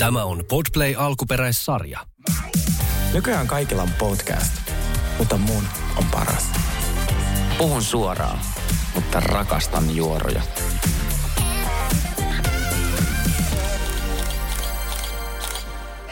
Tämä 0.00 0.24
on 0.24 0.44
Podplay 0.48 0.94
alkuperäissarja. 0.98 2.00
Nykyään 3.12 3.46
kaikilla 3.46 3.82
on 3.82 3.90
podcast, 3.98 4.52
mutta 5.18 5.36
mun 5.36 5.62
on 5.96 6.04
paras. 6.10 6.46
Puhun 7.58 7.82
suoraan, 7.82 8.38
mutta 8.94 9.20
rakastan 9.20 9.96
juoroja. 9.96 10.42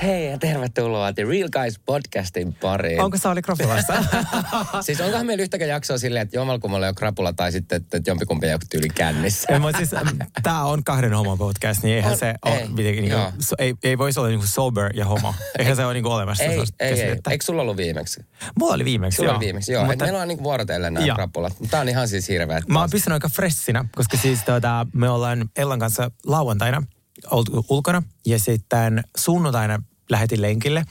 Hei 0.02 0.30
ja 0.30 0.38
tervetuloa 0.38 1.12
The 1.12 1.24
Real 1.24 1.48
Guys 1.52 1.78
podcastin 1.78 2.54
pariin. 2.54 3.00
Onko 3.00 3.18
Sauli 3.18 3.42
Krapulassa? 3.42 3.92
siis 4.86 5.00
onkohan 5.00 5.26
meillä 5.26 5.42
yhtäkään 5.42 5.68
jaksoa 5.68 5.98
silleen, 5.98 6.22
että 6.22 6.36
jommalkummalla 6.36 6.88
on 6.88 6.94
krapula 6.94 7.32
tai 7.32 7.52
sitten, 7.52 7.76
että 7.76 8.00
jompikumpi 8.06 8.46
ei 8.46 8.52
ole 8.52 8.60
tyyli 8.70 8.88
kännissä? 8.88 9.52
Ei, 9.52 9.58
mutta 9.58 9.78
siis, 9.78 9.90
tämä 10.42 10.64
on 10.64 10.84
kahden 10.84 11.14
homo 11.14 11.36
podcast, 11.36 11.82
niin 11.82 11.96
eihän 11.96 12.12
On, 12.12 12.18
se 12.18 12.28
ei, 12.28 12.34
ole 12.52 12.68
mitenkään, 12.68 13.04
niin 13.04 13.08
joo. 13.08 13.30
kuin, 13.30 13.42
so, 13.42 13.56
ei, 13.58 13.74
ei 13.82 13.98
voisi 13.98 14.20
olla 14.20 14.28
niin 14.28 14.40
kuin 14.40 14.48
sober 14.48 14.96
ja 14.96 15.04
homo. 15.04 15.34
Eihän 15.58 15.76
se 15.76 15.84
ole 15.84 15.94
niin 15.94 16.04
kuin 16.04 16.12
olemassa. 16.12 16.44
ei, 16.44 16.60
ei, 16.80 17.02
ei. 17.02 17.16
Eikö 17.30 17.44
sulla 17.44 17.62
ollut 17.62 17.76
viimeksi? 17.76 18.20
Mulla 18.58 18.74
oli 18.74 18.84
viimeksi, 18.84 19.16
Sulla 19.16 19.28
joo. 19.28 19.36
oli 19.36 19.44
viimeksi, 19.44 19.72
joo. 19.72 19.84
Mutta. 19.84 20.04
Meillä 20.04 20.22
on 20.22 20.28
niin 20.28 20.42
vuorotellen 20.42 20.94
nämä 20.94 21.14
krapulat. 21.14 21.52
Tämä 21.70 21.80
on 21.80 21.88
ihan 21.88 22.08
siis 22.08 22.28
hirveä. 22.28 22.60
Mä 22.68 22.80
oon 22.80 22.90
pysynyt 22.90 23.14
aika 23.14 23.28
freshinä, 23.28 23.84
koska 23.96 24.16
siis 24.16 24.44
tuota, 24.44 24.86
me 24.94 25.10
ollaan 25.10 25.48
Ellan 25.56 25.78
kanssa 25.78 26.10
lauantaina 26.26 26.82
oltu 27.30 27.66
ulkona 27.68 28.02
ja 28.26 28.38
sitten 28.38 29.04
sunnuntaina 29.16 29.82
lähetin 30.10 30.42
lenkille. 30.42 30.84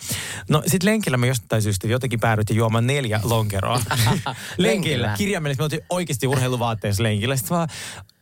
No 0.49 0.63
sit 0.67 0.83
lenkillä 0.83 1.17
me 1.17 1.27
jostain 1.27 1.61
syystä 1.61 1.87
jotenkin 1.87 2.19
päädyttiin 2.19 2.57
juomaan 2.57 2.87
neljä 2.87 3.19
lonkeroa. 3.23 3.81
lenkillä. 4.57 5.13
Kirjaimellisesti 5.17 5.61
me 5.61 5.63
oltiin 5.63 5.81
oikeasti 5.89 6.27
urheiluvaatteessa 6.27 7.03
lenkillä. 7.03 7.35
Sitten 7.35 7.57
vaan 7.57 7.69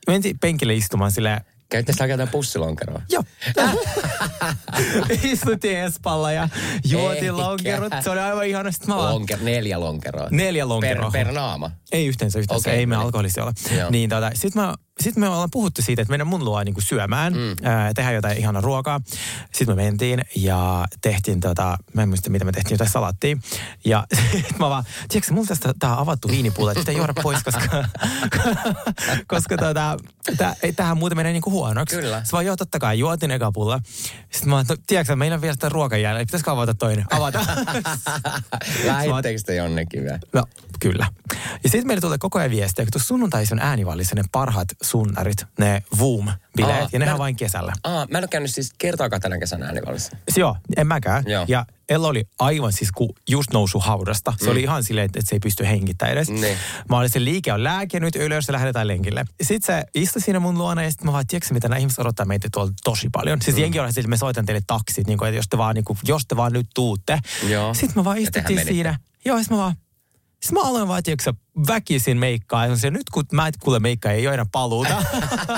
mentiin 0.07 0.39
penkille 0.39 0.73
istumaan 0.73 1.11
silleen, 1.11 1.41
Käytte 1.69 1.93
sä 1.93 2.05
jotain 2.05 2.29
pussilonkeroa? 2.29 3.01
Joo. 3.09 3.23
Istuttiin 5.23 5.77
Espalla 5.79 6.31
ja 6.31 6.49
juotiin 6.89 7.23
Eikä. 7.23 7.37
lonkerot. 7.37 7.93
Se 8.03 8.09
oli 8.09 8.19
aivan 8.19 8.47
ihana. 8.47 8.71
Sitten 8.71 8.89
mä 8.89 8.95
vaan, 8.97 9.13
Lonker, 9.13 9.39
neljä 9.41 9.79
lonkeroa. 9.79 10.27
neljä 10.31 10.67
lonkeroa. 10.67 11.11
Per, 11.11 11.25
per 11.25 11.33
naama. 11.33 11.71
Ei 11.91 12.07
yhteensä, 12.07 12.39
yhteensä. 12.39 12.69
Okei, 12.69 12.79
ei 12.79 12.85
me 12.85 12.95
no 12.95 12.99
niin. 12.99 13.05
alkoholisia 13.05 13.43
olla. 13.43 13.53
Joo. 13.77 13.89
Niin 13.89 14.09
tota, 14.09 14.31
sitten 14.33 14.61
me, 14.61 14.73
sit 14.99 15.15
me 15.15 15.29
ollaan 15.29 15.49
puhuttu 15.51 15.81
siitä, 15.81 16.01
että 16.01 16.11
mennään 16.11 16.27
mun 16.27 16.45
luo 16.45 16.63
niinku 16.63 16.81
syömään, 16.81 17.33
mm. 17.33 17.55
ää, 17.63 17.93
tehdä 17.93 18.11
jotain 18.11 18.37
ihanaa 18.37 18.61
ruokaa. 18.61 19.01
Sitten 19.53 19.75
me 19.77 19.83
mentiin 19.83 20.21
ja 20.35 20.85
tehtiin 21.01 21.39
tota, 21.39 21.77
mä 21.93 22.01
en 22.01 22.09
muista 22.09 22.29
mitä 22.29 22.45
me 22.45 22.51
tehtiin, 22.51 22.73
jotain 22.73 22.89
salattia. 22.89 23.37
Ja 23.85 24.07
sitten 24.31 24.55
mä 24.59 24.69
vaan, 24.69 24.83
tiedätkö, 25.09 25.33
mulla 25.33 25.47
tästä 25.47 25.73
tää 25.79 25.99
avattu 25.99 26.27
viinipulla, 26.27 26.71
että 26.71 26.81
sitä 26.81 26.91
ei 26.91 26.97
juoda 26.97 27.13
pois, 27.23 27.43
koska, 27.43 27.61
koska 29.27 29.57
tota, 29.57 29.97
tää, 30.37 30.55
ei, 30.63 30.73
tähän 30.73 30.97
muuten 30.97 31.17
menee 31.17 31.33
niinku 31.33 31.51
huonoksi. 31.51 31.95
Kyllä. 31.95 32.17
Sitten 32.17 32.31
vaan, 32.31 32.45
joo, 32.45 32.55
totta 32.55 32.79
kai, 32.79 32.99
juotin 32.99 33.31
eka 33.31 33.51
pulla. 33.51 33.79
Sitten 34.31 34.49
mä 34.49 34.55
vaan, 34.55 34.65
no, 34.69 34.75
tiedätkö, 34.87 35.15
meillä 35.15 35.35
on 35.35 35.41
vielä 35.41 35.53
sitä 35.53 35.69
ruokan 35.69 36.01
jäljellä, 36.01 36.25
pitäisikö 36.25 36.51
avata 36.51 36.73
toinen? 36.73 37.05
Avata. 37.11 37.39
Lähittekö 38.85 39.39
te 39.45 39.55
jonnekin 39.55 40.03
vielä? 40.03 40.19
No, 40.33 40.43
kyllä. 40.79 41.07
Ja 41.63 41.69
sitten 41.69 41.87
meille 41.87 42.01
tulee 42.01 42.17
koko 42.17 42.39
ajan 42.39 42.51
viestiä, 42.51 42.85
kun 42.85 42.91
tuossa 42.91 43.07
sunnuntaisin 43.07 43.59
on 43.59 43.67
äänivallissa 43.67 44.15
ne 44.15 44.23
parhaat 44.31 44.67
sunnarit, 44.81 45.45
ne 45.59 45.83
Voom-bileet, 45.97 46.81
Aa, 46.81 46.89
ja 46.91 46.99
nehän 46.99 47.15
mä- 47.15 47.19
vain 47.19 47.35
kesällä. 47.35 47.73
Aa, 47.83 48.07
mä 48.11 48.17
en 48.17 48.23
ole 48.23 48.27
käynyt 48.27 48.53
siis 48.53 48.71
kertaakaan 48.77 49.21
tänä 49.21 49.37
kesänä 49.37 49.65
äänivallissa. 49.65 50.17
Joo, 50.37 50.57
en 50.77 50.87
mäkään. 50.87 51.23
Joo. 51.27 51.45
Ja 51.47 51.65
Ella 51.89 52.07
oli 52.07 52.23
aivan 52.39 52.73
siis 52.73 52.91
kun 52.91 53.09
just 53.29 53.53
nousu 53.53 53.79
haudasta. 53.79 54.33
Se 54.37 54.45
mm. 54.45 54.51
oli 54.51 54.61
ihan 54.61 54.83
silleen, 54.83 55.05
että 55.05 55.21
se 55.23 55.35
ei 55.35 55.39
pysty 55.39 55.65
hengittämään 55.65 56.13
edes. 56.13 56.29
Niin. 56.29 56.57
Mä 56.89 56.97
olin 56.97 57.09
se 57.09 57.23
liike 57.23 57.53
on 57.53 57.63
lääke 57.63 57.99
nyt 57.99 58.15
ylös 58.15 58.47
ja 58.47 58.51
lähdetään 58.51 58.87
lenkille. 58.87 59.25
Sitten 59.41 59.75
se 59.75 59.85
istui 59.95 60.21
siinä 60.21 60.39
mun 60.39 60.57
luona 60.57 60.83
ja 60.83 60.91
sitten 60.91 61.05
mä 61.05 61.11
vaan, 61.13 61.27
tiedätkö 61.27 61.53
mitä 61.53 61.69
nämä 61.69 61.79
ihmiset 61.79 61.99
odottaa 61.99 62.25
meitä 62.25 62.47
tuolla 62.53 62.71
tosi 62.83 63.09
paljon. 63.11 63.41
Siis 63.41 63.55
mm. 63.55 63.61
jengi 63.61 63.79
on 63.79 63.89
että 63.89 64.07
me 64.07 64.17
soitan 64.17 64.45
teille 64.45 64.61
taksit, 64.67 65.07
niin 65.07 65.17
kuin, 65.17 65.29
että 65.29 65.37
jos 65.37 65.47
te, 65.49 65.57
vaan, 65.57 65.75
niin 65.75 65.85
kuin, 65.85 65.97
jos 66.03 66.25
te 66.27 66.35
vaan 66.35 66.53
nyt 66.53 66.67
tuutte. 66.75 67.19
Joo. 67.49 67.73
Sitten 67.73 67.93
mä 67.95 68.03
vaan 68.03 68.17
istuttiin 68.17 68.65
siinä. 68.65 68.99
Joo, 69.25 69.37
sitten 69.37 69.57
mä 69.57 69.63
vaan, 69.63 69.75
sitten 70.41 70.63
mä 70.63 70.69
aloin 70.69 70.87
vaan, 70.87 71.03
tiedätkö, 71.03 71.33
väkisin 71.67 72.17
meikkaa. 72.17 72.67
Ja 72.67 72.75
se, 72.75 72.91
nyt 72.91 73.09
kun 73.09 73.23
mä 73.31 73.47
et 73.47 73.57
kuule 73.57 73.79
meikkaa, 73.79 74.11
ei 74.11 74.27
ole 74.27 74.33
enää 74.33 74.45
paluuta. 74.51 75.03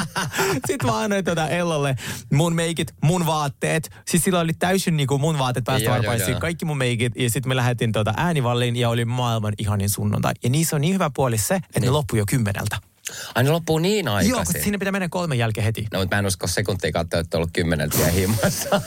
Sitten 0.68 0.90
mä 0.90 1.00
annoin 1.00 1.26
tota 1.26 1.48
Ellalle 1.48 1.96
mun 2.34 2.56
meikit, 2.56 2.94
mun 3.04 3.26
vaatteet. 3.26 3.90
Siis 4.08 4.24
sillä 4.24 4.40
oli 4.40 4.54
täysin 4.54 4.98
niinku 4.98 5.18
mun 5.18 5.40
vaatteet 5.40 5.66
päästä 5.66 5.90
varpaisiin, 5.90 6.40
kaikki 6.40 6.66
mun 6.66 6.78
meikit. 6.78 7.14
Ja 7.16 7.30
sitten 7.30 7.50
me 7.50 7.56
lähetin 7.56 7.92
tota 7.92 8.14
äänivalliin 8.18 8.76
ja 8.76 8.90
oli 8.90 9.06
maailman 9.06 9.54
ihanin 9.58 9.90
sunnuntai. 9.90 10.34
Ja 10.44 10.50
niissä 10.50 10.76
on 10.76 10.82
niin 10.82 10.94
hyvä 10.94 11.12
puoli 11.16 11.38
se, 11.38 11.56
että 11.56 11.80
ne 11.80 11.90
loppui 11.90 12.20
jo 12.20 12.26
kymmeneltä. 12.28 12.78
Ai 13.36 13.44
ne 13.44 13.50
loppuu 13.50 13.80
niin 13.80 14.08
aikaisin. 14.08 14.30
Joo, 14.30 14.40
koska 14.40 14.60
sinne 14.64 14.78
pitää 14.78 14.92
mennä 14.92 15.10
kolmen 15.10 15.38
jälkeen 15.38 15.66
heti. 15.66 15.88
No, 15.94 16.00
mutta 16.00 16.16
mä 16.16 16.20
en 16.20 16.26
usko 16.26 16.48
sekuntia 16.48 16.92
katsoa, 16.92 17.20
että 17.20 17.38
on 17.38 17.40
ollut 17.40 17.50
kymmeneltä 17.54 17.98
vielä 17.98 18.12
himmassa. 18.12 18.70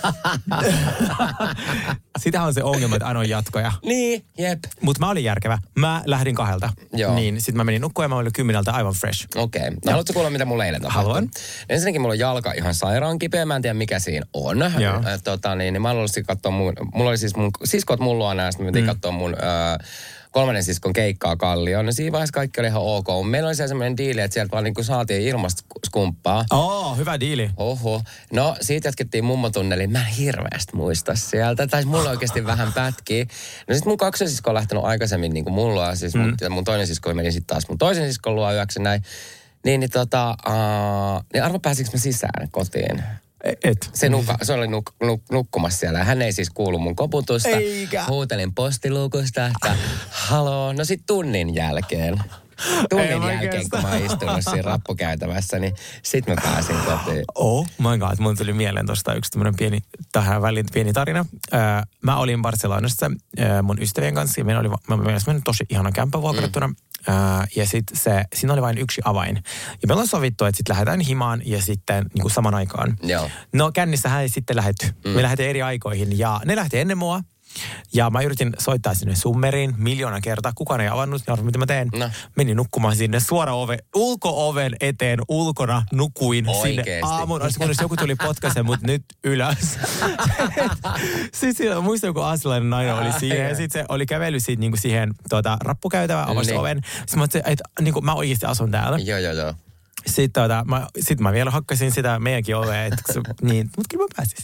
Sitähän 2.19 2.47
on 2.49 2.55
se 2.55 2.63
ongelma, 2.63 2.97
että 2.97 3.07
aina 3.07 3.21
on 3.21 3.29
jatkoja. 3.29 3.73
niin, 3.85 4.25
jep. 4.39 4.59
Mutta 4.81 5.01
mä 5.01 5.11
olin 5.11 5.25
järkevä. 5.25 5.59
Mä 5.79 6.03
lähdin 6.07 6.35
kahdelta. 6.35 6.73
Joo. 6.93 7.15
Niin 7.15 7.41
sitten 7.41 7.57
mä 7.57 7.65
menin 7.65 7.83
nukkumaan 7.83 8.05
ja 8.05 8.09
mä 8.09 8.17
olin 8.17 8.33
kymmeneltä 8.33 8.73
aivan 8.73 8.95
fresh. 8.95 9.27
Okei. 9.37 9.63
Okay. 9.63 9.71
No, 9.85 9.91
haluatko 9.91 10.13
kuulla, 10.13 10.31
mitä 10.31 10.45
mulla 10.45 10.65
eilen 10.65 10.81
tapahtui? 10.81 11.03
Haluan. 11.03 11.29
Ensinnäkin 11.69 12.01
mulla 12.01 12.13
on 12.13 12.19
jalka 12.19 12.53
ihan 12.53 12.75
sairaan 12.75 13.19
kipeä. 13.19 13.47
Mä 13.47 13.57
en 13.57 13.63
tiedä, 13.63 13.75
mikä 13.75 13.99
siinä 13.99 14.27
on. 14.33 14.59
Joo. 14.79 14.95
Äh, 14.95 15.21
Tota, 15.25 15.55
niin, 15.55 15.73
niin 15.73 15.83
mä 15.83 15.89
haluaisin 15.89 16.27
katsoa 16.27 16.53
mun... 16.53 16.73
Mulla 16.95 17.11
oli 17.11 17.19
siis 17.19 17.37
mun 17.37 17.51
siskot 17.65 18.01
ja 18.01 18.53
sitten 18.53 18.65
me 18.65 18.65
mentiin 18.65 18.85
mm. 18.85 18.89
katsoa 18.89 19.13
mun... 19.13 19.35
Äh, 19.35 19.89
kolmannen 20.31 20.65
siskon 20.65 20.93
keikkaa 20.93 21.37
Kallioon. 21.37 21.87
No 21.87 21.93
siinä 21.93 22.13
vaiheessa 22.13 22.33
kaikki 22.33 22.61
oli 22.61 22.69
ihan 22.69 22.83
ok. 22.83 23.07
Meillä 23.31 23.47
oli 23.47 23.55
se 23.55 23.69
semmoinen 23.69 23.97
diili, 23.97 24.21
että 24.21 24.35
sieltä 24.35 24.53
vaan 24.53 24.65
niin 24.65 24.75
saatiin 24.85 25.23
ilmasta 25.23 25.63
skumppaa. 25.87 26.45
Oo, 26.51 26.91
oh, 26.91 26.97
hyvä 26.97 27.21
diili. 27.21 27.51
Oho. 27.57 28.03
No, 28.33 28.57
siitä 28.61 28.89
jatkettiin 28.89 29.25
mummotunneliin. 29.25 29.93
Mä 29.93 29.99
en 29.99 30.15
hirveästi 30.15 30.77
muista 30.77 31.15
sieltä. 31.15 31.67
Tai 31.67 31.85
mulla 31.85 32.11
oikeasti 32.11 32.47
vähän 32.47 32.73
pätkii. 32.73 33.27
No 33.69 33.75
sit 33.75 33.85
mun 33.85 33.97
kaksosisko 33.97 34.51
on 34.51 34.55
lähtenyt 34.55 34.85
aikaisemmin 34.85 35.33
niin 35.33 35.45
kuin 35.45 35.55
mulla. 35.55 35.95
Siis 35.95 36.15
mun, 36.15 36.35
ja 36.41 36.51
mun 36.51 36.65
toinen 36.65 36.87
sisko 36.87 37.15
meni 37.15 37.33
sitten 37.33 37.47
taas 37.47 37.69
mun 37.69 37.79
toisen 37.79 38.07
siskon 38.07 38.35
luo 38.35 38.53
yöksi 38.53 38.81
näin. 38.81 39.03
Niin, 39.65 39.81
niin 39.81 39.91
tota, 39.91 40.37
uh, 40.47 41.25
niin 41.33 41.45
arvo 41.45 41.59
pääsikö 41.59 41.91
mä 41.93 41.99
sisään 41.99 42.51
kotiin? 42.51 43.03
Et. 43.65 43.91
Se, 43.93 44.09
nuka, 44.09 44.39
se 44.43 44.53
oli 44.53 44.69
nuk, 44.69 44.95
nuk, 45.03 45.23
nukkumassa 45.31 45.79
siellä. 45.79 46.05
Hän 46.05 46.23
ei 46.23 46.33
siis 46.33 46.51
kuulu 46.51 46.79
mun 46.79 46.97
koputusta. 46.97 47.49
Eikä. 47.49 48.05
Huutelin 48.09 48.55
postiluukusta, 48.55 49.47
että 49.47 49.77
haloo. 50.11 50.73
No 50.73 50.85
sit 50.85 51.03
tunnin 51.07 51.55
jälkeen. 51.55 52.15
Ei 52.15 52.87
Tunnin 52.91 53.11
jälkeen, 53.11 53.41
oikeastaan. 53.41 53.83
kun 53.83 53.91
mä 53.91 53.97
oon 53.97 54.07
istunut 54.07 54.41
siinä 54.51 54.63
rappukäytävässä, 54.63 55.59
niin 55.59 55.75
sit 56.03 56.27
mä 56.27 56.35
pääsin 56.43 56.77
kotiin. 56.77 57.25
Oh 57.35 57.67
my 57.79 57.99
god, 57.99 58.19
mun 58.19 58.37
tuli 58.37 58.53
mieleen 58.53 58.87
tuosta 58.87 59.15
yksi 59.15 59.31
tämmöinen 59.31 59.57
pieni, 59.57 59.79
tähän 60.13 60.43
väliin 60.43 60.67
pieni 60.73 60.93
tarina. 60.93 61.27
Mä 62.03 62.17
olin 62.17 62.43
Barcelonassa 62.43 63.11
mun 63.63 63.83
ystävien 63.83 64.15
kanssa 64.15 64.41
ja 64.41 64.45
meillä 64.45 64.61
oli, 64.61 64.69
meillä 64.89 65.21
oli 65.27 65.41
tosi 65.45 65.65
ihana 65.71 65.93
kämppä 65.93 66.23
vuokrattuna. 66.23 66.67
Mm. 66.67 66.75
Ja 67.57 67.67
sitten 67.67 67.97
se, 67.97 68.25
siinä 68.35 68.53
oli 68.53 68.63
vain 68.63 68.79
yksi 68.79 69.01
avain. 69.05 69.37
Ja 69.83 69.89
me 69.89 69.93
ollaan 69.93 70.09
sovittu, 70.09 70.45
että 70.45 70.57
sitten 70.57 70.75
lähdetään 70.75 71.01
himaan 71.01 71.43
ja 71.45 71.63
sitten 71.63 72.07
niin 72.15 72.23
kuin 72.23 72.33
saman 72.33 72.55
aikaan. 72.55 72.97
Joo. 73.03 73.31
No 73.53 73.73
kännissähän 73.73 74.23
ei 74.23 74.29
sitten 74.29 74.57
lähetty. 74.57 74.87
Mm. 75.05 75.11
Me 75.11 75.23
lähdettiin 75.23 75.51
eri 75.51 75.63
aikoihin 75.63 76.19
ja 76.19 76.41
ne 76.45 76.57
lähti 76.57 76.79
ennen 76.79 76.99
mua. 76.99 77.21
Ja 77.93 78.11
mä 78.11 78.21
yritin 78.21 78.53
soittaa 78.59 78.95
sinne 78.95 79.15
summeriin 79.17 79.75
miljoona 79.77 80.21
kertaa. 80.21 80.53
Kukaan 80.55 80.81
ei 80.81 80.89
avannut, 80.89 81.23
ja 81.27 81.33
arvo, 81.33 81.45
mitä 81.45 81.59
mä 81.59 81.67
teen. 81.67 81.89
No. 81.99 82.11
Menin 82.37 82.57
nukkumaan 82.57 82.97
sinne 82.97 83.21
suora 83.21 83.53
ove, 83.55 83.79
ulko-oven 83.95 84.77
eteen 84.81 85.19
ulkona 85.29 85.83
nukuin 85.93 86.45
sinne 86.45 86.59
Oikeesti? 86.81 87.01
aamun. 87.03 87.43
Olisi 87.43 87.59
kunnes 87.59 87.77
joku 87.81 87.97
tuli 87.97 88.15
potkaisen 88.17 88.67
mut 88.67 88.81
nyt 88.83 89.05
ylös. 89.25 89.59
siis 91.41 91.57
siellä, 91.57 91.81
muistan, 91.81 92.09
joku 92.09 92.21
aasilainen 92.21 92.71
nainen 92.71 92.95
oli 92.95 93.13
siihen. 93.21 93.49
Ja 93.49 93.57
sitten 93.57 93.83
se 93.83 93.87
oli 93.89 94.07
kävellyt 94.07 94.45
siitä, 94.45 94.61
niinku 94.61 94.77
siihen 94.77 95.15
tuota, 95.29 95.57
rappukäytävään, 95.65 96.29
avasi 96.29 96.51
Niin. 96.51 96.61
oven. 96.61 96.81
Sitten 97.07 97.19
mä 97.19 97.25
että 97.45 97.65
niinku, 97.81 98.01
mä 98.01 98.15
oikeasti 98.15 98.47
asun 98.47 98.71
täällä. 98.71 98.99
Joo, 98.99 99.19
joo, 99.19 99.33
joo. 99.33 99.55
Sitten 100.07 100.43
tota, 100.43 100.65
mä, 100.69 100.87
sit 101.01 101.21
mä 101.21 101.33
vielä 101.33 101.51
hakkasin 101.51 101.93
sitä 101.93 102.19
meidänkin 102.19 102.57
ovea, 102.57 102.85
että 102.85 103.03
se, 103.13 103.21
niin, 103.43 103.71
mutta 103.77 103.89
kyllä 103.91 104.05
mä 104.05 104.09
pääsin. 104.17 104.39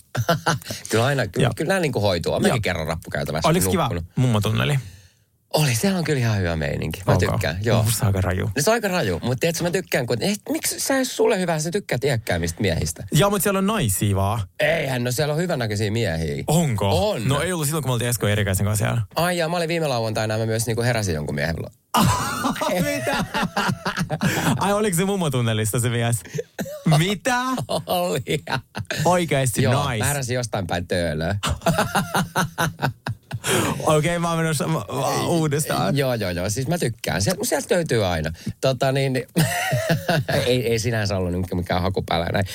kyllä 0.91 1.05
aina, 1.05 1.27
kyllä, 1.27 1.51
kyllä 1.57 1.69
nämä 1.69 1.81
niin 1.81 1.93
kuin 1.93 2.03
hoituu. 2.03 2.41
Mäkin 2.41 2.63
kerran 2.63 2.87
rappukäytävässä 2.87 3.49
Oliko 3.49 3.71
kiva 3.71 3.91
mummotunneli? 4.17 4.79
Oli, 5.57 5.75
siellä 5.75 5.99
on 5.99 6.05
kyllä 6.05 6.21
ihan 6.21 6.39
hyvä 6.39 6.57
meininki. 6.57 7.03
Mä 7.07 7.13
Onko? 7.13 7.33
tykkään, 7.33 7.59
joo. 7.63 7.83
Musta 7.83 7.99
se 7.99 8.05
on 8.05 8.07
aika 8.07 8.21
raju. 8.21 8.45
No 8.45 8.63
se 8.63 8.71
on 8.71 8.75
aika 8.75 8.89
raju, 8.89 9.21
mutta 9.23 9.37
tiedätkö, 9.41 9.65
mä 9.65 9.71
tykkään, 9.71 10.07
kun... 10.07 10.17
Eh, 10.21 10.37
miksi 10.51 10.81
sä 10.81 11.05
sulle 11.05 11.41
hyvä, 11.41 11.59
sä 11.59 11.71
tykkäät 11.71 12.05
iäkkäämistä 12.05 12.61
miehistä? 12.61 13.05
Joo, 13.13 13.31
mutta 13.31 13.43
siellä 13.43 13.59
on 13.59 13.67
naisia 13.67 14.17
vaan. 14.17 14.41
Eihän, 14.61 15.05
no 15.05 15.11
siellä 15.13 15.35
on 15.35 15.41
hyvännäköisiä 15.41 15.91
miehiä. 15.91 16.45
Onko? 16.47 17.11
On. 17.11 17.29
No 17.29 17.41
ei 17.41 17.53
ollut 17.53 17.67
silloin, 17.67 17.83
kun 17.83 17.91
me 17.91 17.93
oltiin 17.93 18.09
Esko 18.11 18.29
Erikäisen 18.29 18.67
kanssa 18.67 18.85
siellä. 18.85 19.03
Ai 19.17 19.39
ja 19.39 19.49
mä 19.49 19.57
olin 19.57 19.69
viime 19.69 19.87
lauantaina, 19.87 20.39
mä 20.39 20.47
myös 20.47 20.67
niinku 20.67 20.83
heräsin 20.83 21.15
jonkun 21.15 21.35
miehen. 21.35 21.57
Mitä? 22.95 23.25
Ai 24.61 24.73
oliko 24.73 24.97
se 24.97 25.05
mummotunnelista 25.05 25.81
se 25.81 25.89
mies? 25.89 26.17
Mitä? 26.99 27.41
Oli. 27.87 28.45
Oikeesti 29.05 29.63
Joo, 29.63 29.89
nice. 29.91 29.99
mä 30.05 30.09
heräsin 30.09 30.35
jostain 30.35 30.67
päin 30.67 30.87
töölöä. 30.89 31.37
Okei, 33.79 33.97
okay, 33.97 34.19
mä 34.19 34.29
oon 34.29 34.39
menossa 34.39 34.65
uudestaan. 35.27 35.97
Joo, 35.97 36.15
joo, 36.15 36.31
joo. 36.31 36.51
Siis 36.51 36.69
mä 36.69 36.79
tykkään. 36.79 37.23
Sieltä, 37.23 37.45
sieltä 37.45 37.75
löytyy 37.75 38.07
aina. 38.07 38.33
Tota 38.61 38.93
niin, 38.93 39.13
niin- 39.13 39.27
ei, 40.47 40.67
ei 40.67 40.79
sinänsä 40.79 41.17
ollut 41.17 41.55
mikään 41.55 41.83
haku 41.83 42.03
päällä 42.03 42.27
näin. 42.33 42.47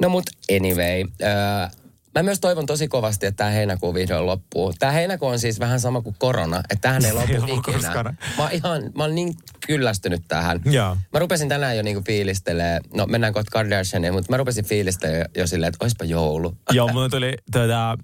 No 0.00 0.08
mut 0.08 0.24
anyway. 0.56 1.04
Öö, 1.22 1.80
Mä 2.14 2.22
myös 2.22 2.40
toivon 2.40 2.66
tosi 2.66 2.88
kovasti, 2.88 3.26
että 3.26 3.36
tämä 3.36 3.50
heinäkuu 3.50 3.94
vihdoin 3.94 4.26
loppuu. 4.26 4.72
Tämä 4.78 4.92
heinäkuu 4.92 5.28
on 5.28 5.38
siis 5.38 5.60
vähän 5.60 5.80
sama 5.80 6.00
kuin 6.00 6.16
korona, 6.18 6.58
että 6.58 6.76
tähän 6.80 7.04
ei 7.04 7.12
lopu 7.20 7.32
ikinä. 7.32 8.02
Mä 8.02 8.14
oon, 8.38 8.52
ihan, 8.52 8.82
mä 8.96 9.02
oon 9.02 9.14
niin 9.14 9.34
kyllästynyt 9.66 10.22
tähän. 10.28 10.60
Joo. 10.64 10.96
Mä 11.12 11.18
rupesin 11.18 11.48
tänään 11.48 11.76
jo 11.76 11.82
niinku 11.82 12.02
fiilistelee, 12.06 12.80
no 12.94 13.06
mennään 13.06 13.32
kohta 13.32 13.50
Kardashianiin, 13.52 14.14
mutta 14.14 14.32
mä 14.32 14.36
rupesin 14.36 14.64
fiilistelee 14.64 15.24
jo 15.36 15.46
silleen, 15.46 15.68
että 15.68 15.84
oispa 15.84 16.04
joulu. 16.04 16.56
Joo, 16.70 16.88
mulla 16.88 17.08
tuli 17.08 17.34
tuota, 17.52 17.98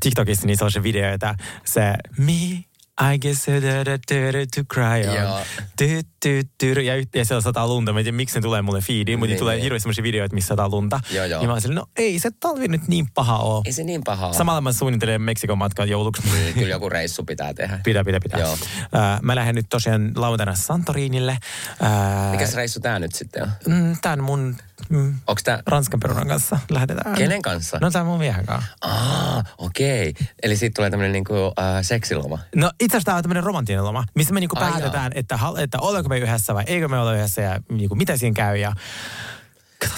TikTokissa 0.00 0.46
niin 0.46 0.56
sellaisia 0.56 0.82
videoita. 0.82 1.34
Se 1.64 1.80
me, 2.18 2.64
I 3.14 3.18
guess 3.18 3.48
I 3.48 3.52
did 3.52 3.86
it, 3.86 4.34
it 4.34 4.50
to 4.50 4.64
cry 4.74 5.08
on. 5.08 5.16
Joo. 5.16 5.38
Ty, 5.76 6.00
ty, 6.22 6.42
ty, 6.58 6.72
ja, 6.72 6.94
ja 7.14 7.24
siellä 7.24 7.40
sataa 7.40 7.66
lunta. 7.66 7.92
Mä 7.92 7.98
en 7.98 8.04
tiedä, 8.04 8.16
miksi 8.16 8.34
ne 8.38 8.42
tulee 8.42 8.62
mulle 8.62 8.80
feediin, 8.80 9.18
mutta 9.18 9.30
Niin, 9.30 9.38
tulee 9.38 9.54
niin. 9.56 9.62
hirveästi 9.62 9.82
sellaisia 9.82 10.02
videoita, 10.02 10.34
missä 10.34 10.48
sataa 10.48 10.68
lunta. 10.68 11.00
Joo, 11.10 11.24
joo. 11.24 11.42
Ja 11.42 11.48
mä 11.48 11.60
silleen, 11.60 11.76
no 11.76 11.86
ei 11.96 12.18
se 12.18 12.30
talvi 12.40 12.68
nyt 12.68 12.88
niin 12.88 13.06
paha 13.14 13.38
oo. 13.38 13.62
Ei 13.66 13.72
se 13.72 13.84
niin 13.84 14.00
pahaa. 14.04 14.32
Samalla 14.32 14.60
mä 14.60 14.72
suunnittelen 14.72 15.22
Meksikon 15.22 15.58
matkan 15.58 15.88
jouluksi. 15.88 16.22
Niin, 16.32 16.54
Kyllä 16.54 16.68
joku 16.68 16.88
reissu 16.88 17.24
pitää 17.24 17.54
tehdä. 17.54 17.80
Pidä, 17.84 18.04
pidä, 18.04 18.20
pidä. 18.20 18.38
Joo. 18.38 18.52
Äh, 18.96 19.20
mä 19.22 19.34
lähden 19.34 19.54
nyt 19.54 19.66
tosiaan 19.68 20.12
lauantaina 20.16 20.54
Santorinille. 20.54 21.38
Äh, 21.84 22.30
Mikäs 22.30 22.54
reissu 22.54 22.80
tää 22.80 22.98
nyt 22.98 23.14
sitten 23.14 23.42
on? 23.42 23.48
mm, 23.66 23.96
Tän 24.02 24.22
mun 24.22 24.56
mm, 24.88 25.14
Onks 25.26 25.42
tää... 25.42 25.62
Ranskan 25.66 26.00
perunan 26.00 26.28
kanssa 26.28 26.58
lähdetään. 26.70 27.14
Kenen 27.16 27.42
kanssa? 27.42 27.78
No 27.80 27.90
tää 27.90 28.04
mun 28.04 28.18
miehen 28.18 28.46
kanssa. 28.46 28.70
Ah, 28.80 29.44
okei. 29.58 30.14
Eli 30.42 30.56
siitä 30.56 30.74
tulee 30.76 30.90
tämmönen 30.90 31.12
niinku 31.12 31.34
äh, 31.34 31.82
seksiloma. 31.82 32.38
No 32.54 32.70
itse 32.90 32.96
asiassa 32.96 33.06
tämä 33.06 33.16
on 33.16 33.22
tämmöinen 33.22 33.44
romanttinen 33.44 33.84
loma, 33.84 34.04
missä 34.14 34.34
me 34.34 34.40
niinku 34.40 34.58
Ai 34.58 34.70
päätetään, 34.70 35.12
että, 35.14 35.36
hal- 35.36 35.56
että 35.56 35.78
ollaanko 35.80 36.08
me 36.08 36.18
yhdessä 36.18 36.54
vai 36.54 36.64
eikö 36.66 36.88
me 36.88 36.98
olla 36.98 37.14
yhdessä 37.14 37.42
ja 37.42 37.60
niinku, 37.68 37.94
mitä 37.94 38.16
siinä 38.16 38.34
käy. 38.34 38.56
Ja 38.56 38.72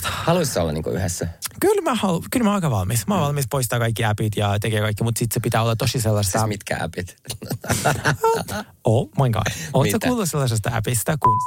Haluaisitko 0.03 0.61
olla 0.61 0.73
niinku 0.73 0.91
yhdessä? 0.91 1.29
kyllä 1.61 1.83
mä, 1.83 1.94
halu, 1.94 2.25
kyllä 2.31 2.44
mä 2.44 2.50
oon 2.50 2.55
aika 2.55 2.71
valmis. 2.71 3.06
Mä 3.06 3.15
oon 3.15 3.23
valmis 3.23 3.47
poistaa 3.50 3.79
kaikki 3.79 4.05
appit 4.05 4.37
ja 4.37 4.59
tekee 4.61 4.81
kaikki, 4.81 5.05
mutta 5.05 5.19
sitten 5.19 5.35
se 5.35 5.41
pitää 5.41 5.62
olla 5.62 5.77
tosi 5.77 6.00
sellaista... 6.00 6.39
Siis 6.39 6.49
mitkä 6.49 6.79
appit? 6.81 7.17
Oh 8.85 9.09
my 9.19 9.31
god. 9.31 9.43
Oletko 9.73 9.99
kuullut 10.06 10.31
sellaisesta 10.31 10.71
appista, 10.73 11.17
kun 11.19 11.38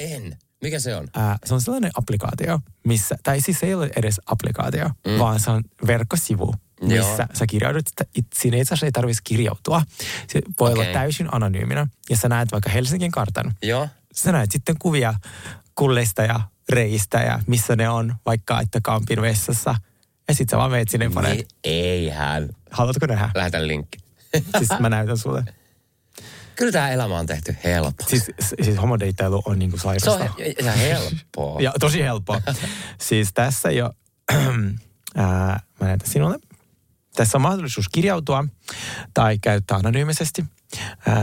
en. 0.00 0.38
Mikä 0.62 0.80
se 0.80 0.96
on? 0.96 1.08
ää, 1.14 1.38
se 1.44 1.54
on 1.54 1.60
sellainen 1.60 1.90
applikaatio, 1.94 2.60
missä, 2.84 3.16
tai 3.22 3.40
siis 3.40 3.60
se 3.60 3.66
ei 3.66 3.74
ole 3.74 3.90
edes 3.96 4.20
applikaatio, 4.26 4.90
mm. 5.06 5.18
vaan 5.18 5.40
se 5.40 5.50
on 5.50 5.64
verkkosivu, 5.86 6.54
missä 6.82 6.94
Joo. 6.96 7.26
sä 7.34 7.46
kirjaudut, 7.46 7.88
että 7.88 8.04
it, 8.14 8.26
siinä 8.34 8.56
itse 8.56 8.74
asiassa 8.74 8.86
ei 8.86 8.92
tarvitsisi 8.92 9.22
kirjautua. 9.24 9.82
Se 10.28 10.40
voi 10.60 10.72
Okei. 10.72 10.82
olla 10.82 10.92
täysin 10.92 11.28
anonyyminä, 11.32 11.86
ja 12.10 12.16
sä 12.16 12.28
näet 12.28 12.52
vaikka 12.52 12.70
Helsingin 12.70 13.10
kartan. 13.10 13.54
Joo. 13.62 13.88
Sä 14.14 14.32
näet 14.32 14.50
sitten 14.52 14.76
kuvia 14.78 15.14
kulleista 15.74 16.22
ja 16.22 16.40
reistä 16.68 17.18
ja 17.18 17.40
missä 17.46 17.76
ne 17.76 17.88
on, 17.88 18.14
vaikka 18.26 18.60
että 18.60 18.80
kampin 18.82 19.22
vessassa. 19.22 19.74
Ja 20.28 20.34
sit 20.34 20.48
sä 20.48 20.56
vaan 20.56 20.70
meet 20.70 20.88
sinne 20.88 21.10
ja 21.14 21.22
Niin, 21.22 21.46
eihän. 21.64 22.48
haluatko 22.70 23.06
nähdä? 23.06 23.30
Lähetän 23.34 23.68
linkki. 23.68 23.98
Siis 24.58 24.70
mä 24.80 24.88
näytän 24.88 25.18
sulle. 25.18 25.44
Kyllä 26.56 26.72
tämä 26.72 26.90
elämä 26.90 27.18
on 27.18 27.26
tehty 27.26 27.56
helpoksi. 27.64 28.08
Siis, 28.20 28.30
siis 28.62 28.76
homodeittailu 28.80 29.42
on 29.44 29.58
niinku 29.58 29.78
se 29.78 29.88
on 29.88 30.00
sairasta. 30.00 30.34
he- 30.38 30.54
ihan 30.60 30.78
helppoa. 30.78 31.60
Ja 31.66 31.72
tosi 31.80 32.02
helppoa. 32.02 32.40
siis 33.08 33.30
tässä 33.34 33.70
jo, 33.70 33.92
ää, 35.16 35.60
mä 35.80 35.86
näytän 35.86 36.08
sinulle. 36.10 36.38
Tässä 37.16 37.38
on 37.38 37.42
mahdollisuus 37.42 37.88
kirjautua 37.88 38.44
tai 39.14 39.38
käyttää 39.38 39.76
anonyymisesti. 39.76 40.44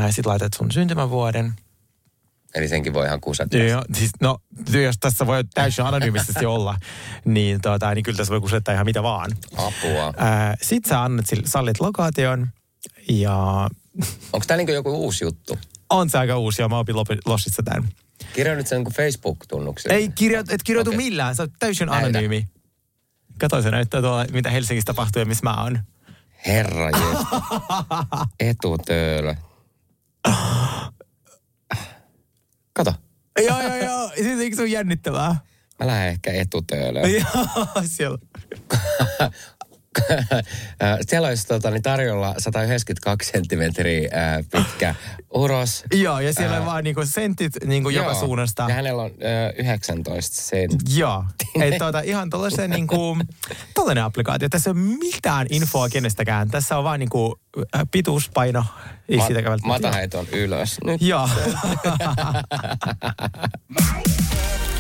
Sitten 0.10 0.26
laitat 0.26 0.54
sun 0.58 0.72
syntymävuoden. 0.72 1.54
Eli 2.56 2.68
senkin 2.68 2.94
voi 2.94 3.06
ihan 3.06 3.22
kusata. 3.22 3.58
Joo, 3.58 3.84
siis 3.94 4.12
no, 4.22 4.38
jos 4.84 4.96
tässä 5.00 5.28
voi 5.28 5.44
täysin 5.54 5.86
anonyymisesti 5.86 6.46
olla, 6.46 6.78
niin, 7.26 7.62
tota, 7.62 7.96
niin 7.96 8.04
kyllä 8.04 8.18
tässä 8.18 8.32
voi 8.32 8.42
kusettaa 8.42 8.74
ihan 8.74 8.86
mitä 8.86 9.04
vaan. 9.04 9.32
Apua. 9.58 10.14
Ää, 10.18 10.56
Sit 10.62 10.86
sä 10.86 11.04
annat 11.04 11.26
sallit 11.46 11.80
lokaation 11.80 12.48
ja 13.10 13.70
Onko 14.34 14.46
tämä 14.48 14.58
niinku 14.58 14.72
joku 14.72 14.90
uusi 14.90 15.24
juttu? 15.24 15.58
on 15.90 16.10
se 16.10 16.18
aika 16.18 16.38
uusi 16.38 16.62
ja 16.62 16.70
mä 16.70 16.78
opin 16.78 16.96
lossissa 17.26 17.64
tämän. 17.64 17.90
Kirjoitit 18.34 18.68
sen 18.68 18.84
Facebook-tunnukselle. 18.84 19.96
Ei 19.96 20.10
kirjo, 20.16 20.44
et 20.50 20.64
kirjoitu 20.64 20.90
okay. 20.90 20.98
millään, 20.98 21.36
sä 21.36 21.44
oot 21.44 21.52
täysin 21.60 21.88
Näytä. 21.88 22.08
anonyymi. 22.08 22.48
Kato, 23.40 23.62
se 23.62 23.72
näyttää 23.72 24.02
tuolla, 24.02 24.26
mitä 24.32 24.50
Helsingissä 24.50 24.86
tapahtuu 24.86 25.20
ja 25.20 25.26
missä 25.26 25.44
mä 25.44 25.64
oon. 25.64 25.80
Herra. 26.46 26.90
Etutöölö. 28.40 29.36
Kato. 32.74 32.94
joo, 33.48 33.62
joo, 33.62 33.76
joo. 33.76 34.12
Siis 34.16 34.40
eikö 34.40 34.56
se 34.56 34.62
ole 34.62 34.70
jännittävää? 34.70 35.36
Mä 35.80 35.88
lähden 35.88 36.08
ehkä 36.10 36.32
etutöölöön. 36.34 37.12
Joo, 37.14 37.68
siellä. 37.86 38.18
Siellä 41.10 41.28
olisi 41.28 41.48
tota, 41.48 41.72
niin 41.72 41.82
tarjolla 41.82 42.36
192 42.38 43.32
senttimetriä 43.32 44.10
ää, 44.14 44.44
pitkä 44.52 44.96
uros. 45.34 45.84
Joo, 45.94 46.20
ja 46.20 46.34
siellä 46.34 46.56
on 46.56 46.62
Ää. 46.62 46.66
vaan 46.66 46.84
niinku 46.84 47.06
sentit 47.06 47.54
niinku 47.66 47.90
joka 47.90 48.10
Joo. 48.12 48.20
suunnasta. 48.20 48.66
Ja 48.68 48.76
hänellä 48.76 49.04
on 49.04 49.12
ää, 49.24 49.52
19 49.58 50.42
senttiä. 50.42 50.98
Joo. 50.98 51.24
Että 51.62 51.80
tuota, 51.80 52.00
ihan 52.00 52.30
tollaisen 52.30 52.70
niinku, 52.78 53.18
tollainen 53.74 54.04
applikaatio. 54.04 54.50
Tässä 54.50 54.70
ei 54.70 54.72
ole 54.72 54.80
mitään 54.80 55.48
infoa 55.50 55.90
kenestäkään. 55.90 56.50
Tässä 56.50 56.78
on 56.78 56.84
vaan 56.84 57.00
niinku 57.00 57.40
äh, 57.76 57.82
pituus, 57.92 58.30
paino. 58.34 58.66
Ei 59.10 59.18
Ma- 59.18 59.26
siitäkään 59.26 59.52
välttämättä. 59.52 59.88
Mataheiton 59.88 60.28
ylös. 60.32 60.78
Nyt 60.86 61.02
Joo. 61.02 61.30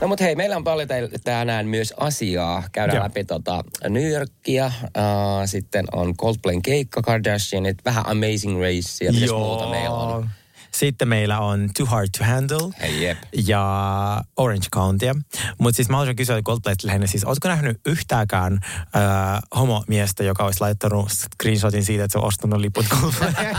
No 0.00 0.08
mutta 0.08 0.24
hei, 0.24 0.36
meillä 0.36 0.56
on 0.56 0.64
paljon 0.64 0.88
tänään 1.24 1.66
myös 1.66 1.94
asiaa. 1.96 2.62
Käydään 2.72 2.96
Joo. 2.96 3.04
läpi 3.04 3.24
tota 3.24 3.64
New 3.88 4.10
Yorkia, 4.10 4.66
uh, 4.66 5.46
sitten 5.46 5.84
on 5.92 6.16
Coldplayn 6.16 6.62
keikka, 6.62 7.02
Kardashianit, 7.02 7.78
vähän 7.84 8.06
Amazing 8.06 8.60
Race 8.60 9.04
ja 9.04 9.12
mitäs 9.12 9.30
muuta 9.30 9.70
meillä 9.70 9.96
on. 9.96 10.30
Sitten 10.72 11.08
meillä 11.08 11.38
on 11.38 11.70
Too 11.76 11.86
Hard 11.86 12.08
to 12.18 12.24
Handle. 12.24 12.72
Hei 12.80 13.02
jep. 13.02 13.18
ja 13.46 14.24
Orange 14.36 14.66
Countia. 14.74 15.14
Mutta 15.58 15.76
siis 15.76 15.88
mä 15.88 15.96
haluaisin 15.96 16.16
kysyä 16.16 16.42
Coldplayt 16.42 16.84
lähinnä, 16.84 17.06
siis 17.06 17.24
ootko 17.24 17.48
nähnyt 17.48 17.80
yhtäänkään 17.86 18.60
äh, 18.62 19.40
homomiestä, 19.56 20.24
joka 20.24 20.44
olisi 20.44 20.60
laittanut 20.60 21.08
screenshotin 21.10 21.84
siitä, 21.84 22.04
että 22.04 22.12
se 22.12 22.18
on 22.18 22.24
ostanut 22.24 22.60
liput 22.60 22.86
Coldplay? 22.86 23.32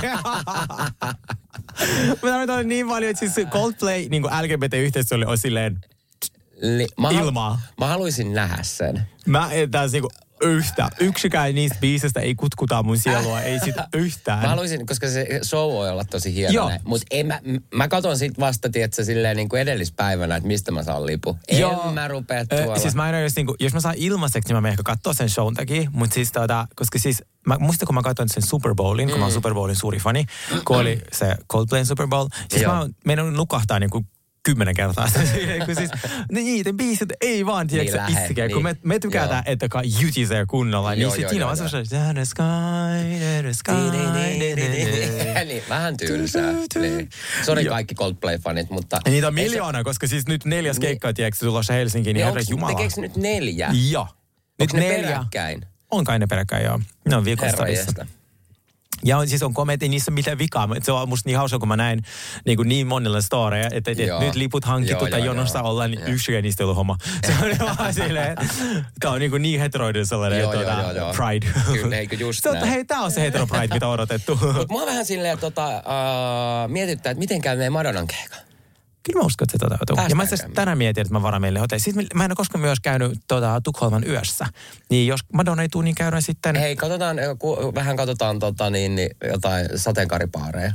mä 2.23 2.29
tarvitaan 2.29 2.67
niin 2.67 2.87
paljon, 2.87 3.09
että 3.09 3.19
siis 3.19 3.47
Coldplay, 3.47 4.07
niin 4.09 4.21
kuin 4.21 4.33
LGBT-yhteistyölle 4.41 5.27
on 5.27 5.37
silleen, 5.37 5.79
Li- 6.61 6.87
mä, 6.99 7.07
hal- 7.09 7.23
Ilmaa. 7.25 7.61
mä 7.79 7.87
haluaisin 7.87 8.33
nähdä 8.33 8.63
sen. 8.63 9.01
mä 9.25 9.51
en 9.51 9.71
taas 9.71 9.91
niinku 9.91 10.09
yhtä, 10.43 10.89
yksikään 10.99 11.55
niistä 11.55 11.77
biisistä 11.81 12.19
ei 12.19 12.35
kutkuta 12.35 12.83
mun 12.83 12.97
sielua, 12.97 13.41
ei 13.41 13.59
sitä 13.59 13.87
yhtään. 13.93 14.41
Mä 14.41 14.47
haluaisin, 14.47 14.85
koska 14.85 15.09
se 15.09 15.39
show 15.43 15.71
voi 15.71 15.89
olla 15.89 16.03
tosi 16.05 16.33
hieno. 16.33 16.71
Mutta 16.83 17.05
mä, 17.27 17.39
mä 17.75 17.87
katon 17.87 18.17
sit 18.17 18.39
vasta, 18.39 18.69
tiedätkö, 18.69 19.03
silleen 19.03 19.37
niin 19.37 19.49
kuin 19.49 19.61
edellispäivänä, 19.61 20.35
että 20.35 20.47
mistä 20.47 20.71
mä 20.71 20.83
saan 20.83 21.05
lipu. 21.05 21.37
Joo. 21.51 21.83
En 21.87 21.93
mä 21.93 22.07
rupea 22.07 22.39
Ö, 22.39 22.45
tuolla. 22.45 22.79
Siis 22.79 22.95
mä 22.95 23.09
en 23.09 23.23
jos, 23.23 23.35
niinku, 23.35 23.55
jos 23.59 23.73
mä 23.73 23.79
saan 23.79 23.95
ilmaiseksi, 23.97 24.49
niin 24.49 24.55
mä 24.57 24.61
menen 24.61 24.73
ehkä 24.73 24.83
katsoa 24.83 25.13
sen 25.13 25.29
shown 25.29 25.53
takia. 25.53 25.89
Mutta 25.93 26.13
siis 26.13 26.31
tota, 26.31 26.67
koska 26.75 26.99
siis, 26.99 27.23
mä, 27.47 27.57
muistan 27.59 27.85
kun 27.85 27.95
mä 27.95 28.01
katsoin 28.01 28.29
sen 28.29 28.43
Super 28.47 28.75
Bowlin, 28.75 29.09
kun 29.09 29.19
mä 29.19 29.25
oon 29.25 29.33
Super 29.33 29.53
Bowlin 29.53 29.75
suuri 29.75 29.99
fani, 29.99 30.25
kun 30.65 30.77
oli 30.77 31.01
se 31.11 31.35
Coldplayn 31.51 31.85
Super 31.85 32.07
Bowl. 32.07 32.27
Siis 32.49 32.61
Joo. 32.61 32.73
mä 32.75 32.87
mennyt 33.05 33.33
nukahtaa 33.33 33.79
niinku 33.79 34.05
kymmenen 34.43 34.75
kertaa. 34.75 35.07
siis, 35.77 35.89
ne 36.31 36.41
niiden 36.41 36.77
biisit 36.77 37.09
ei 37.21 37.45
vaan, 37.45 37.67
tiedätkö, 37.67 37.97
Niin 37.97 38.05
niin 38.05 38.13
lähe, 38.15 38.23
issikään. 38.23 38.47
niin. 38.47 38.53
Kun 38.55 38.63
me, 38.63 38.75
me 38.83 38.99
tykätään, 38.99 39.43
Joo. 39.45 39.53
että 39.53 39.67
kai 39.69 39.83
jytisee 40.01 40.45
kunnolla, 40.45 40.91
niin 40.91 41.01
Joo, 41.01 41.11
sit 41.11 41.21
joo, 41.21 41.29
siinä 41.29 41.47
on 41.47 41.57
semmoinen, 41.57 42.13
the 42.15 42.25
sky, 42.25 42.43
the 43.41 43.53
sky, 43.53 43.71
niin, 45.45 45.63
vähän 45.69 45.97
tylsää. 45.97 46.51
Niin. 46.81 47.09
Sori 47.45 47.65
kaikki 47.65 47.95
Coldplay-fanit, 47.95 48.67
mutta... 48.69 48.99
Ja 49.05 49.11
niitä 49.11 49.27
on 49.27 49.37
ei 49.37 49.43
se- 49.45 49.49
miljoona, 49.49 49.83
koska 49.83 50.07
siis 50.07 50.27
nyt 50.27 50.45
neljäs 50.45 50.75
Niin. 50.75 50.81
keikka, 50.81 51.13
tiedätkö, 51.13 51.45
tulossa 51.45 51.73
Helsinkiin, 51.73 52.13
niin 52.13 52.25
Niin 52.25 52.33
herra 52.33 52.41
jumala. 52.49 52.71
tekeekö 52.73 53.01
nyt 53.01 53.17
neljä? 53.17 53.69
Joo. 53.91 54.07
Nyt 54.59 54.73
neljä. 54.73 55.07
peräkkäin? 55.07 55.65
On 55.91 56.03
kai 56.03 56.19
ne 56.19 56.27
peräkkäin, 56.27 56.65
joo. 56.65 56.79
Ne 57.09 57.15
on 57.15 57.25
jestä. 57.27 58.05
Ja 59.03 59.17
on, 59.17 59.27
siis 59.27 59.43
on 59.43 59.53
komedi, 59.53 59.87
niissä 59.87 60.11
on 60.11 60.13
mitään 60.13 60.37
vikaa. 60.37 60.69
Se 60.83 60.91
on 60.91 61.09
musta 61.09 61.29
niin 61.29 61.37
hauska, 61.37 61.59
kun 61.59 61.67
mä 61.67 61.77
näin 61.77 62.03
niin, 62.45 62.57
kuin 62.57 62.69
niin 62.69 62.87
monilla 62.87 63.21
storeja, 63.21 63.69
että, 63.71 63.91
että 63.91 64.19
nyt 64.19 64.35
liput 64.35 64.65
hankittu 64.65 65.03
Joo, 65.03 65.09
tai 65.09 65.19
joo, 65.19 65.25
jonossa 65.25 65.59
joo. 65.59 65.69
ollaan, 65.69 65.91
niin 65.91 66.01
Joo. 66.01 66.09
yksikään 66.09 66.43
niistä 66.43 66.63
ei 66.63 66.65
ollut 66.65 66.77
homma. 66.77 66.97
Se 67.27 67.33
on 67.63 67.77
vaan 67.77 67.93
silleen, 67.93 68.37
tää 68.99 69.11
on 69.11 69.19
niin, 69.19 69.31
kuin 69.31 69.41
niin 69.41 69.59
heteroiden 69.59 70.05
sellainen 70.05 70.39
Joo, 70.39 70.51
tota, 70.53 70.71
joo, 70.71 70.91
joo. 70.91 71.13
pride. 71.13 71.47
Kyllä, 71.81 71.97
eikö 71.97 72.15
just 72.15 72.43
Se 72.43 72.49
on, 72.49 72.55
näin. 72.55 72.67
hei, 72.67 72.85
tää 72.85 73.01
on 73.01 73.11
se 73.11 73.21
hetero 73.21 73.47
pride, 73.47 73.73
mitä 73.73 73.87
on 73.87 73.93
odotettu. 73.93 74.39
Mut 74.57 74.69
mua 74.69 74.85
vähän 74.85 75.05
silleen 75.05 75.37
tota, 75.37 75.67
uh, 75.67 76.71
mietittää, 76.71 77.11
että 77.11 77.19
miten 77.19 77.41
käy 77.41 77.57
meidän 77.57 77.73
Madonnan 77.73 78.07
keikka. 78.07 78.50
Kyllä 79.03 79.19
mä 79.19 79.25
uskon, 79.25 79.45
että 79.45 79.51
se 79.51 79.57
toteutuu. 79.57 79.95
Päästään 79.95 80.09
Ja 80.09 80.15
mä 80.15 80.23
itse 80.23 80.47
tänään 80.53 80.77
mietin, 80.77 81.01
että 81.01 81.13
mä 81.13 81.21
varaan 81.21 81.41
meille 81.41 81.59
hotelli. 81.59 81.79
Sitten 81.79 82.07
mä 82.13 82.25
en 82.25 82.31
ole 82.31 82.35
koskaan 82.35 82.61
myös 82.61 82.79
käynyt 82.79 83.19
tota, 83.27 83.61
Tukholman 83.63 84.03
yössä. 84.07 84.45
Niin 84.89 85.07
jos 85.07 85.19
Madonna 85.33 85.63
ei 85.63 85.69
tule, 85.69 85.83
niin 85.83 85.95
käydään 85.95 86.21
sitten... 86.21 86.55
Hei, 86.55 86.75
katsotaan, 86.75 87.17
ku, 87.39 87.71
vähän 87.75 87.97
katsotaan 87.97 88.39
tota, 88.39 88.69
niin, 88.69 88.95
niin, 88.95 89.09
jotain 89.27 89.67
sateenkaaripaareja. 89.75 90.71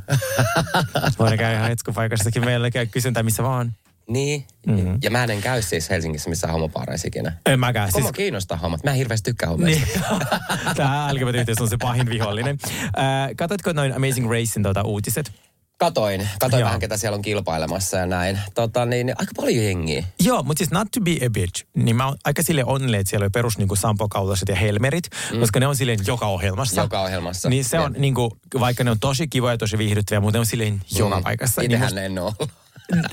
Voidaan 1.19 1.39
käydä 1.39 1.57
ihan 1.57 1.69
hetkupaikassakin. 1.69 2.45
Meillä 2.45 2.71
käy 2.71 2.87
kysyntää 2.87 3.23
missä 3.23 3.43
vaan. 3.43 3.73
niin, 4.09 4.47
mm-hmm. 4.67 4.99
ja 5.03 5.11
mä 5.11 5.25
en 5.25 5.41
käy 5.43 5.63
siis 5.63 5.91
Helsingissä 5.91 6.31
missään 6.31 6.53
homopaareissa 6.53 7.09
ikinä. 7.09 7.33
En 7.47 7.61
mäkään. 7.61 7.93
Siis... 7.93 8.05
Siis, 8.05 8.13
kiinnostaa 8.13 8.57
hommat. 8.57 8.85
Mä 8.85 8.91
en 8.91 8.97
hirveästi 8.97 9.31
tykkää 9.31 9.49
homeista. 9.49 9.87
niin. 9.87 10.05
Tämä 10.77 11.15
LGBT 11.15 11.61
on 11.61 11.69
se 11.69 11.77
pahin 11.77 12.09
vihollinen. 12.09 12.59
Äh, 12.85 13.31
katsoitko 13.37 13.73
noin 13.73 13.93
Amazing 13.93 14.31
Racein 14.31 14.63
tuota, 14.63 14.83
uutiset? 14.83 15.33
Katoin, 15.79 16.29
katoin 16.41 16.61
Joo. 16.61 16.67
vähän 16.67 16.81
ketä 16.81 16.97
siellä 16.97 17.17
on 17.17 17.23
kilpailemassa 17.23 17.97
ja 17.97 18.07
näin. 18.07 18.39
Tota, 18.55 18.87
niin, 18.87 19.09
aika 19.19 19.33
paljon 19.37 19.65
jengiä. 19.65 20.05
Joo, 20.21 20.43
mutta 20.43 20.59
siis 20.59 20.71
not 20.71 20.89
to 20.91 21.01
be 21.01 21.11
a 21.27 21.31
bitch, 21.31 21.65
niin 21.75 21.97
mä 21.97 22.07
oon 22.07 22.17
aika 22.25 22.43
sille 22.43 22.65
onnellinen, 22.65 23.01
että 23.01 23.11
siellä 23.11 23.25
oli 23.25 23.31
perus 23.31 23.59
niin 23.59 23.77
Sampo 23.77 24.09
Kaulaset 24.09 24.49
ja 24.49 24.57
Helmerit, 24.57 25.05
mm. 25.33 25.41
koska 25.41 25.61
ne 25.61 25.67
on 25.67 25.77
silleen 25.77 25.99
joka 26.07 26.27
ohjelmassa. 26.27 26.81
Joka 26.83 27.03
ohjelmassa. 27.03 27.49
Niin 27.49 27.65
se 27.65 27.79
on, 27.79 27.95
Ja- 27.95 28.01
niin 28.01 28.15
kuin, 28.15 28.31
vaikka 28.61 28.85
ne 28.85 28.91
on 28.91 29.01
tosi 29.01 29.29
kivoja 29.29 29.53
ja 29.55 29.59
tosi 29.59 29.79
viihdyttäviä, 29.79 30.21
mutta 30.21 30.37
ne 30.37 30.41
on 30.41 30.47
silleen 30.47 30.81
joka 30.99 31.21
paikassa. 31.21 31.61
Niin 31.61 31.71
Itsehän 31.71 31.87
musta- 31.87 32.01
en 32.01 32.19
ole. 32.19 32.33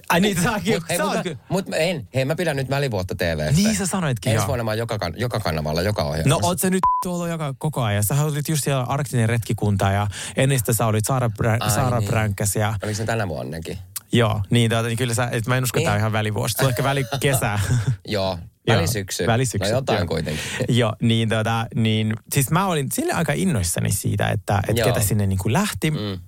Ai 0.09 0.19
niin, 0.21 0.43
säkin, 0.43 0.73
Mut, 0.73 0.89
hei, 0.89 0.97
mutta, 0.99 1.23
mut 1.49 1.65
en. 1.75 2.07
Hei, 2.15 2.25
mä 2.25 2.35
pidän 2.35 2.55
nyt 2.57 2.69
välivuotta 2.69 3.15
TVstä. 3.15 3.51
Niin 3.51 3.75
sä 3.75 3.85
sanoitkin, 3.87 4.33
Ensi 4.33 4.47
vuonna 4.47 4.63
mä 4.63 4.71
oon 4.71 4.77
joka, 4.77 4.97
kan- 4.99 5.13
joka 5.17 5.39
kanavalla, 5.39 5.81
joka 5.81 6.01
No 6.03 6.09
ohjelmassa. 6.09 6.47
oot 6.47 6.59
sä 6.59 6.69
nyt 6.69 6.81
ollut 7.05 7.29
joka, 7.29 7.53
koko 7.57 7.81
ajan. 7.81 8.03
Sä 8.03 8.23
olit 8.23 8.49
just 8.49 8.63
siellä 8.63 8.83
Arktinen 8.83 9.29
retkikunta 9.29 9.91
ja 9.91 10.07
ennen 10.35 10.59
sitä 10.59 10.73
sä 10.73 10.85
olit 10.85 11.05
Saara, 11.05 11.29
Brä, 11.29 11.57
Ai 11.59 11.71
Saara 11.71 11.99
niin. 11.99 12.09
Bränkäs 12.09 12.55
ja 12.55 12.73
Oliko 12.83 12.97
se 12.97 13.05
tänä 13.05 13.27
vuonnakin? 13.27 13.77
joo, 14.11 14.41
niin, 14.49 14.69
tuota, 14.71 14.87
niin 14.87 14.97
kyllä 14.97 15.13
sä, 15.13 15.29
et 15.31 15.47
mä 15.47 15.57
en 15.57 15.63
usko, 15.63 15.79
että 15.79 15.85
tää 15.87 15.93
on 15.93 15.99
ihan 15.99 16.11
välivuosi. 16.11 16.55
On 16.63 16.69
ehkä 16.69 16.83
välikesä. 16.83 17.59
Joo, 18.07 18.39
Joo, 18.67 18.77
välisyksy. 18.77 19.27
välisyksy, 19.27 19.71
No 19.71 19.77
jotain 19.77 20.07
kuitenkin. 20.07 20.43
Joo, 20.77 20.95
niin, 21.01 21.29
tota, 21.29 21.65
niin 21.75 22.13
siis 22.33 22.51
mä 22.51 22.65
olin 22.67 22.87
sille 22.93 23.13
aika 23.13 23.33
innoissani 23.33 23.91
siitä, 23.91 24.27
että, 24.27 24.59
että 24.67 24.81
Joo. 24.81 24.87
ketä 24.93 25.05
sinne 25.05 25.25
niin 25.27 25.39
kuin 25.39 25.53
lähti. 25.53 25.91
Mm. 25.91 26.19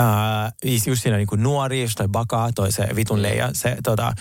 Uh, 0.00 0.70
just 0.86 1.02
siinä 1.02 1.16
niin 1.16 1.26
kuin 1.26 1.42
nuori, 1.42 1.82
just 1.82 1.96
toi 1.96 2.08
Baka, 2.08 2.50
toi 2.54 2.72
se. 2.72 2.88
Vitun 2.96 3.22
Leija, 3.22 3.50
se 3.52 3.76
tota, 3.82 4.12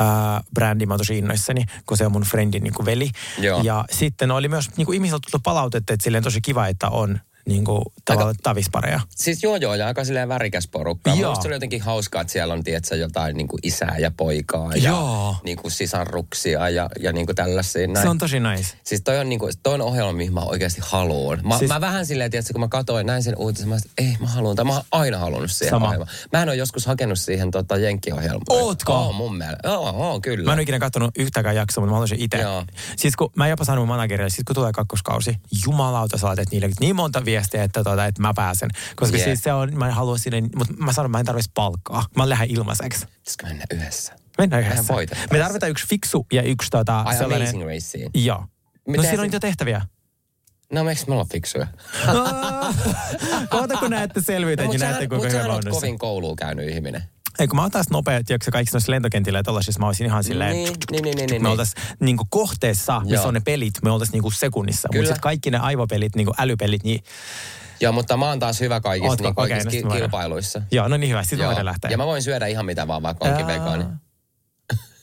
uh, 0.00 0.06
brändi, 0.54 0.86
mä 0.86 0.92
oon 0.94 0.98
tosi 0.98 1.18
innoissani, 1.18 1.64
kun 1.86 1.96
se 1.96 2.06
on 2.06 2.12
mun 2.12 2.22
friendin 2.22 2.62
niin 2.62 2.74
kuin 2.74 2.86
veli. 2.86 3.10
Joo. 3.38 3.62
Ja 3.62 3.84
sitten 3.90 4.30
oli 4.30 4.48
myös 4.48 4.76
niin 4.76 4.86
kuin 4.86 4.94
ihmisiltä 4.94 5.28
tullut 5.30 5.42
palautetta, 5.42 5.92
että 5.92 6.04
silleen 6.04 6.24
tosi 6.24 6.40
kiva, 6.40 6.66
että 6.66 6.88
on 6.88 7.20
niin 7.50 7.64
kuin, 7.64 7.82
tavallaan 8.04 8.34
tavispareja. 8.42 9.00
Siis 9.16 9.42
joo 9.42 9.56
joo, 9.56 9.74
ja 9.74 9.86
aika 9.86 10.04
silleen 10.04 10.28
värikäs 10.28 10.68
porukka. 10.68 11.14
Joo. 11.14 11.30
Musta 11.30 11.48
oli 11.48 11.54
jotenkin 11.54 11.80
hauskaa, 11.82 12.20
että 12.20 12.32
siellä 12.32 12.54
on 12.54 12.64
tietsä, 12.64 12.96
jotain 12.96 13.36
niin 13.36 13.48
kuin 13.48 13.60
isää 13.62 13.96
ja 13.98 14.10
poikaa 14.16 14.70
Joo. 14.74 15.30
ja 15.32 15.40
niin 15.44 15.56
kuin 15.56 15.72
sisarruksia 15.72 16.68
ja, 16.68 16.90
ja 17.00 17.12
niin 17.12 17.26
kuin 17.26 17.36
tällaisia. 17.36 17.86
Näin. 17.86 18.04
Se 18.04 18.08
on 18.08 18.18
tosi 18.18 18.40
nice. 18.40 18.76
Siis 18.84 19.02
toi 19.02 19.18
on, 19.18 19.28
niinku, 19.28 19.48
toi 19.62 19.74
on 19.74 19.80
ohjelma, 19.82 20.12
mihin 20.12 20.34
mä 20.34 20.40
oikeasti 20.40 20.80
haluan. 20.84 21.40
Mä, 21.44 21.58
Siis- 21.58 21.68
mä 21.68 21.80
vähän 21.80 22.06
silleen, 22.06 22.30
tiedätkö, 22.30 22.52
kun 22.52 22.60
mä 22.60 22.68
katsoin 22.68 23.06
näin 23.06 23.22
sen 23.22 23.36
uutisen, 23.36 23.68
mä 23.68 23.76
että 23.76 23.90
ei 23.98 24.16
mä 24.20 24.26
haluan, 24.26 24.56
tai 24.56 24.64
mä 24.64 24.72
oon 24.72 24.82
aina 24.92 25.18
halunnut 25.18 25.50
siihen 25.50 25.70
Sama. 25.70 25.86
ohjelmaan. 25.86 26.10
Mä 26.32 26.42
en 26.42 26.48
ole 26.48 26.56
joskus 26.56 26.86
hakenut 26.86 27.18
siihen 27.18 27.50
tota, 27.50 27.76
jenkkiohjelmaan. 27.76 28.44
Ootko? 28.48 28.92
Oo, 28.92 29.12
mun 29.12 29.36
mielestä. 29.38 29.68
Joo, 29.68 29.90
oo, 29.96 30.20
kyllä. 30.20 30.44
Mä 30.44 30.52
en 30.52 30.56
ole 30.56 30.62
ikinä 30.62 30.78
katsonut 30.78 31.10
yhtäkään 31.18 31.56
jaksoa, 31.56 31.82
mutta 31.82 31.90
mä 31.90 31.94
haluaisin 31.94 32.20
itse. 32.20 32.38
Siis 32.96 33.16
kun 33.16 33.30
mä 33.36 33.48
jopa 33.48 33.64
sanon 33.64 33.88
managerille, 33.88 34.30
siis 34.30 34.44
kun 34.46 34.54
tulee 34.54 34.72
kakkoskausi, 34.72 35.36
jumalauta 35.66 36.18
sä 36.18 36.28
niille 36.50 36.70
niin 36.80 36.96
monta 36.96 37.24
viestiä, 37.24 37.39
että, 37.40 37.84
tota, 37.84 38.06
että 38.06 38.22
mä 38.22 38.32
pääsen. 38.34 38.70
Koska 38.96 39.16
Jep. 39.16 39.24
siis 39.24 39.42
se 39.42 39.52
on, 39.52 39.78
mä 39.78 39.86
en 39.88 39.94
halua 39.94 40.18
sinne, 40.18 40.40
mutta 40.40 40.74
mä 40.78 40.92
sanon, 40.92 41.06
että 41.06 41.16
mä 41.16 41.20
en 41.20 41.26
tarvitsisi 41.26 41.52
palkkaa. 41.54 42.04
Mä 42.16 42.28
lähden 42.28 42.50
ilmaiseksi. 42.50 43.06
Pitäisikö 43.06 43.46
mennä 43.46 43.64
yhdessä? 43.74 44.12
Mennään 44.38 44.62
Mehän 44.62 44.84
yhdessä. 45.02 45.26
Me 45.32 45.38
tarvitaan 45.38 45.70
yksi 45.70 45.86
fiksu 45.88 46.26
ja 46.32 46.42
yksi 46.42 46.70
tota, 46.70 47.00
Ai 47.00 47.16
sellainen... 47.16 47.48
Amazing 47.48 47.64
Raceen. 47.64 48.10
Joo. 48.14 48.44
No 48.88 49.02
siinä 49.02 49.16
on 49.18 49.22
niitä 49.22 49.40
tehtäviä. 49.40 49.82
No 50.72 50.84
miksi 50.84 51.04
me 51.08 51.12
ollaan 51.12 51.28
fiksuja? 51.28 51.66
Kohta 53.50 53.76
kun 53.76 53.90
näette 53.90 54.20
selvyyttä, 54.22 54.64
No, 54.64 54.70
niin 54.70 54.80
mutta 54.80 54.86
näette 54.86 55.08
kuinka 55.08 55.28
hyvä 55.28 55.54
on 55.54 55.60
tässä. 55.64 55.70
kovin 55.70 55.98
kouluun 55.98 56.36
käynyt 56.36 56.68
ihminen. 56.68 57.02
Ei 57.38 57.48
kun 57.48 57.56
mä 57.56 57.62
oon 57.62 57.70
taas 57.70 57.90
nopea, 57.90 58.24
tiedätkö 58.24 58.50
kaikissa 58.50 58.76
noissa 58.76 58.92
lentokentillä 58.92 59.38
ja 59.38 59.42
tollasissa, 59.42 59.80
mä 59.80 59.86
olisin 59.86 60.06
ihan 60.06 60.24
silleen... 60.24 60.52
Niin, 60.52 60.74
niin, 60.90 61.02
niin, 61.02 61.16
niin, 61.16 61.30
niin. 61.30 61.42
me 61.42 61.48
oltais 61.48 61.74
niinku 62.00 62.26
kohteessa, 62.30 63.00
missä 63.00 63.14
Joo. 63.14 63.28
on 63.28 63.34
ne 63.34 63.40
pelit, 63.40 63.74
me 63.82 63.90
oltais 63.90 64.12
niinku 64.12 64.30
sekunnissa. 64.30 64.88
Mutta 64.94 65.06
sitten 65.06 65.20
kaikki 65.20 65.50
ne 65.50 65.58
aivopelit, 65.58 66.16
niinku 66.16 66.34
älypelit, 66.38 66.84
niin 66.84 67.04
Joo, 67.80 67.92
mutta 67.92 68.16
mä 68.16 68.28
oon 68.28 68.38
taas 68.38 68.60
hyvä 68.60 68.80
kaikissa 68.80 69.10
Ootko? 69.10 69.26
niin 69.26 69.34
kaikissa 69.34 69.84
no 69.88 69.90
ki- 69.90 69.98
kilpailuissa. 69.98 70.62
joo, 70.70 70.88
no 70.88 70.96
niin 70.96 71.10
hyvä, 71.10 71.22
sitten 71.22 71.46
voidaan 71.46 71.66
lähteä. 71.66 71.90
Ja 71.90 71.96
mä 71.98 72.06
voin 72.06 72.22
syödä 72.22 72.46
ihan 72.46 72.66
mitä 72.66 72.88
vaan, 72.88 73.02
vaikka 73.02 73.28
onkin 73.28 73.46
vegaani. 73.46 73.84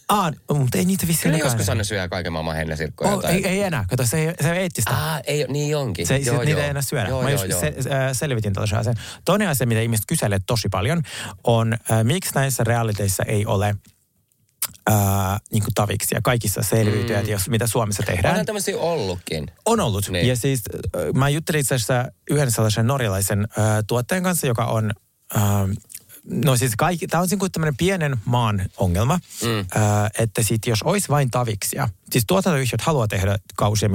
Aa, 0.10 0.32
mutta 0.54 0.78
ei 0.78 0.86
niitä 0.86 1.08
vissiin 1.08 1.34
Kyllä 1.34 1.46
joskus 1.46 1.70
aina 1.70 1.84
syö 1.84 2.10
kaiken 2.10 2.34
maailman 2.34 2.56
hennäsirkkoja. 2.56 3.10
Oh, 3.10 3.16
jotain. 3.16 3.36
ei, 3.36 3.48
ei, 3.48 3.64
enää, 3.64 3.86
kato 3.90 4.06
se 4.06 4.36
se 4.42 4.52
ei 4.52 4.60
eettistä. 4.60 4.92
Ah, 4.92 5.22
ei, 5.24 5.46
niin 5.48 5.78
onkin. 5.78 6.08
Se, 6.08 6.18
joo, 6.18 6.38
niitä 6.38 6.52
joo. 6.52 6.62
ei 6.62 6.70
enää 6.70 6.82
syödä. 6.82 7.08
Joo, 7.08 7.24
Mä 7.24 7.30
joo, 7.30 7.44
joo. 7.44 7.60
Se, 7.60 7.68
äh, 7.68 8.10
selvitin 8.14 8.54
tuossa 8.54 8.78
asian. 8.78 8.96
Toinen 9.26 9.50
asia, 9.50 9.68
mitä 9.68 9.82
ihmiset 9.82 10.06
kyselee 10.08 10.40
tosi 10.48 10.70
paljon, 10.70 11.02
on 11.44 11.74
äh, 11.74 12.04
miksi 12.04 12.32
näissä 12.36 12.64
realiteissa 12.64 13.24
ei 13.24 13.46
ole 13.46 13.76
äh, 14.90 14.96
niin 15.52 15.64
kuin 15.64 15.74
taviksia. 15.76 16.20
Kaikissa 16.24 16.62
selviytyjät, 16.62 17.24
mm. 17.24 17.32
jos, 17.32 17.50
mitä 17.50 17.68
Suomessa 17.68 18.04
tehdään. 18.04 18.32
Onhan 18.32 18.46
tämmöisiä 18.46 18.78
ollutkin. 18.78 19.52
On 19.66 19.80
ollut. 19.80 20.10
Niin. 20.10 20.28
Ja 20.28 20.36
siis 20.36 20.62
äh, 20.76 21.02
mä 21.14 21.30
juttelin 21.30 21.62
itse 21.62 21.76
asiassa 21.76 22.06
yhden 22.30 22.52
sellaisen 22.52 22.88
norjalaisen 22.88 23.48
äh, 23.60 23.66
tuottajan 23.88 24.24
kanssa, 24.24 24.48
joka 24.48 24.66
on... 24.66 24.92
Äh, 25.36 25.42
No 26.30 26.58
siis 26.58 26.74
kaikki, 26.78 27.08
tämä 27.08 27.24
on 27.24 27.28
niin 27.32 27.40
kuin 27.40 27.52
tämmöinen 27.52 27.78
pienen 27.78 28.18
maan 28.26 28.66
ongelma, 28.78 29.20
mm. 29.44 29.60
äh, 29.60 29.66
että 30.20 30.44
sit 30.44 30.68
jos 30.68 30.84
olisi 30.84 31.10
vain 31.10 31.32
taviksia, 31.32 31.90
siis 32.12 32.24
tuotantoyhtiöt 32.28 32.82
haluaa 32.82 33.08
tehdä 33.08 33.38
kausia, 33.56 33.90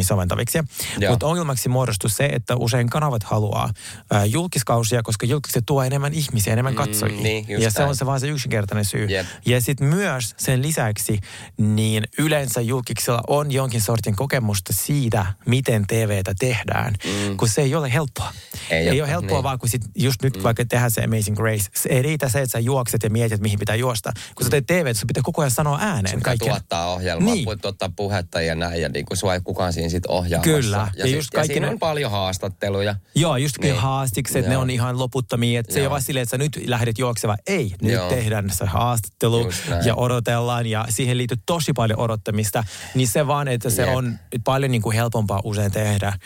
Joo. 0.99 1.13
mutta 1.13 1.27
ongelmaksi 1.27 1.69
muodostuu 1.69 2.11
se, 2.11 2.27
että 2.27 2.57
usein 2.57 2.91
kanavat 2.91 3.23
haluaa 3.23 3.71
äh, 4.15 4.25
julkiskausia, 4.25 5.03
koska 5.03 5.27
julkiset 5.27 5.67
tuo 5.67 5.83
enemmän 5.83 6.13
ihmisiä, 6.13 6.53
enemmän 6.53 6.75
katsojia. 6.75 7.23
niin, 7.23 7.45
just 7.49 7.65
ja 7.65 7.71
se 7.71 7.83
on 7.85 7.97
se 7.97 8.07
vaan 8.07 8.21
se 8.21 8.29
yksinkertainen 8.29 8.85
syy. 8.85 9.07
Jep. 9.07 9.27
Ja 9.47 9.61
sitten 9.61 9.87
myös 9.87 10.35
sen 10.37 10.63
lisäksi, 10.63 11.19
niin 11.57 12.05
yleensä 12.19 12.61
julkiksella 12.61 13.21
on 13.29 13.53
jonkin 13.53 13.81
sortin 13.81 14.17
kokemusta 14.17 14.73
siitä, 14.73 15.27
miten 15.47 15.87
TVtä 15.87 16.35
tehdään, 16.39 16.95
mm. 17.05 17.37
kun 17.37 17.49
se 17.49 17.63
ei 17.63 17.75
ole 17.75 17.93
helppoa. 17.93 18.33
Ei 18.71 18.89
Ei, 18.89 19.01
ole, 19.01 19.09
helppoa 19.11 19.37
niin. 19.39 19.43
vaan, 19.43 19.59
kun 19.59 19.69
sit 19.69 19.83
just 19.95 20.23
nyt 20.23 20.37
mm. 20.37 20.43
vaikka 20.43 20.65
tehdään 20.65 20.91
se 20.91 21.03
Amazing 21.05 21.37
Grace, 21.37 21.65
se 21.75 21.89
ei 21.89 22.03
riitä 22.03 22.29
se, 22.29 22.39
että 22.41 22.53
sä 22.53 22.59
juokset 22.59 23.03
ja 23.03 23.11
mietit, 23.11 23.41
mihin 23.41 23.59
pitää 23.59 23.77
juosta. 23.77 24.13
Kun 24.35 24.45
sä 24.47 24.51
teet 24.51 24.67
TVtä, 24.67 24.95
sun 24.95 25.07
pitää 25.07 25.23
koko 25.23 25.41
ajan 25.43 25.51
sanoa 25.51 25.79
ääneen 25.81 26.05
Pitää 26.05 26.21
kaiken. 26.21 26.49
tuottaa 26.49 26.93
ohjelmaa, 26.93 27.35
Niin. 27.35 27.49
niin. 27.49 27.59
tuottaa 27.59 27.89
puhetta 28.03 28.41
ja 28.41 28.55
näin, 28.55 28.83
ja 28.83 28.89
niin 28.89 29.07
kuin 29.07 29.19
sua 29.19 29.35
ei 29.35 29.41
kukaan 29.41 29.73
siinä 29.73 29.89
sit 29.89 30.07
ohjaamassa. 30.07 30.53
Kyllä. 30.53 30.77
Ja, 30.77 30.89
Ja 30.97 31.07
sit, 31.07 31.15
just 31.17 31.29
ja 31.33 31.37
kaikki 31.39 31.55
siinä 31.55 31.67
ne- 31.67 31.73
on 31.73 31.79
paljon 31.79 32.11
haastatteluja. 32.11 32.95
Joo, 33.15 33.37
just 33.37 33.59
niin. 33.59 33.77
Haastikset, 33.77 34.47
ne 34.47 34.57
on 34.57 34.71
ihan 34.71 34.99
loputtomia. 34.99 35.61
Että 35.61 35.73
se 35.73 35.79
ei 35.79 35.87
ole 35.87 35.91
vaan 35.91 36.03
silleen, 36.03 36.23
että 36.23 36.31
sä 36.31 36.39
nyt 36.39 36.61
lähdet 36.67 36.99
juokseva. 36.99 37.37
Ei, 37.47 37.75
nyt 37.83 37.93
Joo. 37.93 38.09
tehdään 38.09 38.51
se 38.51 38.65
haastattelu 38.67 39.51
ja 39.85 39.95
odotellaan 39.97 40.67
ja 40.67 40.85
siihen 40.89 41.19
liittyy 41.19 41.39
tosi 41.47 41.73
paljon 41.73 41.99
odottamista. 41.99 42.65
Niin 42.95 43.09
se 43.09 43.27
vaan, 43.27 43.49
että 43.49 43.71
se 43.71 43.83
Jep. 43.83 43.95
on 43.97 44.19
paljon 44.45 44.71
niin 44.71 44.83
kuin 44.83 44.97
helpompaa 44.97 45.41
usein 45.45 45.73
tehdä 45.73 46.09
äh, 46.09 46.19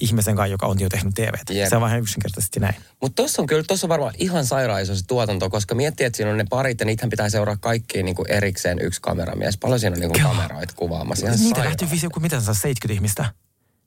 ihmisen 0.00 0.36
kanssa, 0.36 0.50
joka 0.52 0.66
on 0.66 0.80
jo 0.80 0.88
tehnyt 0.88 1.14
TVtä. 1.14 1.52
Jep. 1.52 1.68
Se 1.68 1.76
on 1.76 1.82
vähän 1.82 2.00
yksinkertaisesti 2.00 2.60
näin. 2.60 2.74
Mutta 3.02 3.16
tuossa 3.16 3.42
on 3.42 3.46
kyllä, 3.46 3.64
tuossa 3.68 3.86
on 3.86 3.88
varmaan 3.88 4.14
ihan 4.18 4.46
sairaan 4.46 4.86
se 4.86 4.92
tuotanto, 5.06 5.50
koska 5.50 5.74
miettii, 5.74 6.06
että 6.06 6.16
siinä 6.16 6.30
on 6.30 6.38
ne 6.38 6.44
parit 6.50 6.80
ja 6.80 6.86
niitähän 6.86 7.10
pitää 7.10 7.30
seuraa 7.30 7.56
kaikkiin 7.60 8.04
niin 8.04 8.14
kuin 8.16 8.30
erikseen 8.30 8.78
yksi 8.82 9.00
kameramies. 9.00 9.56
Paljon 9.58 9.80
siinä 9.80 9.94
on 9.94 10.00
niin 10.00 10.12
kuin 10.12 10.22
kameroita 10.22 10.74
kuvaamassa. 11.06 11.26
Ihan 11.26 11.38
Niitä 11.38 11.48
sairaan. 11.56 11.66
lähtyy 11.66 11.90
visio 11.90 12.10
kuin 12.10 12.22
mitä 12.22 12.40
se 12.40 12.50
on, 12.50 12.54
70 12.54 12.94
ihmistä 12.94 13.22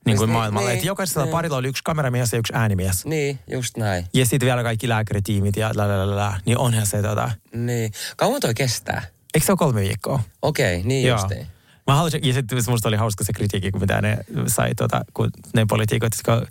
niin 0.05 0.17
kuin 0.17 0.27
Niin, 0.27 0.33
maailmalla. 0.33 0.67
niin, 0.67 0.75
Että 0.75 0.87
jokaisella 0.87 1.23
niin. 1.25 1.31
parilla 1.31 1.57
oli 1.57 1.67
yksi 1.67 1.83
kameramies 1.83 2.33
ja 2.33 2.39
yksi 2.39 2.53
äänimies. 2.55 3.05
Niin, 3.05 3.39
just 3.51 3.77
näin. 3.77 4.05
Ja 4.13 4.25
sitten 4.25 4.45
vielä 4.47 4.63
kaikki 4.63 4.89
lääkäritiimit 4.89 5.55
ja 5.57 5.71
la, 5.75 5.87
la, 5.87 6.09
la, 6.09 6.15
la, 6.15 6.39
niin 6.45 6.57
onhan 6.57 6.85
se 6.85 7.01
tota... 7.01 7.31
Niin. 7.53 7.91
Kauan 8.17 8.41
toi 8.41 8.53
kestää? 8.53 9.01
Eikö 9.33 9.45
se 9.45 9.51
ole 9.51 9.57
kolme 9.57 9.81
viikkoa? 9.81 10.19
Okei, 10.41 10.83
niin 10.83 11.07
Joo. 11.07 11.17
justiin. 11.19 11.47
Mä 11.87 11.95
haluaisin, 11.95 12.27
ja 12.27 12.33
sitten 12.33 12.57
musta 12.67 12.87
oli 12.87 12.95
hauska 12.97 13.23
se 13.23 13.33
kritiikki, 13.33 13.71
kun 13.71 13.81
mitä 13.81 14.01
ne 14.01 14.17
sai, 14.47 14.75
tuota, 14.75 15.01
kun 15.13 15.29
ne 15.55 15.65
poliitikot, 15.69 16.11
jotka 16.17 16.47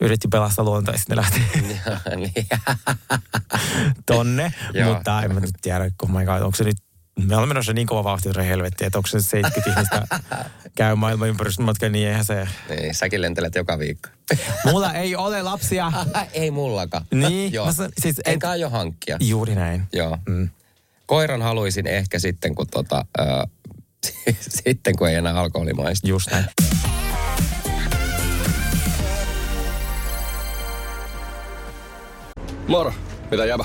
yritti 0.00 0.28
pelastaa 0.28 0.64
luontoa, 0.64 0.94
ja 0.94 0.98
sitten 0.98 1.16
ne 1.16 1.22
lähti 1.22 1.40
niin. 2.16 2.46
tonne. 4.06 4.52
Joo. 4.74 4.94
Mutta 4.94 5.22
en 5.22 5.34
mä 5.34 5.40
nyt 5.40 5.50
tiedä, 5.62 5.90
oh 6.02 6.08
my 6.10 6.24
god, 6.24 6.40
onko 6.42 6.56
se 6.56 6.64
nyt 6.64 6.76
me 7.26 7.36
olemme 7.36 7.46
menossa 7.54 7.72
niin 7.72 7.86
kova 7.86 8.04
vauhti 8.04 8.28
että 8.28 8.42
helvetti, 8.42 8.84
että 8.84 8.98
onko 8.98 9.06
se 9.08 9.20
70 9.22 9.70
ihmistä 9.70 10.06
käy 10.74 10.94
maailman 10.94 11.28
ympärysmatka, 11.28 11.88
niin 11.88 12.08
eihän 12.08 12.24
se... 12.24 12.48
Niin, 12.68 12.94
säkin 12.94 13.20
lentelet 13.22 13.54
joka 13.54 13.78
viikko. 13.78 14.08
Mulla 14.64 14.92
ei 14.94 15.16
ole 15.16 15.42
lapsia. 15.42 15.92
ei 16.32 16.50
mullakaan. 16.50 17.04
Niin, 17.14 17.52
Joo. 17.52 17.66
mä 17.66 17.72
san- 17.72 17.92
siis 18.00 18.18
et- 18.18 18.32
Enkä 18.32 18.50
aio 18.50 18.70
hankkia. 18.70 19.16
Juuri 19.20 19.54
näin. 19.54 19.82
Joo. 19.92 20.18
Mm. 20.28 20.48
Koiran 21.06 21.42
haluaisin 21.42 21.86
ehkä 21.86 22.18
sitten, 22.18 22.54
kun, 22.54 22.66
tota, 22.70 23.04
ö, 23.18 23.22
sitten, 24.64 24.96
kun 24.96 25.08
ei 25.08 25.14
enää 25.14 25.34
alkoholimaista. 25.34 26.08
Just 26.08 26.30
näin. 26.30 26.44
Moro, 32.68 32.92
mitä 33.30 33.44
jäbä? 33.44 33.64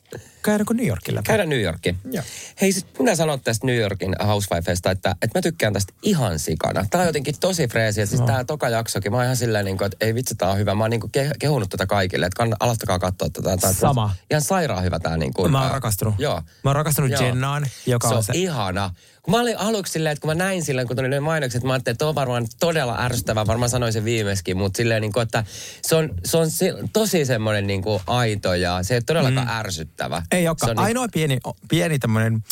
käydäänkö 0.43 0.73
New 0.73 0.87
Yorkilla? 0.87 1.21
Käydään 1.23 1.49
New 1.49 1.61
Yorkiin. 1.61 1.97
Joo. 2.11 2.23
Hei, 2.61 2.71
siis 2.71 2.85
minä 2.99 3.15
sanon 3.15 3.41
tästä 3.41 3.67
New 3.67 3.75
Yorkin 3.77 4.15
Housewifeista, 4.27 4.91
että, 4.91 5.15
että 5.21 5.37
mä 5.39 5.41
tykkään 5.41 5.73
tästä 5.73 5.93
ihan 6.03 6.39
sikana. 6.39 6.85
Tää 6.89 7.01
on 7.01 7.07
jotenkin 7.07 7.35
tosi 7.39 7.67
freesiä. 7.67 8.05
Siis 8.05 8.21
No. 8.21 8.27
tää 8.27 8.43
toka 8.43 8.69
jaksokin, 8.69 9.11
mä 9.11 9.15
oon 9.17 9.23
ihan 9.23 9.37
silleen, 9.37 9.65
niin 9.65 9.77
kuin, 9.77 9.85
että 9.85 10.05
ei 10.05 10.15
vitsi, 10.15 10.35
tää 10.35 10.49
on 10.49 10.57
hyvä. 10.57 10.75
Mä 10.75 10.83
oon 10.83 10.89
niin 10.91 11.01
kuin 11.01 11.11
ke- 11.17 11.35
kehunut 11.39 11.69
tätä 11.69 11.85
kaikille, 11.85 12.25
että 12.25 12.43
kann- 12.43 12.55
alastakaa 12.59 12.99
katsoa 12.99 13.29
tätä. 13.29 13.57
Tää, 13.57 13.73
Sama. 13.73 14.15
Ihan 14.31 14.41
sairaan 14.41 14.83
hyvä 14.83 14.99
tää 14.99 15.17
niin 15.17 15.33
kuin. 15.33 15.51
Mä 15.51 15.57
oon 15.57 15.67
ää, 15.67 15.73
rakastunut. 15.73 16.15
Joo. 16.17 16.41
Mä 16.63 16.69
oon 16.69 16.75
rakastunut 16.75 17.11
Joo. 17.11 17.21
Jennaan, 17.21 17.65
joka 17.85 18.09
se 18.09 18.15
on 18.15 18.23
se- 18.23 18.33
ihana. 18.35 18.93
Kun 19.23 19.31
mä 19.33 19.41
olin 19.41 19.57
aluksi 19.57 19.93
silleen, 19.93 20.13
että 20.13 20.21
kun 20.21 20.29
mä 20.29 20.35
näin 20.35 20.63
silloin, 20.63 20.87
kun 20.87 20.95
tuli 20.97 21.09
ne 21.09 21.19
mainokset, 21.19 21.63
mä 21.63 21.73
ajattelin, 21.73 21.93
että 21.95 22.07
on 22.07 22.15
varmaan 22.15 22.47
todella 22.59 22.95
ärsyttävää, 22.99 23.47
varmaan 23.47 23.69
sanoin 23.69 23.93
sen 23.93 24.05
viimeiskin, 24.05 24.57
mutta 24.57 24.77
silleen, 24.77 25.01
niin 25.01 25.11
kuin, 25.13 25.23
että 25.23 25.43
se 25.81 25.95
on, 25.95 26.09
se 26.25 26.37
on 26.37 26.51
si- 26.51 26.73
tosi 26.93 27.25
semmoinen 27.25 27.67
niin 27.67 27.81
kuin 27.81 28.01
aito 28.07 28.53
ja 28.53 28.83
se 28.83 28.93
ei 28.93 29.01
todellakaan 29.01 29.47
mm. 29.47 29.53
ärsyttävä. 29.53 30.00
Ei 30.31 30.43
Se 30.43 30.49
olekaan. 30.49 30.69
niin- 30.75 30.79
Ainoa 30.85 31.07
pieni, 31.13 31.39
pieni 31.69 31.99
tämmöinen 31.99 32.43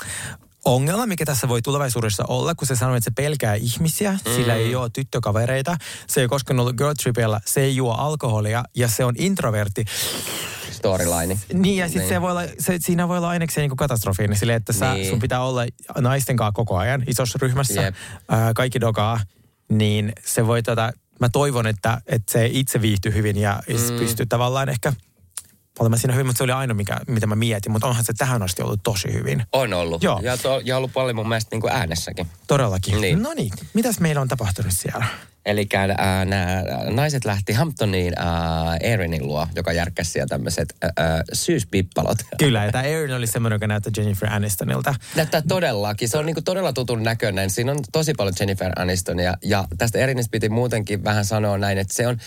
ongelma, 0.65 1.05
mikä 1.05 1.25
tässä 1.25 1.47
voi 1.47 1.61
tulevaisuudessa 1.61 2.23
olla, 2.27 2.55
kun 2.55 2.67
se 2.67 2.75
sanoo, 2.75 2.95
että 2.95 3.05
se 3.05 3.11
pelkää 3.15 3.55
ihmisiä, 3.55 4.11
mm. 4.11 4.31
sillä 4.35 4.55
ei 4.55 4.75
ole 4.75 4.89
tyttökavereita, 4.93 5.77
se 6.07 6.21
ei 6.21 6.27
koskaan 6.27 6.59
ollut 6.59 6.75
girl 6.75 6.93
tripillä, 7.03 7.41
se 7.45 7.61
ei 7.61 7.75
juo 7.75 7.91
alkoholia 7.93 8.63
ja 8.75 8.87
se 8.87 9.05
on 9.05 9.13
introvertti. 9.17 9.85
storyline. 10.71 11.39
Niin 11.53 11.77
ja 11.77 11.85
sitten 11.87 12.01
Niin. 12.01 12.09
se 12.09 12.21
voi 12.21 12.31
olla, 12.31 12.41
se, 12.59 12.77
siinä 12.79 13.07
voi 13.07 13.17
olla 13.17 13.29
aineksi 13.29 13.59
niin 13.61 13.77
katastrofi, 13.77 14.27
niin 14.27 14.37
sille, 14.39 14.55
että 14.55 14.73
sä, 14.73 14.93
Niin. 14.93 15.09
sun 15.09 15.19
pitää 15.19 15.43
olla 15.43 15.61
naisten 15.97 16.35
kanssa 16.37 16.51
koko 16.51 16.77
ajan 16.77 17.03
isossa 17.07 17.39
ryhmässä, 17.41 17.93
ää, 18.29 18.53
kaikki 18.55 18.81
dogaa, 18.81 19.19
niin 19.69 20.13
se 20.25 20.47
voi 20.47 20.63
tota, 20.63 20.91
mä 21.19 21.29
toivon, 21.29 21.67
että, 21.67 22.01
että 22.07 22.31
se 22.31 22.45
itse 22.51 22.81
viihtyy 22.81 23.13
hyvin 23.13 23.37
ja 23.37 23.59
mm. 23.69 23.97
pystyy 23.99 24.25
tavallaan 24.25 24.69
ehkä 24.69 24.93
olemaan 25.79 25.99
siinä 25.99 26.13
hyvin, 26.13 26.25
mutta 26.25 26.37
se 26.37 26.43
oli 26.43 26.51
ainoa, 26.51 26.75
mikä, 26.75 26.99
mitä 27.07 27.27
mä 27.27 27.35
mietin, 27.35 27.71
mutta 27.71 27.87
onhan 27.87 28.05
se 28.05 28.13
tähän 28.13 28.43
asti 28.43 28.61
ollut 28.61 28.79
tosi 28.83 29.13
hyvin. 29.13 29.43
On 29.51 29.73
ollut. 29.73 30.03
Joo. 30.03 30.19
Ja, 30.23 30.37
to, 30.37 30.61
ja 30.63 30.77
ollut 30.77 30.93
paljon 30.93 31.15
mun 31.15 31.29
mielestä 31.29 31.49
niin 31.51 31.61
kuin 31.61 31.73
äänessäkin. 31.73 32.27
Todellakin. 32.47 33.01
Niin. 33.01 33.23
No 33.23 33.33
niin, 33.33 33.51
mitäs 33.73 33.99
meillä 33.99 34.21
on 34.21 34.27
tapahtunut 34.27 34.73
siellä? 34.75 35.05
Eli 35.45 35.67
äh, 35.75 36.25
nämä 36.25 36.63
naiset 36.89 37.25
lähti 37.25 37.53
Hamptoniin 37.53 38.13
äh, 38.19 38.25
Erinnin 38.81 39.27
luo, 39.27 39.47
joka 39.55 39.73
järkkäsi 39.73 40.11
siellä 40.11 40.27
tämmöiset 40.27 40.75
äh, 40.83 41.05
äh, 41.05 41.21
syyspippalot. 41.33 42.17
Kyllä, 42.37 42.65
ja 42.65 42.71
tämä 42.71 42.83
Erin 42.83 43.15
oli 43.15 43.27
semmoinen, 43.27 43.55
joka 43.55 43.67
näyttää 43.67 43.91
Jennifer 43.97 44.29
Anistonilta. 44.33 44.95
Näyttää 45.15 45.41
todellakin. 45.47 46.09
Se 46.09 46.17
on 46.17 46.25
niinku 46.25 46.41
todella 46.41 46.73
tutun 46.73 47.03
näköinen. 47.03 47.49
Siinä 47.49 47.71
on 47.71 47.79
tosi 47.91 48.13
paljon 48.13 48.35
Jennifer 48.39 48.71
Anistonia. 48.75 49.33
Ja 49.43 49.65
tästä 49.77 49.99
Erinistä 49.99 50.31
piti 50.31 50.49
muutenkin 50.49 51.03
vähän 51.03 51.25
sanoa 51.25 51.57
näin, 51.57 51.77
että 51.77 51.93
se 51.93 52.07
on... 52.07 52.17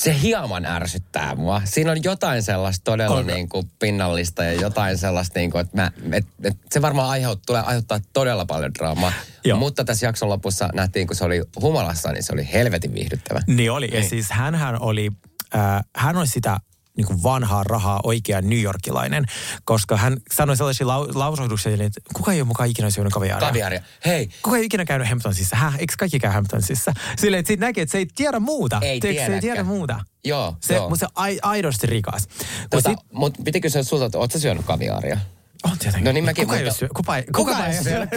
Se 0.00 0.20
hieman 0.22 0.64
ärsyttää 0.64 1.34
mua. 1.34 1.62
Siinä 1.64 1.90
on 1.90 2.04
jotain 2.04 2.42
sellaista 2.42 2.84
todella 2.84 3.22
niin 3.22 3.48
kuin 3.48 3.70
pinnallista 3.78 4.44
ja 4.44 4.52
jotain 4.52 4.98
sellaista, 4.98 5.38
niin 5.38 5.50
kuin, 5.50 5.60
että 5.60 5.76
mä, 5.76 5.92
et, 6.12 6.26
et, 6.42 6.56
se 6.70 6.82
varmaan 6.82 7.10
aiheut, 7.10 7.42
tulee 7.46 7.62
aiheuttaa 7.62 8.00
todella 8.12 8.46
paljon 8.46 8.74
draamaa. 8.74 9.12
Joo. 9.44 9.58
Mutta 9.58 9.84
tässä 9.84 10.06
jakson 10.06 10.28
lopussa 10.28 10.68
nähtiin, 10.74 11.06
kun 11.06 11.16
se 11.16 11.24
oli 11.24 11.42
humalassa, 11.60 12.12
niin 12.12 12.22
se 12.22 12.32
oli 12.32 12.48
helvetin 12.52 12.94
viihdyttävä. 12.94 13.40
Niin 13.46 13.72
oli, 13.72 13.88
ja 13.92 14.08
siis 14.08 14.30
hänhän 14.30 14.80
oli, 14.80 15.10
äh, 15.54 15.84
hän 15.96 16.16
oli 16.16 16.26
sitä 16.26 16.60
niin 16.96 17.06
kuin 17.06 17.22
vanhaa 17.22 17.64
rahaa 17.64 18.00
oikea 18.04 18.40
New 18.40 18.60
Yorkilainen, 18.62 19.24
koska 19.64 19.96
hän 19.96 20.16
sanoi 20.34 20.56
sellaisia 20.56 20.86
lau- 20.86 21.10
lausahduksia, 21.18 21.72
että 21.72 22.00
kuka 22.14 22.32
ei 22.32 22.40
ole 22.40 22.46
mukaan 22.48 22.68
ikinä 22.68 22.90
syönyt 22.90 23.12
kaviaaria. 23.12 23.48
Kaviaria. 23.48 23.82
Hei, 24.06 24.28
Kuka 24.42 24.56
ei 24.56 24.60
ole 24.60 24.66
ikinä 24.66 24.84
käynyt 24.84 25.08
Hamptonsissa? 25.08 25.56
Häh? 25.56 25.76
Eikö 25.78 25.94
kaikki 25.98 26.18
käy 26.18 26.30
Hamptonsissa? 26.32 26.92
Silleen, 27.18 27.38
että 27.40 27.48
siitä 27.48 27.66
näkee, 27.66 27.82
että 27.82 27.92
se 27.92 27.98
ei 27.98 28.06
tiedä 28.14 28.40
muuta. 28.40 28.78
Ei 28.82 29.00
Tiedätkö, 29.00 29.26
Se 29.26 29.34
ei 29.34 29.40
tiedä 29.40 29.62
muuta. 29.64 30.00
Joo, 30.24 30.56
Se, 30.60 30.74
joo. 30.74 30.88
mutta 30.88 31.06
se 31.06 31.12
ai, 31.14 31.38
aidosti 31.42 31.86
rikas. 31.86 32.28
Tota, 32.70 32.90
sit, 32.90 32.98
mutta 33.12 33.42
piti 33.44 33.60
kysyä 33.60 33.82
sulta, 33.82 34.04
että 34.04 34.18
ootko 34.18 34.38
syönyt 34.38 34.66
kaviaaria? 34.66 35.20
on 35.64 35.78
tietenkin. 35.78 36.04
No 36.04 36.12
niin 36.12 36.24
mäkin, 36.24 36.44
kuka, 36.44 36.56
ei 36.56 36.64
mutta- 36.64 36.72
ole 36.72 36.78
syö, 36.78 36.88
kuka, 36.96 37.16
ei, 37.16 37.22
kuka, 37.36 37.52
kuka 37.52 37.66
ei 37.66 37.76
ole 37.78 37.84
syönyt? 37.84 38.08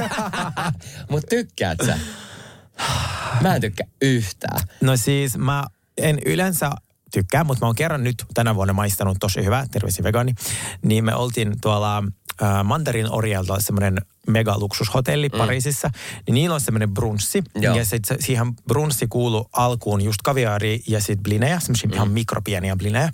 Mutta 1.10 1.28
tykkäät 1.30 1.78
sä? 1.86 1.98
Mä 3.42 3.56
en 3.56 3.62
tykkää 3.62 3.88
yhtään. 4.02 4.60
No 4.82 4.98
siis 4.98 5.38
mä 5.38 5.64
en 5.98 6.20
yleensä 6.26 6.72
tykkää, 7.14 7.44
mutta 7.44 7.66
mä 7.66 7.68
oon 7.68 7.76
kerran 7.76 8.04
nyt 8.04 8.26
tänä 8.34 8.56
vuonna 8.56 8.74
maistanut 8.74 9.18
tosi 9.20 9.44
hyvää, 9.44 9.66
terveisiä 9.72 10.04
vegaani. 10.04 10.34
Niin 10.86 11.06
me 11.06 11.16
oltiin 11.16 11.54
tuolla 11.62 11.98
äh, 11.98 12.64
Mandarin 12.64 13.12
Orielta 13.12 13.56
semmoinen 13.60 13.98
megaluksushotelli 14.28 15.30
mm. 15.30 15.38
Pariisissa. 15.38 15.90
Niin 16.28 16.34
niillä 16.34 16.54
on 16.54 16.62
semmoinen 16.62 16.94
brunssi. 16.94 17.44
Joo. 17.56 17.76
Ja 17.76 17.86
sit 17.86 18.04
siihen 18.20 18.56
brunssi 18.68 19.08
kuuluu 19.08 19.50
alkuun 19.54 20.02
just 20.02 20.22
kaviaari 20.24 20.84
ja 20.88 21.02
sit 21.02 21.20
blinejä, 21.24 21.60
semmoisia 21.60 21.88
mm. 21.88 21.94
ihan 21.94 22.12
mikropieniä 22.12 22.76
blinejä. 22.76 23.10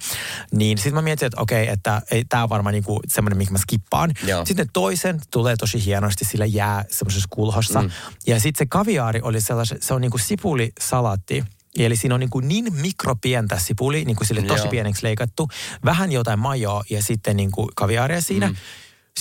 Niin 0.51 0.77
sit 0.77 0.93
mä 0.93 1.01
mietin, 1.01 1.25
että 1.25 1.41
okei, 1.41 1.67
että 1.67 2.01
ei, 2.11 2.25
tää 2.25 2.43
on 2.43 2.49
varmaan 2.49 2.73
niinku 2.73 2.99
semmoinen, 3.07 3.37
mikä 3.37 3.51
mä 3.51 3.57
skippaan. 3.57 4.11
Joo. 4.23 4.45
Sitten 4.45 4.69
toisen 4.73 5.21
tulee 5.31 5.55
tosi 5.55 5.85
hienosti, 5.85 6.25
sillä 6.25 6.45
jää 6.45 6.85
semmoisessa 6.89 7.27
kulhossa. 7.29 7.81
Mm. 7.81 7.89
Ja 8.27 8.39
sitten 8.39 8.65
se 8.65 8.69
kaviaari 8.69 9.21
oli 9.23 9.41
sellaisen, 9.41 9.77
se 9.81 9.93
on 9.93 10.01
niinku 10.01 10.17
sipulisalaatti. 10.17 11.43
Eli 11.77 11.95
siinä 11.95 12.15
on 12.15 12.19
niin, 12.19 12.29
kuin 12.29 12.47
niin 12.47 12.73
mikropientä 12.73 13.59
sipuli, 13.59 14.05
niin 14.05 14.15
kuin 14.15 14.27
sille 14.27 14.41
tosi 14.41 14.63
Joo. 14.63 14.71
pieneksi 14.71 15.03
leikattu. 15.03 15.49
Vähän 15.85 16.11
jotain 16.11 16.39
majoa 16.39 16.83
ja 16.89 17.03
sitten 17.03 17.37
niin 17.37 17.51
kuin 17.51 17.69
kaviaaria 17.75 18.21
siinä. 18.21 18.47
Mm. 18.47 18.55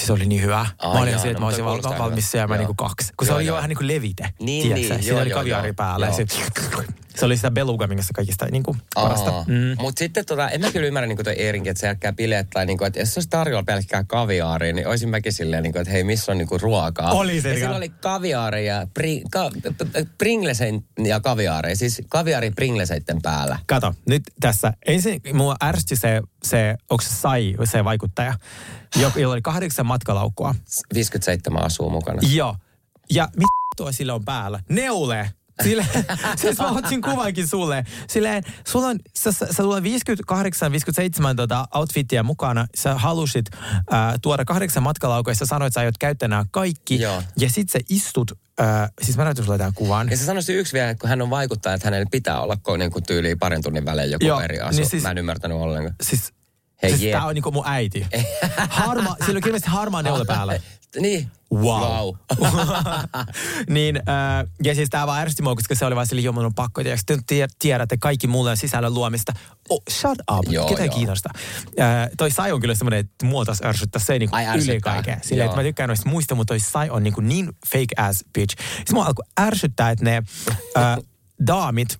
Se 0.06 0.12
oli 0.12 0.26
niin 0.26 0.42
hyvä. 0.42 0.58
Ai 0.58 0.92
mä 0.94 1.00
olin 1.00 1.10
jaa, 1.10 1.18
silleen, 1.18 1.30
että 1.30 1.40
no, 1.40 1.40
mä 1.40 1.46
olisin 1.46 1.64
val- 1.64 1.98
valmis 1.98 2.30
syömään 2.30 2.58
Joo. 2.58 2.68
niin 2.68 2.76
kuin 2.76 2.88
kaksi. 2.88 3.12
Kun 3.16 3.26
se 3.26 3.30
Joo, 3.30 3.36
oli 3.36 3.44
jo 3.44 3.48
joo. 3.48 3.56
vähän 3.56 3.68
niin 3.68 3.76
kuin 3.76 3.88
levite. 3.88 4.28
Niin, 4.40 4.62
tiedätkö? 4.62 4.94
niin, 4.94 5.02
Siinä 5.02 5.14
joo, 5.16 5.20
oli 5.22 5.30
joo, 5.30 5.38
kaviaari 5.40 5.68
joo. 5.68 5.74
päällä. 5.74 6.06
Ja 6.06 6.12
Joo. 6.18 6.26
se, 6.78 6.86
Se 7.16 7.24
oli 7.24 7.36
sitä 7.36 7.50
beluga, 7.50 7.86
minkä 7.86 8.02
se 8.02 8.12
kaikista 8.14 8.46
niin 8.50 8.62
kuin, 8.62 8.78
parasta. 8.94 9.44
Mm. 9.46 9.76
Mutta 9.78 9.98
sitten 9.98 10.26
tota, 10.26 10.50
en 10.50 10.60
mä 10.60 10.72
kyllä 10.72 10.86
ymmärrä 10.86 11.06
niin 11.06 11.24
toi 11.24 11.32
Eerinkin, 11.38 11.70
että 11.70 11.80
se 11.80 11.86
jälkää 11.86 12.12
bileet 12.12 12.50
tai 12.50 12.66
niin 12.66 12.78
kuin, 12.78 12.86
että 12.86 12.98
jos 13.00 13.14
se 13.14 13.18
olisi 13.18 13.28
tarjolla 13.30 13.62
pelkkää 13.62 14.04
kaviaaria, 14.04 14.72
niin 14.72 14.86
olisin 14.88 15.08
mäkin 15.08 15.32
silleen, 15.32 15.62
niin 15.62 15.72
kuin, 15.72 15.80
että 15.82 15.92
hei, 15.92 16.04
missä 16.04 16.32
on 16.32 16.38
niin 16.38 16.48
kuin 16.48 16.60
ruokaa. 16.60 17.12
Oli 17.12 17.40
se, 17.40 17.48
Ja 17.48 17.52
niin 17.54 17.60
sillä 17.60 17.68
kuin- 17.68 17.76
oli 17.76 17.88
kaviaaria 17.88 18.74
ja 18.76 18.86
pri, 18.94 19.22
ka, 19.30 19.50
Pringlesein 20.18 20.84
ja 21.04 21.20
kaviaaria, 21.20 21.76
siis 21.76 22.02
kaviaari 22.08 22.50
Pringleseitten 22.50 23.22
päällä. 23.22 23.58
Kato, 23.66 23.94
nyt 24.08 24.22
tässä. 24.40 24.72
Ensin 24.86 25.20
mua 25.32 25.56
ärsytti 25.64 25.96
se, 25.96 26.22
se 26.42 26.76
onko 26.90 27.02
se 27.02 27.10
Sai, 27.14 27.54
se 27.64 27.84
vaikuttaja, 27.84 28.34
jo- 28.96 29.12
jolla 29.16 29.32
oli 29.34 29.42
kahdeksan 29.42 29.86
matkalaukkua. 29.88 30.54
57 30.94 31.64
asuu 31.64 31.90
mukana. 31.90 32.20
Joo. 32.32 32.56
Ja 33.10 33.28
mitä 33.36 33.48
tuo 33.76 33.92
sillä 33.92 34.14
on 34.14 34.24
päällä? 34.24 34.60
Neule! 34.68 35.30
Sille, 35.62 35.86
siis 36.40 36.58
mä 36.58 36.70
otin 36.70 37.02
kuvankin 37.02 37.48
sulle. 37.48 37.84
Silleen, 38.08 38.42
sulla 38.66 38.86
on, 38.86 38.98
sä, 39.16 39.32
sä, 39.32 39.46
sulla 39.56 39.76
on 39.76 39.82
58, 39.82 40.72
57 40.72 41.36
tota 41.36 41.68
outfittiä 41.74 42.22
mukana. 42.22 42.66
Sä 42.76 42.94
halusit 42.94 43.46
äh, 43.54 44.14
tuoda 44.22 44.44
kahdeksan 44.44 44.82
matkalaukoa 44.82 45.30
ja 45.30 45.34
sä 45.36 45.46
sanoit, 45.46 45.66
että 45.70 45.74
sä 45.74 45.80
aiot 45.80 45.98
käyttää 45.98 46.28
nämä 46.28 46.44
kaikki. 46.50 47.00
Joo. 47.00 47.22
Ja 47.36 47.50
sit 47.50 47.68
sä 47.70 47.78
istut, 47.88 48.32
äh, 48.60 48.90
siis 49.02 49.16
mä 49.16 49.24
näytän 49.24 49.44
sulle 49.44 49.58
tämän 49.58 49.74
kuvan. 49.74 50.10
Ja 50.10 50.16
se 50.16 50.24
sanoi 50.24 50.42
yksi 50.48 50.72
vielä, 50.72 50.90
että 50.90 51.00
kun 51.00 51.08
hän 51.10 51.22
on 51.22 51.30
vaikuttaa, 51.30 51.74
että 51.74 51.86
hänellä 51.86 52.06
pitää 52.10 52.40
olla 52.40 52.56
niin 52.78 52.90
kuin 52.90 53.04
tyyliin 53.04 53.38
parin 53.38 53.62
tunnin 53.62 53.84
välein 53.84 54.10
joku 54.10 54.24
Joo, 54.26 54.40
eri 54.40 54.60
asu. 54.60 54.78
Niin 54.80 54.90
siis- 54.90 55.02
Mä 55.02 55.10
en 55.10 55.18
ymmärtänyt 55.18 55.58
ollenkaan. 55.58 55.94
Siis, 56.02 56.32
Hei, 56.82 56.90
siis 56.90 57.02
jee. 57.02 57.12
tää 57.12 57.26
on 57.26 57.34
niinku 57.34 57.50
mun 57.50 57.64
äiti. 57.66 58.06
Harma, 58.68 59.16
sillä 59.26 59.38
on 59.38 59.42
ilmeisesti 59.46 59.70
harmaa 59.70 60.02
neule 60.02 60.24
päällä. 60.24 60.60
niin. 61.00 61.30
Wow. 61.54 61.80
wow. 61.82 62.14
niin, 63.68 63.96
äh, 63.96 64.46
ja 64.64 64.74
siis 64.74 64.90
tämä 64.90 65.06
vaan 65.06 65.20
ärsytti 65.20 65.42
mua, 65.42 65.54
koska 65.54 65.74
se 65.74 65.84
oli 65.84 65.94
vaan 65.94 66.06
sille, 66.06 66.22
joo, 66.22 66.32
mun 66.32 66.44
on 66.44 66.54
pakko, 66.54 66.82
tiedätkö, 66.82 67.16
te 67.16 67.22
tie- 67.26 67.48
tiedätte 67.58 67.96
kaikki 68.00 68.26
mulle 68.26 68.56
sisällön 68.56 68.94
luomista. 68.94 69.32
Oh, 69.68 69.82
shut 69.90 70.18
up, 70.32 70.44
Joo, 70.48 70.68
ketä 70.68 70.82
ei 70.82 70.86
joo. 70.86 70.96
kiinnosta. 70.96 71.28
Äh, 71.80 72.08
toi 72.16 72.30
Sai 72.30 72.52
on 72.52 72.60
kyllä 72.60 72.74
semmoinen, 72.74 73.00
että 73.00 73.26
mua 73.26 73.44
taas 73.44 73.62
ärsyttää 73.64 74.00
se 74.00 74.18
niinku 74.18 74.36
Ai, 74.36 74.58
yli 74.58 74.80
kaiken. 74.80 75.20
Silleen, 75.22 75.46
että 75.46 75.56
mä 75.56 75.62
tykkään 75.62 75.88
noista 75.88 76.08
muista, 76.08 76.34
mutta 76.34 76.50
toi 76.50 76.60
Sai 76.60 76.90
on 76.90 77.02
niinku 77.02 77.20
niin 77.20 77.46
fake 77.72 77.94
ass 77.96 78.24
bitch. 78.34 78.56
Siis 78.76 78.92
mua 78.92 79.04
alkoi 79.04 79.24
ärsyttää, 79.40 79.90
että 79.90 80.04
ne 80.04 80.22
äh, 80.76 80.96
daamit, 81.46 81.98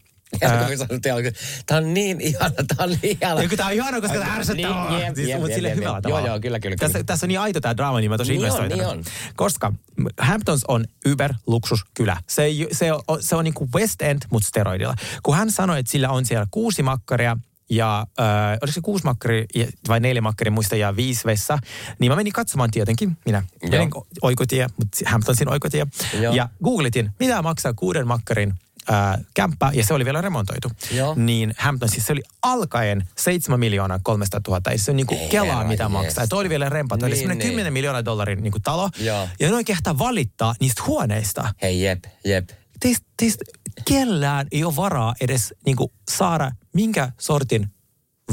Tää 1.67 1.79
on 1.79 1.95
niin 1.95 2.21
ihana, 2.21 2.55
tää 2.77 2.85
on 2.87 2.91
niin 3.03 3.19
ihana. 3.23 3.43
Joku 3.43 3.57
tää 3.57 3.67
on 3.67 3.73
ihana, 3.73 4.01
koska 4.01 4.19
tää 4.19 4.35
ärsyttää. 4.35 4.89
Niin, 4.91 5.01
jep, 5.01 5.15
siis, 5.15 5.29
jep, 5.29 5.41
mutta 5.41 5.55
sille 5.55 5.69
jep, 5.69 5.77
hyvällä 5.77 5.97
jep. 5.97 6.03
tavalla. 6.03 6.21
Joo, 6.27 6.35
joo, 6.35 6.41
kyllä, 6.41 6.61
kyllä, 6.61 6.77
Tässä, 6.77 6.93
kyllä. 6.93 7.05
tässä 7.05 7.27
on 7.27 7.29
niin 7.29 7.41
aito 7.41 7.61
tää 7.61 7.77
drama, 7.77 8.01
niin 8.01 8.11
mä 8.11 8.19
tosi 8.19 8.33
Niin 8.33 8.41
on, 8.41 8.47
investoin. 8.47 8.79
niin 8.79 8.89
on. 8.89 9.05
Koska 9.37 9.73
Hamptons 10.21 10.65
on 10.69 10.85
Uber 11.13 11.35
luksuskylä. 11.47 12.17
Se, 12.27 12.49
se, 12.73 12.93
on, 12.93 13.03
se 13.21 13.37
on 13.37 13.45
niin 13.45 13.55
kuin 13.55 13.71
West 13.75 14.03
End, 14.03 14.23
mutta 14.31 14.49
steroidilla. 14.49 14.95
Kun 15.23 15.37
hän 15.37 15.51
sanoi, 15.53 15.79
että 15.79 15.93
sillä 15.93 16.09
on 16.11 16.25
siellä 16.25 16.47
kuusi 16.51 16.83
makkaria, 16.83 17.37
ja 17.71 18.07
äh, 18.21 18.27
oliko 18.63 18.73
se 18.73 18.81
kuusi 18.81 19.05
makkari 19.05 19.47
vai 19.89 20.01
neljä 20.01 20.23
makkari, 20.23 20.51
muista, 20.51 20.77
ja 20.77 20.97
viisi 20.97 21.25
vessa, 21.25 21.59
niin 21.99 22.13
mä 22.13 22.17
menin 22.17 22.33
katsomaan 22.33 22.71
tietenkin, 22.71 23.17
minä 23.27 23.43
Joo. 23.63 23.71
menin 23.71 23.91
oikotie, 24.23 24.67
mutta 24.77 24.99
Hamptonsin 25.07 25.49
oikotie, 25.49 25.87
Joo. 26.21 26.35
ja 26.35 26.49
googletin, 26.65 27.11
mitä 27.21 27.43
maksaa 27.43 27.75
kuuden 27.75 28.07
makkarin 28.07 28.55
äh, 28.91 29.19
kämppä, 29.35 29.71
ja 29.75 29.85
se 29.85 29.95
oli 29.95 30.05
vielä 30.05 30.21
remontoitu. 30.21 30.71
Joo. 30.95 31.15
Niin 31.17 31.55
Hamptonsissa 31.59 32.07
se 32.07 32.13
oli 32.13 32.23
alkaen 32.43 33.09
7 33.19 33.61
miljoonaa 33.61 33.99
300 34.03 34.41
000, 34.49 34.61
ei 34.71 34.79
se 34.79 34.91
on 34.91 34.97
niinku 34.97 35.15
Ei 35.15 35.29
kelaa, 35.29 35.57
herra 35.57 35.69
mitä 35.69 35.83
jees. 35.83 35.93
maksaa. 35.93 36.25
Ja 36.25 36.29
toi 36.29 36.41
oli 36.41 36.49
vielä 36.49 36.69
rempa, 36.69 36.99
toi 36.99 37.07
oli 37.07 37.15
Niin, 37.15 37.19
semmoinen 37.21 37.39
niin. 37.39 37.51
10 37.51 37.73
miljoonaa 37.73 38.05
dollarin 38.05 38.43
niinku 38.43 38.61
talo, 38.61 38.91
Joo. 39.01 39.29
ja 39.41 39.51
noin 39.51 39.65
kehtaa 39.65 39.99
valittaa 39.99 40.55
niistä 40.61 40.83
huoneista. 40.87 41.55
Hei, 41.63 41.83
jep, 41.83 42.05
jep. 42.25 42.49
Teistä, 42.81 43.07
teistä 43.17 43.45
kellään 43.89 44.47
ei 44.53 44.65
ole 44.65 44.77
varaa 44.77 45.15
edes 45.21 45.55
niinku 45.67 45.93
saada 46.11 46.51
minkä 46.75 47.13
sortin 47.19 47.67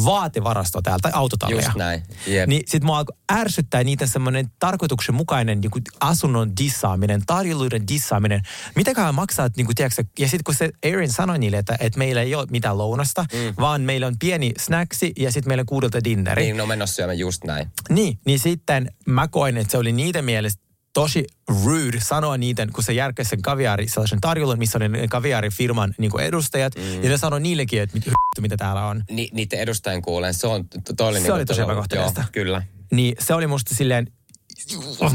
vaatevarasto 0.03 0.81
täältä, 0.81 1.01
tai 1.01 1.11
autotallia. 1.15 1.57
Just 1.57 1.75
näin, 1.75 2.03
jep. 2.27 2.47
Niin 2.47 2.63
sit 2.65 2.83
mua 2.83 3.05
ärsyttää 3.31 3.83
niitä 3.83 4.07
semmoinen 4.07 4.51
tarkoituksenmukainen 4.59 5.61
niinku 5.61 5.79
asunnon 5.99 6.57
dissaaminen, 6.57 7.21
tarjoluiden 7.25 7.87
dissaaminen. 7.87 8.41
Mitäköhän 8.75 9.15
maksaa, 9.15 9.49
niinku, 9.57 9.73
tiedätkö, 9.75 10.03
ja 10.19 10.27
sitten 10.27 10.43
kun 10.43 10.55
se 10.55 10.71
Aaron 10.85 11.09
sanoi 11.09 11.39
niille, 11.39 11.57
että, 11.57 11.77
että 11.79 11.99
meillä 11.99 12.21
ei 12.21 12.35
ole 12.35 12.47
mitään 12.51 12.77
lounasta, 12.77 13.25
mm. 13.33 13.53
vaan 13.59 13.81
meillä 13.81 14.07
on 14.07 14.15
pieni 14.19 14.53
snaksi 14.57 15.13
ja 15.19 15.31
sitten 15.31 15.49
meillä 15.49 15.61
on 15.61 15.65
kuudelta 15.65 16.03
dinneri. 16.03 16.43
Niin, 16.43 16.57
no 16.57 16.65
menossa 16.65 16.95
syömään 16.95 17.19
just 17.19 17.43
näin. 17.43 17.67
Niin, 17.89 18.19
niin 18.25 18.39
sitten 18.39 18.91
mä 19.05 19.27
koin, 19.27 19.57
että 19.57 19.71
se 19.71 19.77
oli 19.77 19.91
niiden 19.91 20.25
mielestä 20.25 20.65
tosi 20.95 21.27
rude 21.47 21.99
sanoa 21.99 22.37
niiden, 22.37 22.71
kun 22.71 22.83
se 22.83 22.93
järkkäsi 22.93 23.29
sen 23.29 23.41
kaviaari, 23.41 23.87
sellaisen 23.87 24.21
tarjoulun, 24.21 24.57
missä 24.57 24.77
oli 24.77 24.89
ne 24.89 25.07
kaviaarifirman 25.07 25.93
niin 25.97 26.19
edustajat, 26.19 26.75
mm. 26.75 27.03
ja 27.03 27.09
ne 27.09 27.17
sanoi 27.17 27.41
niillekin, 27.41 27.81
että 27.81 27.95
mit, 27.95 28.03
mitä 28.41 28.57
täällä 28.57 28.87
on. 28.87 29.03
Ni, 29.11 29.29
niiden 29.33 29.59
edustajien 29.59 30.01
kuulen, 30.01 30.33
se 30.33 30.47
on, 30.47 30.69
to, 30.69 30.93
toi 30.97 31.07
oli 31.07 31.15
Se 31.15 31.21
niinku 31.21 31.35
oli 31.35 31.45
tosi. 31.45 31.61
Joo, 31.95 32.11
kyllä. 32.31 32.61
Niin 32.91 33.15
se 33.19 33.33
oli 33.33 33.47
musta 33.47 33.75
silleen, 33.75 34.07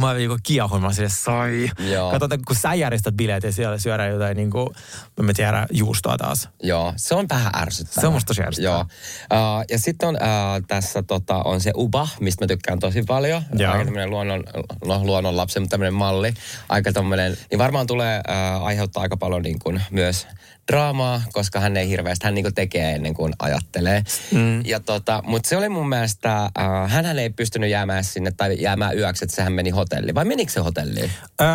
mä 0.00 0.14
niinku 0.14 0.36
kiehun, 0.42 0.82
mä 0.82 0.92
silleen, 0.92 1.10
sai. 1.10 1.70
Joo. 1.78 2.10
Katsotaan, 2.10 2.40
kun 2.46 2.56
sä 2.56 2.74
järjestät 2.74 3.14
bileet 3.14 3.42
ja 3.42 3.52
siellä 3.52 3.78
syödään 3.78 4.10
jotain 4.10 4.36
niinku, 4.36 4.72
mä 5.20 5.32
tiedä, 5.32 5.66
juustoa 5.72 6.16
taas. 6.16 6.48
Joo, 6.62 6.92
se 6.96 7.14
on 7.14 7.26
vähän 7.28 7.52
ärsyttävää. 7.56 8.00
Se 8.00 8.06
on 8.06 8.12
musta 8.12 8.26
tosi 8.26 8.42
ärsyttävää. 8.42 8.86
Joo. 9.30 9.58
Uh, 9.58 9.64
ja 9.70 9.78
sitten 9.78 10.08
on 10.08 10.14
uh, 10.14 10.66
tässä 10.68 11.02
tota, 11.02 11.36
on 11.42 11.60
se 11.60 11.72
Uba, 11.76 12.08
mistä 12.20 12.44
mä 12.44 12.46
tykkään 12.46 12.78
tosi 12.78 13.02
paljon. 13.02 13.42
Joo. 13.58 13.72
Aika 13.72 13.84
tämmöinen 13.84 14.10
luonnon, 14.10 14.44
no, 14.84 15.04
luonnon 15.04 15.36
lapsi, 15.36 15.60
mutta 15.60 15.70
tämmöinen 15.70 15.94
malli. 15.94 16.34
Aika 16.68 16.92
tämmöinen, 16.92 17.36
niin 17.50 17.58
varmaan 17.58 17.86
tulee 17.86 18.20
uh, 18.28 18.66
aiheuttaa 18.66 19.02
aika 19.02 19.16
paljon 19.16 19.42
niin 19.42 19.58
kuin, 19.58 19.82
myös 19.90 20.26
draamaa, 20.70 21.22
koska 21.32 21.60
hän 21.60 21.76
ei 21.76 21.88
hirveästi, 21.88 22.26
hän 22.26 22.34
niin 22.34 22.44
kuin 22.44 22.54
tekee 22.54 22.92
ennen 22.92 23.14
kuin 23.14 23.32
ajattelee. 23.38 24.04
Mm. 24.32 24.64
Ja 24.64 24.80
tota, 24.80 25.22
mutta 25.26 25.48
se 25.48 25.56
oli 25.56 25.68
mun 25.68 25.88
mielestä, 25.88 26.50
uh, 26.58 26.90
hän 26.90 27.18
ei 27.18 27.30
pystynyt 27.30 27.70
jäämään 27.70 28.04
sinne 28.04 28.30
tai 28.36 28.56
jäämään 28.62 28.98
yöksi, 28.98 29.24
että 29.24 29.36
sehän 29.36 29.52
meni 29.52 29.70
hotelliin. 29.70 30.14
Vai 30.14 30.24
menikö 30.24 30.52
se 30.52 30.60
hotelliin? 30.60 31.10
Öö, 31.40 31.46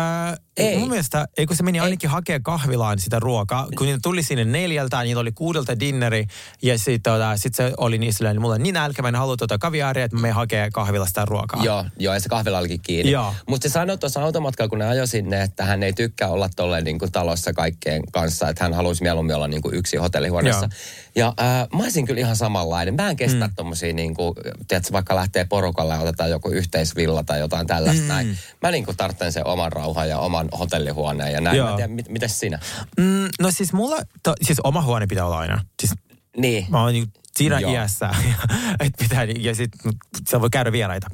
Ei. 0.56 0.78
Mun 0.78 0.88
mielestä, 0.88 1.28
ei 1.38 1.46
kun 1.46 1.56
se 1.56 1.62
meni 1.62 1.80
ainakin 1.80 2.10
hakea 2.10 2.40
kahvilaan 2.40 2.98
sitä 2.98 3.18
ruokaa. 3.20 3.68
Kun 3.78 3.86
niitä 3.86 3.98
tuli 4.02 4.22
sinne 4.22 4.44
neljältä, 4.44 5.02
niillä 5.02 5.20
oli 5.20 5.32
kuudelta 5.32 5.80
dinneri. 5.80 6.26
Ja 6.62 6.78
sitten 6.78 7.12
tota, 7.12 7.36
sit 7.36 7.54
se 7.54 7.72
oli 7.76 7.98
niin 7.98 8.14
silleen, 8.14 8.40
mulla 8.40 8.54
on 8.54 8.62
niin 8.62 8.72
nälkä, 8.72 9.02
mä 9.02 9.08
en 9.08 9.14
halua 9.14 9.36
tuota 9.36 9.58
kaviaaria, 9.58 10.04
että 10.04 10.16
mä 10.16 10.20
menen 10.20 10.34
hakea 10.34 10.70
kahvilasta 10.70 11.08
sitä 11.08 11.24
ruokaa. 11.24 11.64
Joo, 11.64 11.84
joo, 11.98 12.14
ja 12.14 12.20
se 12.20 12.28
kahvila 12.28 12.58
olikin 12.58 12.80
kiinni. 12.82 13.12
Mutta 13.48 13.68
se 13.68 13.72
sanoi 13.72 13.98
tuossa 13.98 14.22
automatkalla, 14.22 14.68
kun 14.68 14.78
ne 14.78 14.86
ajoi 14.86 15.08
sinne, 15.08 15.42
että 15.42 15.64
hän 15.64 15.82
ei 15.82 15.92
tykkää 15.92 16.28
olla 16.28 16.48
tolleen 16.56 16.84
niin 16.84 16.98
kuin 16.98 17.12
talossa 17.12 17.52
kaikkien 17.52 18.02
kanssa, 18.12 18.48
että 18.48 18.64
hän 18.64 18.74
haluaisi 18.74 19.04
mieluummin 19.06 19.36
olla 19.36 19.48
niin 19.48 19.62
kuin 19.62 19.74
yksi 19.74 19.96
hotellihuoneessa. 19.96 20.68
Joo. 21.16 21.34
Ja 21.38 21.44
äh, 21.46 21.68
mä 21.72 21.82
olisin 21.82 22.06
kyllä 22.06 22.20
ihan 22.20 22.36
samanlainen. 22.36 22.94
Mä 22.94 23.10
en 23.10 23.16
kestä 23.16 23.46
mm. 23.46 23.52
tommosia, 23.56 23.92
niin 23.92 24.14
kuin, 24.14 24.34
tiedätkö, 24.68 24.92
vaikka 24.92 25.16
lähtee 25.16 25.44
porukalle 25.44 25.94
ja 25.94 26.00
otetaan 26.00 26.30
joku 26.30 26.48
yhteisvilla 26.50 27.22
tai 27.22 27.38
jotain 27.38 27.66
tällaista 27.66 28.02
mm. 28.02 28.08
näin. 28.08 28.38
Mä 28.62 28.70
niin 28.70 28.84
kuin 28.84 28.96
tarvitsen 28.96 29.32
sen 29.32 29.46
oman 29.46 29.72
rauhan 29.72 30.08
ja 30.08 30.18
oman 30.18 30.48
hotellihuoneen 30.58 31.32
ja 31.32 31.40
näin. 31.40 31.56
Joo. 31.56 31.66
Mä 31.66 31.70
en 31.70 31.76
tiedä, 31.76 31.92
mit, 31.92 32.08
mitäs 32.08 32.40
sinä? 32.40 32.58
Mm, 32.96 33.28
no 33.40 33.50
siis 33.50 33.72
mulla, 33.72 33.96
to, 34.22 34.34
siis 34.42 34.60
oma 34.64 34.82
huone 34.82 35.06
pitää 35.06 35.26
olla 35.26 35.38
aina. 35.38 35.64
Siis 35.82 35.94
Niin. 36.36 36.66
mä 36.68 36.82
oon 36.82 36.92
niin 36.92 37.12
siinä 37.36 37.60
Joo. 37.60 37.72
iässä, 37.72 38.10
että 38.80 39.04
pitää, 39.04 39.24
ja 39.24 39.54
sitten 39.54 39.92
se 40.28 40.40
voi 40.40 40.50
käydä 40.50 40.72
vieraita. 40.72 41.06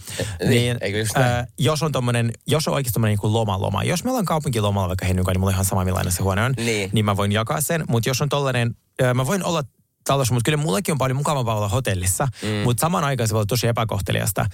Niin, 0.48 0.76
eikö 0.80 0.98
just 0.98 1.16
äh, 1.16 1.46
jos 1.58 1.82
on 1.82 1.92
tommonen, 1.92 2.30
jos 2.46 2.68
on 2.68 2.74
oikeasti 2.74 2.92
tommonen 2.94 3.18
niin 3.22 3.32
loma 3.32 3.61
loma, 3.61 3.85
jos 3.85 4.04
me 4.04 4.11
ollaan 4.11 4.24
kaupunkilomalla 4.24 4.88
vaikka 4.88 5.06
Hennykaan, 5.06 5.35
niin 5.35 5.40
mulla 5.40 5.50
on 5.50 5.54
ihan 5.54 5.64
sama 5.64 5.85
millainen 5.85 6.12
se 6.12 6.22
huone 6.22 6.42
on, 6.44 6.54
Niin. 6.56 6.90
niin 6.92 7.04
mä 7.04 7.16
voin 7.16 7.32
jakaa 7.32 7.61
sen, 7.61 7.85
mutta 7.88 8.08
jos 8.08 8.20
on 8.20 8.28
tollainen, 8.28 8.76
äh, 9.02 9.14
mä 9.14 9.26
voin 9.26 9.44
olla 9.44 9.62
talossa, 10.04 10.35
mutta 10.35 10.48
kyllä 10.50 10.62
mullekin 10.62 10.92
on 10.92 10.98
paljon 10.98 11.16
mukavampaa 11.16 11.56
olla 11.56 11.68
hotellissa, 11.68 12.28
mm. 12.42 12.48
mutta 12.64 12.80
saman 12.80 13.04
aikaan 13.04 13.28
se 13.28 13.35
voi 13.35 13.38
olla 13.38 13.46
tosi 13.46 13.66
epäkohteliasta 13.66 14.46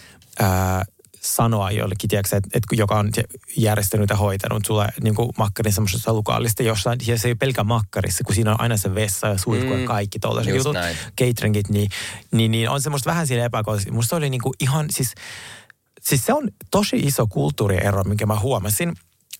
äh, 0.42 0.48
sanoa 1.20 1.70
jollekin, 1.70 2.08
tiedätkö, 2.10 2.36
että, 2.36 2.48
että 2.54 2.76
joka 2.76 2.98
on 2.98 3.10
järjestänyt 3.56 4.10
ja 4.10 4.16
hoitanut 4.16 4.64
sulle 4.64 4.88
niin 5.02 5.14
kuin 5.14 5.30
makkarin 5.38 5.72
semmoisesta 5.72 6.12
lukaalista 6.12 6.62
jossain, 6.62 6.98
ja 7.06 7.18
se 7.18 7.28
ei 7.28 7.32
ole 7.32 7.36
pelkä 7.40 7.64
makkarissa, 7.64 8.24
kun 8.24 8.34
siinä 8.34 8.50
on 8.50 8.60
aina 8.60 8.76
se 8.76 8.94
vessa 8.94 9.26
ja 9.26 9.38
suihku 9.38 9.74
Mm, 9.74 9.80
ja 9.80 9.86
kaikki 9.86 10.18
tollaiset 10.18 10.54
just 10.54 10.58
jutut, 10.58 10.74
näin. 10.74 10.96
cateringit, 11.20 11.68
niin, 11.68 11.90
niin, 12.32 12.50
niin 12.50 12.68
on 12.70 12.82
semmoista 12.82 13.10
vähän 13.10 13.26
siinä 13.26 13.44
epäkohdista. 13.44 13.92
Musta 13.92 14.16
oli 14.16 14.30
niin 14.30 14.40
kuin 14.40 14.54
ihan, 14.60 14.86
siis, 14.90 15.14
siis 16.00 16.26
se 16.26 16.32
on 16.32 16.48
tosi 16.70 16.96
iso 16.96 17.26
kulttuuriero, 17.26 18.04
minkä 18.04 18.26
mä 18.26 18.38
huomasin, 18.40 18.92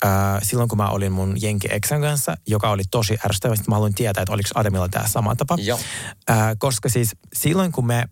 äh, 0.05 0.11
silloin 0.43 0.69
kun 0.69 0.79
mä 0.79 0.89
olin 0.89 1.13
mun 1.13 1.37
jenki 1.43 1.69
Exan 1.71 2.01
kanssa, 2.01 2.37
joka 2.47 2.71
oli 2.71 2.83
tosi 2.91 3.19
ärsyttävä, 3.25 3.57
sitten 3.57 3.71
mä 3.73 3.77
haluan 3.77 3.95
tietää, 3.95 4.23
että 4.23 4.33
oliko 4.33 4.49
Adamilla 4.55 4.89
tämä 4.89 5.09
sama 5.09 5.37
tapa. 5.37 5.57
Joo. 5.61 5.79
Äh, 6.31 6.37
koska 6.59 6.89
siis 6.89 7.17
silloin 7.33 7.73
kun 7.73 7.87
me, 7.87 8.05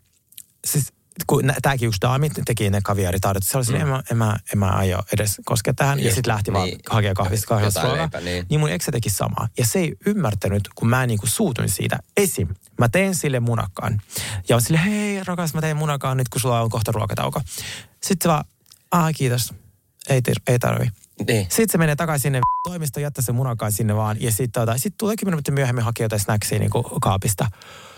siis 0.64 0.92
kun 1.26 1.52
tämäkin 1.62 1.88
yksi 1.88 2.00
daami 2.00 2.30
teki 2.30 2.70
ne 2.70 2.80
kaviaaritaudot, 2.80 3.42
se 3.42 3.58
oli 3.58 3.66
mm. 3.68 3.74
en, 3.74 3.88
mä, 3.88 4.02
en, 4.10 4.16
mä, 4.16 4.36
en 4.52 4.58
mä 4.58 4.66
aio 4.66 5.02
edes 5.12 5.40
koskea 5.44 5.74
tähän. 5.74 5.98
ja 5.98 6.04
Just, 6.04 6.14
sitten 6.14 6.34
lähti 6.34 6.52
vaan 6.52 6.68
niin. 6.68 6.80
hakea 6.90 7.14
kahvista 7.14 7.46
kahvista 7.46 7.82
ruokaa. 7.82 8.20
niin. 8.20 8.46
Niin 8.50 8.60
mun 8.60 8.70
eksä 8.70 8.92
teki 8.92 9.10
samaa. 9.10 9.48
Ja 9.58 9.66
se 9.66 9.78
ei 9.78 9.96
ymmärtänyt, 10.06 10.68
kun 10.74 10.88
mä 10.88 11.06
niinku 11.06 11.26
suutuin 11.26 11.68
siitä. 11.68 11.98
Esim. 12.16 12.48
Mä 12.78 12.88
teen 12.88 13.14
sille 13.14 13.40
munakkaan. 13.40 14.00
Ja 14.48 14.56
on 14.56 14.62
sille, 14.62 14.84
hei 14.84 15.24
rakas, 15.24 15.54
mä 15.54 15.60
teen 15.60 15.76
munakkaan 15.76 16.16
nyt, 16.16 16.28
kun 16.28 16.40
sulla 16.40 16.60
on 16.60 16.70
kohta 16.70 16.92
ruokatauko. 16.92 17.40
Sitten 18.02 18.16
se 18.22 18.28
vaan, 18.28 18.44
aa 18.92 19.12
kiitos, 19.12 19.54
ei, 20.08 20.20
ei 20.46 20.58
tarvi. 20.58 20.88
Niin. 21.26 21.42
Sitten 21.42 21.68
se 21.72 21.78
menee 21.78 21.96
takaisin 21.96 22.22
sinne 22.22 22.40
toimistoon, 22.68 23.02
jättää 23.02 23.24
se 23.24 23.32
munakaan 23.32 23.72
sinne 23.72 23.96
vaan. 23.96 24.16
Ja 24.20 24.30
sitten 24.30 24.52
tota, 24.66 24.78
sit 24.78 24.94
tulee 24.98 25.16
kymmenen 25.16 25.34
minuuttia 25.34 25.54
myöhemmin 25.54 25.84
hakea 25.84 26.04
jotain 26.04 26.20
snacksia 26.20 26.58
niin 26.58 26.70
kaapista. 27.02 27.46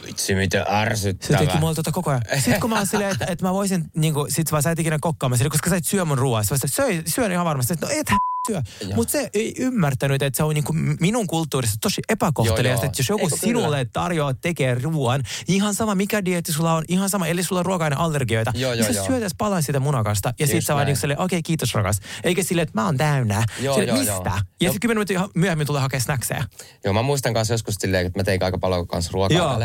Vitsi, 0.06 0.34
Se 0.50 0.64
ärsyttävää. 0.70 1.40
teki 1.40 1.58
mulle 1.58 1.74
tota 1.74 1.92
koko 1.92 2.10
ajan. 2.10 2.22
Sitten 2.34 2.60
kun 2.60 2.70
mä 2.70 2.76
oon 2.76 2.86
silleen, 2.86 3.12
että, 3.12 3.24
että 3.24 3.44
mä 3.44 3.52
voisin, 3.52 3.84
niin 3.94 4.14
kuin, 4.14 4.32
sit 4.32 4.52
vaan 4.52 4.62
sä 4.62 4.70
et 4.70 4.78
ikinä 4.78 4.98
kokkaamaan 5.00 5.38
sille, 5.38 5.50
koska 5.50 5.70
sä 5.70 5.76
et 5.76 5.84
syö 5.84 6.04
mun 6.04 6.18
ruoaa. 6.18 6.42
Sä 6.44 6.56
söi, 6.66 7.02
syön 7.06 7.32
ihan 7.32 7.46
varmasti. 7.46 7.74
No 7.80 7.88
et 7.90 8.06
syö. 8.48 8.62
Mutta 8.94 9.12
se 9.12 9.30
ei 9.34 9.54
ymmärtänyt, 9.58 10.22
että 10.22 10.36
se 10.36 10.42
on 10.42 10.54
niin 10.54 10.64
kuin 10.64 10.96
minun 11.00 11.26
kulttuurissa 11.26 11.76
tosi 11.80 12.02
epäkohteliasta, 12.08 12.86
että 12.86 13.00
jos 13.00 13.08
joku 13.08 13.24
Eikö 13.24 13.36
kyllä? 13.40 13.60
sinulle 13.60 13.84
tarjoaa 13.92 14.34
tekee 14.34 14.74
ruoan, 14.74 15.22
ihan 15.48 15.74
sama 15.74 15.94
mikä 15.94 16.24
dieetti 16.24 16.52
sulla 16.52 16.74
on, 16.74 16.84
ihan 16.88 17.10
sama, 17.10 17.26
eli 17.26 17.42
sulla 17.42 17.58
on 17.60 17.66
ruoka-aine 17.66 17.96
allergioita, 17.96 18.52
Joo, 18.54 18.70
niin 18.72 18.78
joo, 18.78 18.86
sä 18.92 18.92
joo. 18.98 19.06
syöt 19.06 19.18
edes 19.18 19.34
palan 19.38 19.62
siitä 19.62 19.80
munakasta. 19.80 20.34
Ja 20.38 20.46
sit 20.46 20.56
Just 20.56 20.66
sä 20.66 20.74
vaan 20.74 20.86
niin 20.86 20.96
silleen, 20.96 21.20
okei, 21.20 21.42
kiitos 21.42 21.74
rakas. 21.74 22.00
Eikä 22.24 22.42
silleen, 22.42 22.62
että 22.68 22.80
mä 22.80 22.84
oon 22.86 22.96
täynnä. 22.96 23.44
Joo, 23.60 23.74
Silleen, 23.74 23.88
joo, 23.88 23.98
mistä? 23.98 24.12
joo. 24.12 24.24
Ja 24.24 24.32
Joo. 24.60 24.72
sitten 24.72 24.80
kymmenen 24.80 24.96
minuuttia 24.96 25.28
myöhemmin 25.34 25.66
tulee 25.66 25.82
hakea 25.82 26.00
snackseja. 26.00 26.44
Joo, 26.84 26.94
mä 26.94 27.02
muistan 27.02 27.34
kanssa 27.34 27.54
joskus 27.54 27.74
silleen, 27.74 28.06
että 28.06 28.18
mä 28.18 28.24
tein 28.24 28.42
aika 28.44 28.58
paljon 28.58 28.86
kanssa 28.88 29.10
ruokaa. 29.14 29.58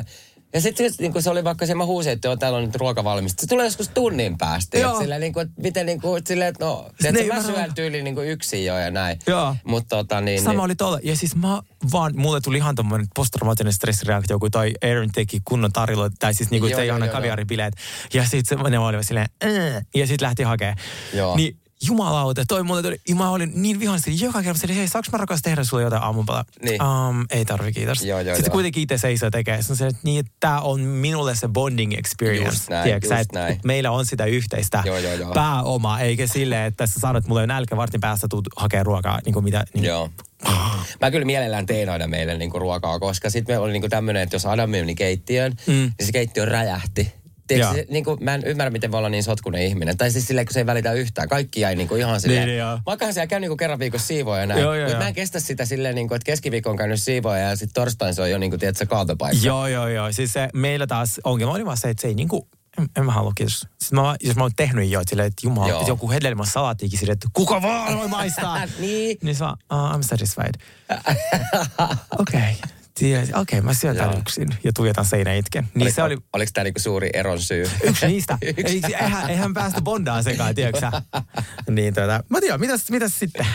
Ja 0.53 0.61
sitten 0.61 0.91
niin 0.99 1.23
se 1.23 1.29
oli 1.29 1.43
vaikka 1.43 1.65
se, 1.65 1.75
mä 1.75 1.85
huusin, 1.85 2.11
että 2.11 2.27
joo, 2.27 2.35
täällä 2.35 2.57
on 2.57 2.63
nyt 2.63 2.75
ruoka 2.75 3.03
valmista. 3.03 3.41
Se 3.41 3.47
tulee 3.47 3.65
joskus 3.65 3.89
tunnin 3.89 4.37
päästä. 4.37 4.77
Joo. 4.77 4.91
Että 4.91 5.01
silleen, 5.01 5.21
niin 5.21 5.33
kuin, 5.33 5.47
että 5.47 5.61
miten 5.61 5.85
niin 5.85 6.01
kuin, 6.01 6.21
silleen, 6.27 6.49
että 6.49 6.65
no, 6.65 6.89
ei 7.03 7.27
mä 7.27 7.43
syön 7.43 7.73
tyyliin 7.75 8.03
niin 8.03 8.15
kuin 8.15 8.27
yksin 8.27 8.65
jo 8.65 8.77
ja 8.77 8.91
näin. 8.91 9.19
Joo. 9.27 9.55
Mutta 9.63 9.95
tota 9.95 10.21
niin, 10.21 10.41
Sama 10.41 10.51
niin 10.51 10.59
oli 10.59 10.75
tuolla. 10.75 10.99
Ja 11.03 11.15
siis 11.15 11.35
mä 11.35 11.61
vaan, 11.91 12.13
mulle 12.15 12.41
tuli 12.41 12.57
ihan 12.57 12.75
tommonen 12.75 13.07
posttraumaattinen 13.15 13.73
stressireaktio, 13.73 14.39
kun 14.39 14.51
toi 14.51 14.71
Aaron 14.83 15.09
teki 15.11 15.41
kunnon 15.45 15.71
tarjolla, 15.71 16.09
tai 16.19 16.33
siis 16.33 16.49
niinku 16.49 16.67
Joo, 16.67 16.79
se 16.79 16.85
joo, 16.85 16.93
aina 16.93 17.07
kaviaribileet. 17.07 17.73
Ja 18.13 18.25
sit 18.25 18.45
se, 18.45 18.55
ne 18.55 18.79
oli 18.79 19.03
silleen, 19.03 19.27
äh, 19.45 19.85
ja 19.95 20.07
sit 20.07 20.21
lähti 20.21 20.43
hakee. 20.43 20.73
Joo. 21.13 21.35
Niin 21.35 21.57
jumalauta, 21.87 22.45
toi 22.47 22.63
mulle 22.63 22.81
tuli, 22.81 22.97
ja 23.09 23.15
mä 23.15 23.29
olin 23.29 23.51
niin 23.55 23.79
vihaisesti 23.79 24.25
joka 24.25 24.43
kerta, 24.43 24.59
silleen, 24.59 24.77
hei, 24.77 24.87
saaks 24.87 25.11
mä 25.11 25.17
rakas 25.17 25.41
tehdä 25.41 25.63
sulle 25.63 25.83
jotain 25.83 26.03
aamupalaa? 26.03 26.45
Niin. 26.63 26.83
Um, 26.83 27.25
ei 27.31 27.45
tarvi, 27.45 27.73
kiitos. 27.73 28.01
Joo, 28.01 28.19
joo, 28.19 28.35
Sitten 28.35 28.49
joo. 28.49 28.53
kuitenkin 28.53 28.83
itse 28.83 28.97
seisoo 28.97 29.29
tekee. 29.29 29.57
Sitten 29.57 29.75
se, 29.75 29.87
että 29.87 30.01
niin, 30.03 30.19
että 30.19 30.31
tää 30.39 30.61
on 30.61 30.79
minulle 30.81 31.35
se 31.35 31.47
bonding 31.47 31.93
experience. 31.93 32.49
Just 32.49 32.69
näin, 32.69 32.83
tiedätkö 32.83 33.07
just 33.07 33.21
että, 33.21 33.39
näin. 33.39 33.53
että 33.53 33.67
meillä 33.67 33.91
on 33.91 34.05
sitä 34.05 34.25
yhteistä 34.25 34.83
Joo, 34.85 34.97
joo, 34.97 35.13
joo. 35.13 35.33
pääomaa, 35.33 35.99
eikä 35.99 36.27
silleen, 36.27 36.65
että 36.65 36.87
sä 36.87 36.99
sanot, 36.99 37.17
että 37.17 37.27
mulla 37.27 37.41
on 37.41 37.47
nälkä 37.47 37.77
vartin 37.77 38.01
päästä, 38.01 38.27
tuut 38.29 38.47
hakee 38.55 38.83
ruokaa, 38.83 39.19
niin 39.25 39.33
kuin 39.33 39.43
mitä, 39.43 39.63
niin 39.73 39.85
Joo. 39.85 40.09
Mä 41.01 41.11
kyllä 41.11 41.25
mielellään 41.25 41.65
tein 41.65 41.89
aina 41.89 42.07
meille 42.07 42.37
niinku 42.37 42.59
ruokaa, 42.59 42.99
koska 42.99 43.29
sitten 43.29 43.55
me 43.55 43.59
oli 43.59 43.71
niinku 43.71 43.89
tämmöinen, 43.89 44.23
että 44.23 44.35
jos 44.35 44.45
Adam 44.45 44.69
meni 44.69 44.95
keittiöön, 44.95 45.53
mm. 45.67 45.73
niin 45.73 45.93
se 46.03 46.11
keittiö 46.11 46.45
räjähti. 46.45 47.22
Tiedätkö, 47.47 47.75
se, 47.75 47.85
niin 47.89 48.03
kuin, 48.03 48.23
mä 48.23 48.33
en 48.33 48.43
ymmärrä, 48.45 48.69
miten 48.69 48.91
voi 48.91 48.97
olla 48.97 49.09
niin 49.09 49.23
sotkunen 49.23 49.61
ihminen. 49.61 49.97
Tai 49.97 50.11
siis 50.11 50.27
silleen, 50.27 50.45
kun 50.45 50.53
se 50.53 50.59
ei 50.59 50.65
välitä 50.65 50.93
yhtään. 50.93 51.29
Kaikki 51.29 51.61
jäi 51.61 51.75
niin 51.75 51.87
kuin 51.87 52.01
ihan 52.01 52.21
silleen. 52.21 52.47
Niin, 52.47 52.57
joo. 52.57 52.79
Vaikka 52.85 53.11
siellä 53.11 53.27
käy 53.27 53.39
niin 53.39 53.49
kuin 53.49 53.57
kerran 53.57 53.79
viikossa 53.79 54.07
siivoja 54.07 54.41
ja 54.41 54.47
näin. 54.47 54.61
Joo, 54.61 54.73
joo, 54.73 54.87
Mutta 54.87 55.03
mä 55.03 55.07
en 55.07 55.13
kestä 55.13 55.39
sitä 55.39 55.65
silleen, 55.65 55.95
niin 55.95 56.07
kuin, 56.07 56.15
että 56.15 56.25
keskiviikko 56.25 56.69
on 56.69 56.77
käynyt 56.77 57.01
siivoja 57.01 57.49
ja 57.49 57.55
sitten 57.55 57.73
torstain 57.73 58.15
se 58.15 58.21
on 58.21 58.31
jo 58.31 58.37
niin 58.37 58.51
kuin, 58.51 58.59
tiedätkö, 58.59 58.85
kaatopaikka. 58.85 59.47
Joo, 59.47 59.67
joo, 59.67 59.87
joo. 59.87 60.11
Siis 60.11 60.33
se, 60.33 60.49
meillä 60.53 60.87
taas 60.87 61.19
ongelma 61.23 61.53
oli 61.53 61.65
vaan 61.65 61.77
se, 61.77 61.89
että 61.89 62.01
se 62.01 62.07
ei 62.07 62.13
niinku, 62.13 62.47
en, 62.77 62.89
en 62.97 63.05
mä 63.05 63.11
halua, 63.11 63.31
kiitos. 63.35 63.59
Siis 63.59 63.91
mä, 63.91 64.15
jos 64.21 64.35
mä 64.35 64.43
oon 64.43 64.51
tehnyt 64.55 64.89
jo, 64.89 64.99
että 64.99 65.09
silleen, 65.09 65.27
että 65.27 65.47
jumala, 65.47 65.69
Joo. 65.69 65.79
että 65.79 65.91
joku 65.91 66.11
hedelmä 66.11 66.45
salaattiikin 66.45 66.99
silleen, 66.99 67.13
että 67.13 67.27
kuka 67.33 67.61
vaan 67.61 67.97
voi 67.97 68.07
maistaa. 68.07 68.61
Niin. 68.79 69.17
Niin 69.21 69.35
se 69.35 69.43
vaan, 69.43 69.57
uh, 69.73 69.99
I'm 69.99 70.03
satisfied. 70.03 70.53
Okei. 72.19 72.39
Okay. 72.39 72.82
Okei, 72.97 73.27
okay, 73.35 73.61
mä 73.61 73.73
syön 73.73 73.95
tämän 73.95 74.11
Joo. 74.11 74.19
yksin 74.19 74.47
ja 74.63 74.73
tuijotan 74.73 75.05
seinä 75.05 75.33
itken. 75.33 75.63
Niin 75.63 75.81
Oliko, 75.81 75.95
se 75.95 76.03
oli 76.03 76.17
Oliko 76.33 76.51
tämä 76.53 76.63
niinku 76.63 76.79
suuri 76.79 77.09
eron 77.13 77.41
syy? 77.41 77.69
yksi 77.83 78.07
niistä. 78.07 78.37
Yksi. 78.57 78.81
Ei, 78.87 78.95
eihän, 78.95 79.29
eihän 79.29 79.53
päästä 79.53 79.81
bondaan 79.81 80.23
sekaan, 80.23 80.55
tiedätkö? 80.55 80.91
Niin 81.71 81.93
tota, 81.93 82.23
mä 82.29 82.39
tiedän, 82.39 82.59
mitäs, 82.59 82.91
mitäs 82.91 83.19
sitten? 83.19 83.45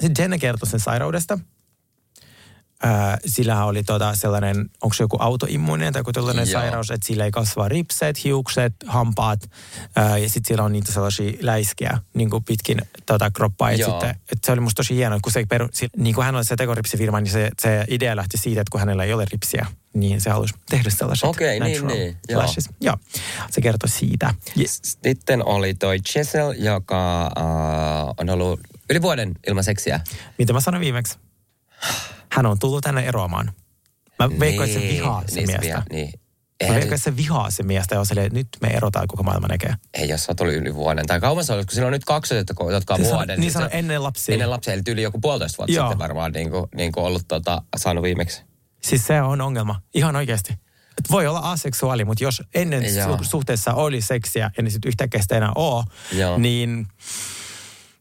Sitten 0.00 0.22
Jenna 0.22 0.38
kertoi 0.38 0.68
sen 0.68 0.80
sairaudesta. 0.80 1.38
Sillähän 3.26 3.66
oli 3.66 3.82
tota 3.82 4.14
sellainen, 4.14 4.70
onko 4.82 4.94
se 4.94 5.02
joku 5.04 5.16
autoimmuuninen 5.20 5.92
tai 5.92 6.00
joku 6.00 6.12
tällainen 6.12 6.50
Joo. 6.50 6.60
sairaus, 6.60 6.90
että 6.90 7.06
sillä 7.06 7.24
ei 7.24 7.30
kasva 7.30 7.68
ripset, 7.68 8.24
hiukset, 8.24 8.74
hampaat 8.86 9.50
öö, 9.98 10.18
ja 10.18 10.28
sitten 10.28 10.48
siellä 10.48 10.64
on 10.64 10.72
niitä 10.72 10.92
sellaisia 10.92 11.32
läiskiä 11.40 11.98
niin 12.14 12.30
kuin 12.30 12.44
pitkin 12.44 12.82
tota 13.06 13.30
kroppaa. 13.30 13.70
Et 13.70 13.78
Joo. 13.78 13.90
sitten, 13.90 14.10
et 14.10 14.44
se 14.44 14.52
oli 14.52 14.60
musta 14.60 14.76
tosi 14.76 14.94
hienoa, 14.94 15.18
kun 15.22 15.32
se 15.32 15.46
peru, 15.48 15.68
si- 15.72 15.88
niin 15.96 16.14
kuin 16.14 16.24
hän 16.24 16.36
oli 16.36 16.44
se 16.44 16.56
tekoripsifirma, 16.56 17.20
niin 17.20 17.32
se, 17.32 17.50
se 17.58 17.84
idea 17.88 18.16
lähti 18.16 18.38
siitä, 18.38 18.60
että 18.60 18.70
kun 18.70 18.80
hänellä 18.80 19.04
ei 19.04 19.12
ole 19.12 19.24
ripsiä, 19.32 19.66
niin 19.94 20.20
se 20.20 20.30
halusi 20.30 20.54
tehdä 20.70 20.90
sellaiset 20.90 21.28
Okei, 21.28 21.60
niin, 21.60 21.72
natural 21.72 21.96
niin, 21.98 22.16
joo. 22.28 22.40
flashes. 22.40 22.70
Joo, 22.80 22.96
se 23.50 23.60
kertoi 23.60 23.88
siitä. 23.88 24.34
Yes. 24.58 24.80
Sitten 24.82 25.46
oli 25.46 25.74
toi 25.74 25.98
Chisel, 26.00 26.54
joka 26.58 27.26
uh, 27.26 28.14
on 28.18 28.30
ollut 28.30 28.60
yli 28.90 29.02
vuoden 29.02 29.32
ilman 29.46 29.64
seksiä. 29.64 30.00
Mitä 30.38 30.52
mä 30.52 30.60
sanoin 30.60 30.80
viimeksi? 30.80 31.18
Hän 32.36 32.46
on 32.46 32.58
tullut 32.58 32.84
tänne 32.84 33.02
eroamaan. 33.06 33.52
Mä 34.18 34.30
veikkaan, 34.40 34.68
että 34.68 34.80
se 34.80 34.88
vihaa 34.88 35.22
se 35.28 35.34
niin, 35.34 35.46
se 35.46 35.52
miestä. 35.52 35.66
vihaa, 35.66 35.82
niin. 35.92 36.06
Mä 36.08 36.20
Eihän 36.60 36.74
veikkaan, 36.74 36.98
se, 36.98 37.10
että 37.10 37.10
se 37.10 37.16
vihaa 37.16 37.50
se 37.50 37.62
miestä 37.62 37.94
ja 37.94 37.98
on 38.00 38.06
silleen, 38.06 38.26
että 38.26 38.38
nyt 38.38 38.48
me 38.60 38.68
erotaan, 38.68 39.06
koko 39.08 39.22
maailma 39.22 39.46
näkee. 39.48 39.74
ei, 39.94 40.08
jos 40.08 40.24
sä 40.24 40.32
oot 40.32 40.40
ollut 40.40 40.54
yli 40.56 40.74
vuoden. 40.74 41.06
Tai 41.06 41.20
kauan 41.20 41.44
se 41.44 41.52
oli, 41.52 41.64
kun 41.64 41.72
sillä 41.74 41.86
on 41.86 41.92
nyt 41.92 42.04
kaksi, 42.04 42.34
jotka, 42.34 42.64
on 42.94 43.00
Niin 43.00 43.10
vuoden. 43.12 43.40
niin 43.40 43.50
se- 43.50 43.54
sano 43.54 43.68
ennen 43.72 44.02
lapsia. 44.02 44.32
Ennen 44.32 44.50
lapsia, 44.50 44.74
eli 44.74 44.82
yli 44.88 45.02
joku 45.02 45.20
puolitoista 45.20 45.58
vuotta 45.58 45.72
Joo. 45.72 45.84
sitten 45.86 45.98
varmaan 45.98 46.32
niin 46.32 46.50
kuin, 46.50 46.66
niin 46.74 46.92
kuin 46.92 47.04
ollut 47.04 47.22
tota, 47.28 47.62
saanut 47.76 48.02
viimeksi. 48.04 48.42
Siis 48.82 49.06
se 49.06 49.22
on 49.22 49.40
ongelma, 49.40 49.80
ihan 49.94 50.16
oikeasti. 50.16 50.52
Et 50.98 51.10
voi 51.10 51.26
olla 51.26 51.38
aseksuaali, 51.38 52.04
mutta 52.04 52.24
jos 52.24 52.42
ennen 52.54 52.96
Joo. 52.96 53.16
su- 53.16 53.24
suhteessa 53.24 53.74
oli 53.74 54.00
seksiä 54.00 54.50
ja 54.56 54.62
niin 54.62 54.70
sitten 54.72 54.88
yhtäkkiä 54.88 55.22
sitä 55.22 55.36
enää 55.36 55.52
ole, 55.54 55.84
Joo. 56.12 56.38
niin 56.38 56.86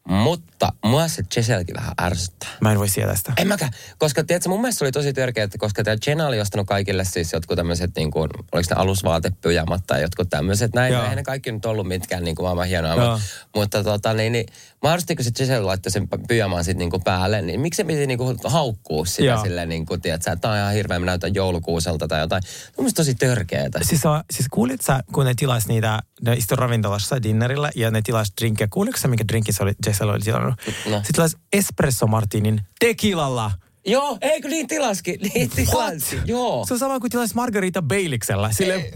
Mutta 0.09 0.73
mua 0.85 1.07
se 1.07 1.23
Gisellekin 1.23 1.75
vähän 1.75 1.93
ärsyttää. 2.01 2.49
mä 2.61 2.71
en 2.71 2.79
voi 2.79 2.89
sietää 2.89 3.15
sitä. 3.15 3.33
En 3.37 3.47
mäkään, 3.47 3.71
koska 3.97 4.23
tiedätkö, 4.23 4.49
mun 4.49 4.61
mielestä 4.61 4.79
se 4.79 4.85
oli 4.85 4.91
tosi 4.91 5.13
törkeä, 5.13 5.43
että 5.43 5.57
koska 5.57 5.83
tämä 5.83 5.97
Jenna 6.07 6.27
oli 6.27 6.41
ostanut 6.41 6.67
kaikille 6.67 7.03
siis 7.03 7.33
jotkut 7.33 7.55
tämmöiset, 7.55 7.91
niin 7.95 8.11
kuin, 8.11 8.29
oliko 8.51 8.67
ne 8.69 8.81
alusvaatepyjamat 8.81 9.83
tai 9.87 10.01
jotkut 10.01 10.29
tämmöiset, 10.29 10.73
näin, 10.73 10.93
Joo. 10.93 11.01
eihän 11.01 11.15
ne 11.17 11.23
kaikki 11.23 11.51
nyt 11.51 11.65
ollut 11.65 11.87
mitkään 11.87 12.23
niin 12.23 12.35
kuin 12.35 12.43
maailman 12.43 12.67
hienoa, 12.67 13.21
mutta 13.55 13.83
tota, 13.83 14.13
niin, 14.13 14.31
niin 14.31 14.45
mahdollisesti 14.85 15.15
kun 15.15 15.25
se 15.25 15.31
Giselle 15.31 15.65
laittoi 15.65 15.91
sen 15.91 16.07
pyjamaan 16.27 16.63
sitten 16.63 16.79
niin 16.79 16.89
kuin 16.89 17.03
päälle, 17.03 17.41
niin 17.41 17.59
miksi 17.59 17.77
se 17.77 17.83
piti 17.83 18.07
niin 18.07 18.17
kuin 18.17 18.37
haukkua 18.43 19.05
sitä 19.05 19.23
Joo. 19.23 19.43
silleen, 19.43 19.69
niin 19.69 19.85
kuin, 19.85 20.01
tiedätkö, 20.01 20.31
että 20.31 20.41
tämä 20.41 20.53
on 20.53 20.59
ihan 20.59 20.73
hirveä, 20.73 20.99
mä 20.99 21.05
näytän 21.05 21.35
joulukuuselta 21.35 22.07
tai 22.07 22.19
jotain. 22.19 22.43
Mun 22.77 22.83
mielestä 22.83 22.97
tosi 22.97 23.15
törkeetä. 23.15 23.79
Siis, 23.81 24.05
on, 24.05 24.23
siis 24.31 24.47
kuulit 24.51 24.81
sä, 24.81 25.03
kun 25.13 25.25
ne 25.25 25.33
tilas 25.35 25.67
niitä, 25.67 25.99
ne 26.21 26.33
istu 26.33 26.55
ravintolassa 26.55 27.23
dinnerillä 27.23 27.71
ja 27.75 27.91
ne 27.91 28.01
tilas 28.01 28.33
drinkkejä. 28.41 28.67
Kuulitko 28.71 28.99
sä, 28.99 29.07
mikä 29.07 29.27
drinkki 29.27 29.53
se 29.53 29.63
oli, 29.63 29.73
Jessel 29.85 30.09
oli 30.09 30.19
tilannut? 30.19 30.55
No. 30.89 31.01
Se 31.03 31.13
tilas 31.13 31.35
espresso 31.53 32.07
martinin 32.07 32.61
tekilalla. 32.79 33.51
Joo, 33.85 34.17
eikö 34.21 34.47
niin 34.47 34.67
tilaskin? 34.67 35.19
Niin 35.33 35.49
tilaskin, 35.49 36.21
joo. 36.25 36.65
Se 36.65 36.73
on 36.73 36.79
sama 36.79 36.99
kuin 36.99 37.11
tilas 37.11 37.35
Margarita 37.35 37.81
Bailiksella. 37.81 38.51
Sille, 38.51 38.93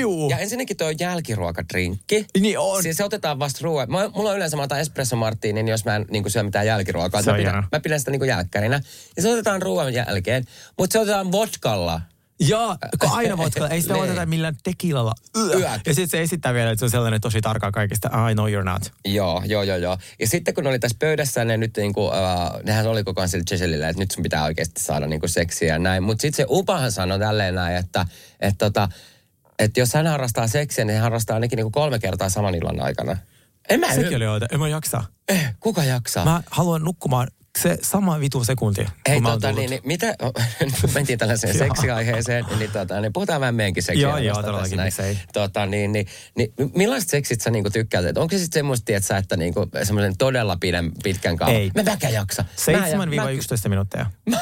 Juu. 0.00 0.30
Ja 0.30 0.38
ensinnäkin 0.38 0.76
tuo 0.76 0.90
jälkiruokadrinkki. 1.00 2.26
Niin 2.40 2.58
on. 2.58 2.82
Siis 2.82 2.96
se 2.96 3.04
otetaan 3.04 3.38
vasta 3.38 3.58
ruoan. 3.62 3.88
Mulla 3.90 4.30
on 4.30 4.36
yleensä 4.36 4.56
mä 4.56 4.62
otan 4.62 4.80
espresso 4.80 5.16
martini, 5.16 5.52
niin 5.52 5.68
jos 5.68 5.84
mä 5.84 5.96
en 5.96 6.06
niin 6.10 6.30
syö 6.30 6.42
mitään 6.42 6.66
jälkiruokaa. 6.66 7.22
Se 7.22 7.30
mä, 7.30 7.36
pidän, 7.36 7.64
mä 7.72 7.80
pidän 7.80 7.98
sitä 7.98 8.10
niin 8.10 8.26
jälkkärinä. 8.26 8.80
Ja 9.16 9.22
se 9.22 9.32
otetaan 9.32 9.62
ruoan 9.62 9.94
jälkeen. 9.94 10.44
Mutta 10.78 10.92
se 10.92 10.98
otetaan 10.98 11.32
vodkalla. 11.32 12.00
Ja 12.40 12.76
kun 13.00 13.10
aina 13.12 13.36
vodka, 13.36 13.68
ei 13.68 13.82
sitä 13.82 13.94
Niin. 13.94 14.04
oteta 14.04 14.26
millään 14.26 14.56
tekilalla. 14.64 15.14
Yök. 15.36 15.62
Ja 15.86 15.94
sitten 15.94 16.08
se 16.08 16.22
esittää 16.22 16.54
vielä, 16.54 16.70
että 16.70 16.78
se 16.78 16.84
on 16.84 16.90
sellainen 16.90 17.20
tosi 17.20 17.40
tarkka 17.40 17.72
kaikista. 17.72 18.10
I 18.30 18.34
know 18.34 18.46
you're 18.48 18.64
not. 18.64 18.92
Joo, 19.04 19.42
joo, 19.46 19.62
joo, 19.62 19.76
joo. 19.76 19.98
Ja 20.20 20.26
sitten 20.26 20.54
kun 20.54 20.64
ne 20.64 20.70
oli 20.70 20.78
tässä 20.78 20.96
pöydässä, 21.00 21.44
ne 21.44 21.56
nyt 21.56 21.76
niinku, 21.76 22.06
uh, 22.06 22.12
nehän 22.64 22.86
oli 22.86 23.04
koko 23.04 23.20
ajan 23.20 23.28
sillä 23.28 23.44
Giselillä, 23.48 23.88
että 23.88 24.02
nyt 24.02 24.10
sun 24.10 24.22
pitää 24.22 24.44
oikeasti 24.44 24.82
saada 24.82 25.06
niinku 25.06 25.28
seksiä 25.28 25.68
ja 25.72 25.78
näin. 25.78 26.02
Mutta 26.02 26.22
sitten 26.22 26.36
se 26.36 26.46
Upahan 26.50 26.92
sanoi 26.92 27.18
tälleen 27.18 27.54
näin, 27.54 27.76
että, 27.76 28.06
että, 28.40 28.64
tota, 28.64 28.88
että 29.58 29.80
jos 29.80 29.94
hän 29.94 30.06
harrastaa 30.06 30.48
seksiä, 30.48 30.84
niin 30.84 30.94
hän 30.94 31.02
harrastaa 31.02 31.34
ainakin 31.34 31.56
niinku 31.56 31.70
kolme 31.70 31.98
kertaa 31.98 32.28
saman 32.28 32.54
illan 32.54 32.80
aikana. 32.80 33.16
En 33.68 33.80
mä 33.80 33.94
Sekin 33.94 34.16
oli 34.16 34.26
oikein. 34.26 34.48
En 34.54 34.60
mä 34.60 34.68
jaksa. 34.68 35.04
Eh, 35.28 35.54
kuka 35.60 35.84
jaksaa? 35.84 36.24
Mä 36.24 36.42
haluan 36.50 36.82
nukkumaan 36.84 37.28
se 37.62 37.78
sama 37.82 38.20
vitu 38.20 38.44
sekunti, 38.44 38.86
Hei, 39.08 39.14
oon 39.14 39.24
tota, 39.24 39.52
niin, 39.52 39.70
niin, 39.70 39.80
mitä, 39.84 40.06
nyt 40.60 40.94
mentiin 40.94 41.18
tällaiseen 41.18 41.56
Joo. 41.58 41.66
seksiaiheeseen, 41.66 42.44
niin, 42.58 42.70
tota, 42.70 43.00
niin 43.00 43.12
puhutaan 43.12 43.40
vähän 43.40 43.54
meidänkin 43.54 43.82
Joo, 43.88 43.96
joo, 43.98 44.10
seksielämästä 44.12 44.42
todellakin, 44.42 44.80
miksei. 44.82 45.18
Tota, 45.32 45.66
niin, 45.66 45.92
niin, 45.92 46.06
niin, 46.36 46.52
millaiset 46.74 47.10
seksit 47.10 47.40
sä 47.40 47.50
niinku 47.50 47.70
tykkäät? 47.70 48.04
Et 48.04 48.18
onko 48.18 48.32
se 48.32 48.38
sitten 48.38 48.58
semmoista, 48.60 48.92
että 48.92 49.06
sä, 49.06 49.16
että 49.16 49.36
niinku, 49.36 49.66
semmoisen 49.82 50.16
todella 50.16 50.56
pidän, 50.60 50.92
pitkän 51.02 51.36
kauan? 51.36 51.54
Ei. 51.54 51.70
Mä 51.74 51.82
mäkään 51.82 52.12
jaksa. 52.12 52.44
Mä 52.66 52.88
ja- 52.88 52.98
7-11 53.66 53.68
minuuttia. 53.68 54.06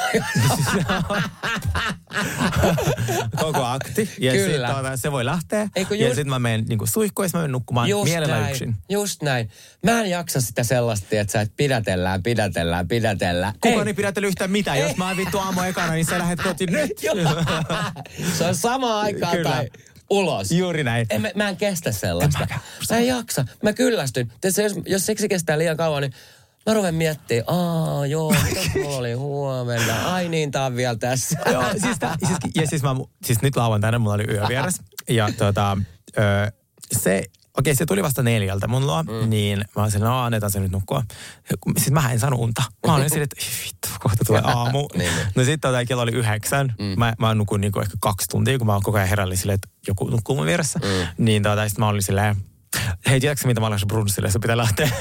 Koko 3.41 3.65
akti. 3.65 4.11
Ja 4.21 4.33
Kyllä. 4.33 4.69
sit, 4.69 4.77
tuota, 4.77 4.97
se 4.97 5.13
voi 5.13 5.25
lähteä. 5.25 5.69
Ei, 5.77 5.85
kun 5.85 5.99
ja 5.99 6.07
just- 6.07 6.15
sitten 6.15 6.31
mä 6.31 6.39
menen 6.39 6.65
niin 6.69 6.79
suihkuun 6.85 7.29
mä 7.33 7.39
menen 7.39 7.53
nukkumaan 7.53 7.89
Just 7.89 8.05
mielellä 8.05 8.41
näin, 8.41 8.51
yksin. 8.51 8.77
just 8.89 9.23
näin. 9.23 9.51
Mä 9.83 10.01
en 10.01 10.11
jaksa 10.11 10.41
sitä 10.41 10.65
sellaista, 10.65 11.07
että 11.11 11.33
sä 11.33 11.41
et 11.41 11.53
pidätellään, 11.57 12.23
pidätellään, 12.23 12.89
pidätellään. 12.89 13.04
Kukaan 13.61 13.87
Ei. 13.87 13.87
ei 13.87 13.95
pidättely 13.95 14.27
yhtään 14.27 14.51
mitään. 14.51 14.79
Jos 14.81 14.97
mä 14.97 15.09
oon 15.09 15.17
vittu 15.17 15.39
aamu 15.39 15.63
ekana, 15.63 15.93
niin 15.93 16.07
sä 16.07 16.19
lähdet 16.19 16.43
kotiin 16.43 16.73
nyt. 16.73 16.91
se 18.39 18.45
on 18.45 18.55
sama 18.55 19.01
aikaa 19.01 19.33
Kyllä. 19.33 19.51
tai 19.51 19.69
ulos. 20.11 20.53
Juuri 20.53 20.85
näin. 20.85 21.07
En, 21.11 21.23
mä, 21.23 21.31
mä 21.35 21.49
en 21.49 21.57
kestä 21.57 21.93
sellaista. 21.93 22.39
En 22.39 22.43
mäkään. 22.43 22.61
mä 22.91 22.97
en 22.97 23.07
jaksa. 23.07 23.45
Mä 23.63 23.73
kyllästyn. 23.73 24.33
Tietysti, 24.41 24.63
jos, 24.63 24.73
jos 24.87 25.07
seksi 25.07 25.29
kestää 25.29 25.59
liian 25.59 25.77
kauan, 25.77 26.03
niin 26.03 26.13
Mä 26.67 26.75
ruven 26.75 26.95
miettimään, 26.95 27.45
aa 27.47 28.07
joo, 28.07 28.35
mitä 28.45 28.61
mulla 28.83 28.97
oli 28.97 29.13
huomenna? 29.13 30.15
Ai 30.15 30.29
niin, 30.29 30.51
tää 30.51 30.65
on 30.65 30.77
vielä 30.77 30.97
tässä. 30.97 31.39
Joo, 31.53 31.65
siis, 31.83 31.99
tää, 31.99 32.17
siis, 32.27 32.39
ja 32.55 32.67
siis, 32.67 32.83
mä, 32.83 32.97
siis 33.25 33.43
nyt 33.43 33.57
lauantaina 33.57 33.99
mulla 33.99 34.15
oli 34.15 34.25
yövieras. 34.29 34.81
Ja 35.09 35.29
tota, 35.39 35.79
ö, 36.19 36.53
se, 36.93 37.25
okei 37.59 37.75
se 37.75 37.87
tuli 37.87 38.03
vasta 38.03 38.23
neljältä 38.23 38.67
mun 38.67 38.87
luo, 38.87 39.03
mm. 39.03 39.31
niin 39.31 39.59
mä 39.77 39.83
olin 39.83 39.93
silleen, 39.93 40.11
no 40.11 40.23
annetaan 40.23 40.53
se 40.53 40.61
nyt 40.61 40.73
nukkua. 40.73 41.03
Siis 41.79 41.91
mä 41.91 42.13
en 42.13 42.21
saanut 42.21 42.41
unta. 42.41 42.63
Mä 42.87 42.95
olin 42.95 43.11
silleen, 43.11 43.29
että 43.33 43.37
"Ei 43.41 43.65
vittu, 43.67 43.89
kohta 44.01 44.25
tulee 44.25 44.43
aamu. 44.55 44.89
Niin, 44.95 44.99
niin. 44.99 45.27
No 45.35 45.45
sitten 45.45 45.71
tota, 45.71 45.85
kello 45.85 46.03
oli 46.03 46.13
yhdeksän. 46.13 46.75
Mm. 46.79 46.85
Mä, 46.99 47.15
mä 47.19 47.35
nukun 47.35 47.61
niinku 47.61 47.81
ehkä 47.81 47.95
kaksi 48.01 48.29
tuntia, 48.29 48.59
kun 48.59 48.67
mä 48.67 48.81
koko 48.83 48.99
ajan 48.99 49.09
herällin 49.09 49.39
silleen, 49.39 49.55
että 49.55 49.69
joku 49.89 50.11
nukkuu 50.11 50.37
mun 50.37 50.47
vieressä. 50.47 50.79
Mm. 50.79 51.25
Niin 51.25 51.43
tota, 51.43 51.69
sit 51.69 51.79
mä 51.79 51.89
olin 51.89 52.03
silleen, 52.03 52.37
hei, 53.11 53.21
tiedätkö 53.21 53.47
mitä 53.47 53.61
mä 53.61 53.67
olen 53.67 53.79
brunssille, 53.89 54.31
se 54.31 54.39
pitää 54.39 54.57
lähteä. 54.57 54.89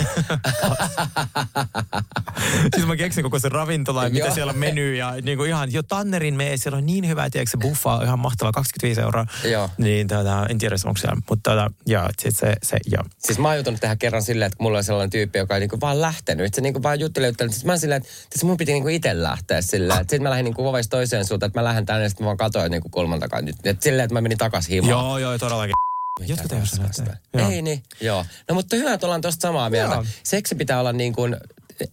siis 2.75 2.87
mä 2.87 2.95
keksin 2.95 3.23
koko 3.23 3.39
sen 3.39 3.51
ravintola 3.51 4.09
mitä 4.09 4.33
siellä 4.33 4.51
on 4.51 4.57
meny 4.57 4.95
ja 4.95 5.15
niin 5.21 5.37
kuin 5.37 5.49
ihan 5.49 5.73
jo 5.73 5.83
Tannerin 5.83 6.35
mee, 6.35 6.57
siellä 6.57 6.77
on 6.77 6.85
niin 6.85 7.07
hyvä, 7.07 7.29
tiedätkö 7.29 7.51
se 7.51 7.57
buffa 7.57 7.93
on 7.93 8.03
ihan 8.03 8.19
mahtava, 8.19 8.51
25 8.51 9.01
euroa. 9.01 9.25
Joo. 9.43 9.69
Niin 9.77 10.07
tota, 10.07 10.45
en 10.49 10.57
tiedä 10.57 10.75
onko 10.85 10.97
siellä, 10.97 11.21
mutta 11.29 11.51
tota, 11.51 11.71
joo, 11.85 12.09
sit 12.19 12.37
se, 12.37 12.55
se, 12.63 12.77
joo. 12.91 13.03
Siis 13.19 13.39
mä 13.39 13.47
oon 13.47 13.57
joutunut 13.57 13.79
tähän 13.79 13.97
kerran 13.97 14.21
silleen, 14.21 14.47
että 14.47 14.63
mulla 14.63 14.77
oli 14.77 14.83
sellainen 14.83 15.09
tyyppi, 15.09 15.39
joka 15.39 15.53
ei 15.53 15.59
niinku 15.59 15.81
vaan 15.81 16.01
lähtenyt. 16.01 16.45
Että 16.45 16.55
se 16.55 16.61
niinku 16.61 16.83
vaan 16.83 16.99
jutteli, 16.99 17.25
jutteli. 17.25 17.51
Siis 17.51 17.65
mä 17.65 17.71
oon 17.71 17.79
silleen, 17.79 18.01
että 18.01 18.13
siis 18.31 18.43
mun 18.43 18.57
piti 18.57 18.73
niinku 18.73 18.89
itse 18.89 19.23
lähteä 19.23 19.61
silleen. 19.61 20.01
Että 20.01 20.11
sit 20.11 20.21
mä 20.21 20.29
lähdin 20.29 20.43
niinku 20.43 20.67
ovesta 20.67 20.97
toiseen 20.97 21.25
suuntaan, 21.25 21.47
että 21.47 21.59
mä 21.59 21.63
lähden 21.63 21.85
tänne, 21.85 22.03
ja 22.03 22.09
sitten 22.09 22.23
mä 22.23 22.27
vaan 22.27 22.37
katoin 22.37 22.71
niinku 22.71 22.89
kulman 22.89 23.19
takaa. 23.19 23.41
nyt. 23.41 23.55
Et 23.63 23.81
silleen, 23.81 24.03
että 24.03 24.13
mä 24.13 24.21
menin 24.21 24.37
takas 24.37 24.69
himaan. 24.69 24.89
Joo, 24.89 25.17
joo, 25.17 25.37
todellakin. 25.37 25.92
Jotkut 26.19 26.51
ei 26.51 26.59
lähteä. 26.79 27.17
Joo. 27.33 27.49
Ei 27.49 27.61
niin, 27.61 27.83
joo. 28.01 28.25
No 28.49 28.55
mutta 28.55 28.75
hyvä, 28.75 28.93
että 28.93 29.07
ollaan 29.07 29.21
tuosta 29.21 29.41
samaa 29.41 29.69
mieltä. 29.69 29.95
Joo. 29.95 30.05
Seksi 30.23 30.55
pitää 30.55 30.79
olla 30.79 30.93
niin 30.93 31.13
kuin, 31.13 31.37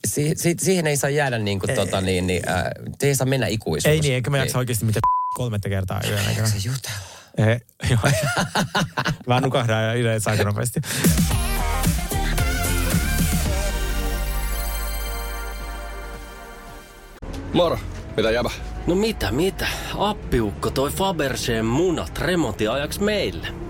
si, 0.05 0.33
si, 0.37 0.55
siihen 0.61 0.87
ei 0.87 0.97
saa 0.97 1.11
jäädä 1.11 1.39
niin 1.39 1.61
kuin, 1.61 1.75
tota, 1.75 2.01
niin, 2.01 2.27
niin, 2.27 2.49
äh, 2.49 2.65
ei 3.03 3.15
saa 3.15 3.27
mennä 3.27 3.47
ikuisuus. 3.47 3.93
Ei 3.93 4.01
niin, 4.01 4.15
eikä 4.15 4.31
mä 4.31 4.39
jaksa 4.39 4.59
oikeasti 4.59 4.85
mitä 4.85 5.01
kolmetta 5.37 5.69
kertaa 5.69 6.01
yön 6.09 6.27
aikana. 6.27 6.49
Se 6.49 6.57
jutella. 6.57 7.21
Eh, 7.39 7.61
joo. 7.91 7.99
Mä 9.27 9.41
nukahdan 9.41 9.85
ja 9.85 9.95
yleensä 9.95 10.31
aika 10.31 10.45
nopeasti. 10.45 10.81
Moro, 17.53 17.79
mitä 18.17 18.31
jäbä? 18.31 18.51
No 18.87 18.95
mitä, 18.95 19.33
mitä? 19.33 19.67
Appiukko 19.99 20.71
toi 20.71 20.91
Faberseen 20.91 21.67
munat 21.67 22.19
remontiajaksi 22.19 23.03
meille. 23.03 23.70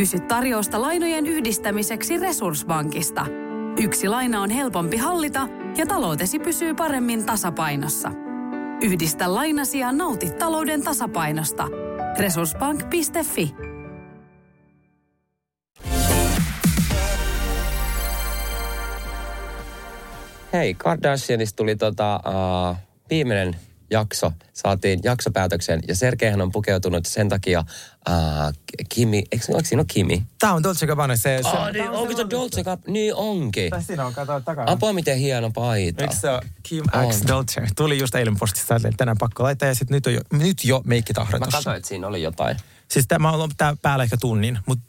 Kysy 0.00 0.20
tarjousta 0.20 0.80
lainojen 0.80 1.26
yhdistämiseksi 1.26 2.18
Resurssbankista. 2.18 3.26
Yksi 3.82 4.08
laina 4.08 4.42
on 4.42 4.50
helpompi 4.50 4.96
hallita 4.96 5.48
ja 5.76 5.86
taloutesi 5.86 6.38
pysyy 6.38 6.74
paremmin 6.74 7.26
tasapainossa. 7.26 8.10
Yhdistä 8.82 9.34
lainasi 9.34 9.78
ja 9.78 9.92
nauti 9.92 10.30
talouden 10.30 10.82
tasapainosta. 10.82 11.68
Resurssbank.fi 12.18 13.54
Hei, 20.52 20.74
Kardashianista 20.74 21.56
tuli 21.56 21.76
tota, 21.76 22.20
uh, 22.26 22.76
viimeinen 23.10 23.56
jakso, 23.90 24.32
saatiin 24.52 25.00
jaksopäätöksen 25.04 25.80
ja 25.88 25.96
Sergeihän 25.96 26.40
on 26.40 26.52
pukeutunut 26.52 27.06
sen 27.06 27.28
takia 27.28 27.64
uh, 28.08 28.52
Kimi, 28.88 29.24
eikö, 29.32 29.44
oliko 29.48 29.68
siinä 29.68 29.80
ole 29.80 29.86
Kimi? 29.88 30.26
Tää 30.38 30.52
on 30.52 30.62
Dolce 30.62 30.86
Gabbana. 30.86 31.16
Se, 31.16 31.40
se, 31.42 31.48
Oh, 31.48 31.72
niin, 31.72 31.90
onko 31.90 32.16
se 32.16 32.30
Dolce 32.30 32.62
Gabbana? 32.64 32.92
Niin 32.92 33.14
onkin. 33.14 33.70
Tässä 33.70 33.86
siinä 33.86 34.06
on, 34.06 34.14
kato 34.14 34.40
takana. 34.40 34.72
Apua 34.72 34.92
miten 34.92 35.18
hieno 35.18 35.50
paita. 35.50 36.02
Eikö 36.02 36.14
se 36.14 36.30
ole 36.30 36.40
Kim 36.62 36.84
On. 36.92 37.12
X 37.12 37.22
Dolce? 37.28 37.62
Tuli 37.76 37.98
just 37.98 38.14
eilen 38.14 38.36
postista, 38.38 38.76
että 38.76 38.90
tänään 38.96 39.18
pakko 39.18 39.42
laittaa 39.42 39.68
ja 39.68 39.74
sitten 39.74 39.94
nyt, 39.94 40.06
on 40.06 40.14
jo, 40.14 40.20
nyt 40.32 40.64
jo 40.64 40.82
meikki 40.84 41.12
Mä 41.32 41.38
katsoin, 41.52 41.76
että 41.76 41.88
siinä 41.88 42.06
oli 42.06 42.22
jotain. 42.22 42.56
Siis 42.88 43.06
tämä 43.08 43.30
on 43.30 43.50
tää 43.56 43.76
päällä 43.82 44.04
ehkä 44.04 44.16
tunnin, 44.16 44.58
mutta 44.66 44.84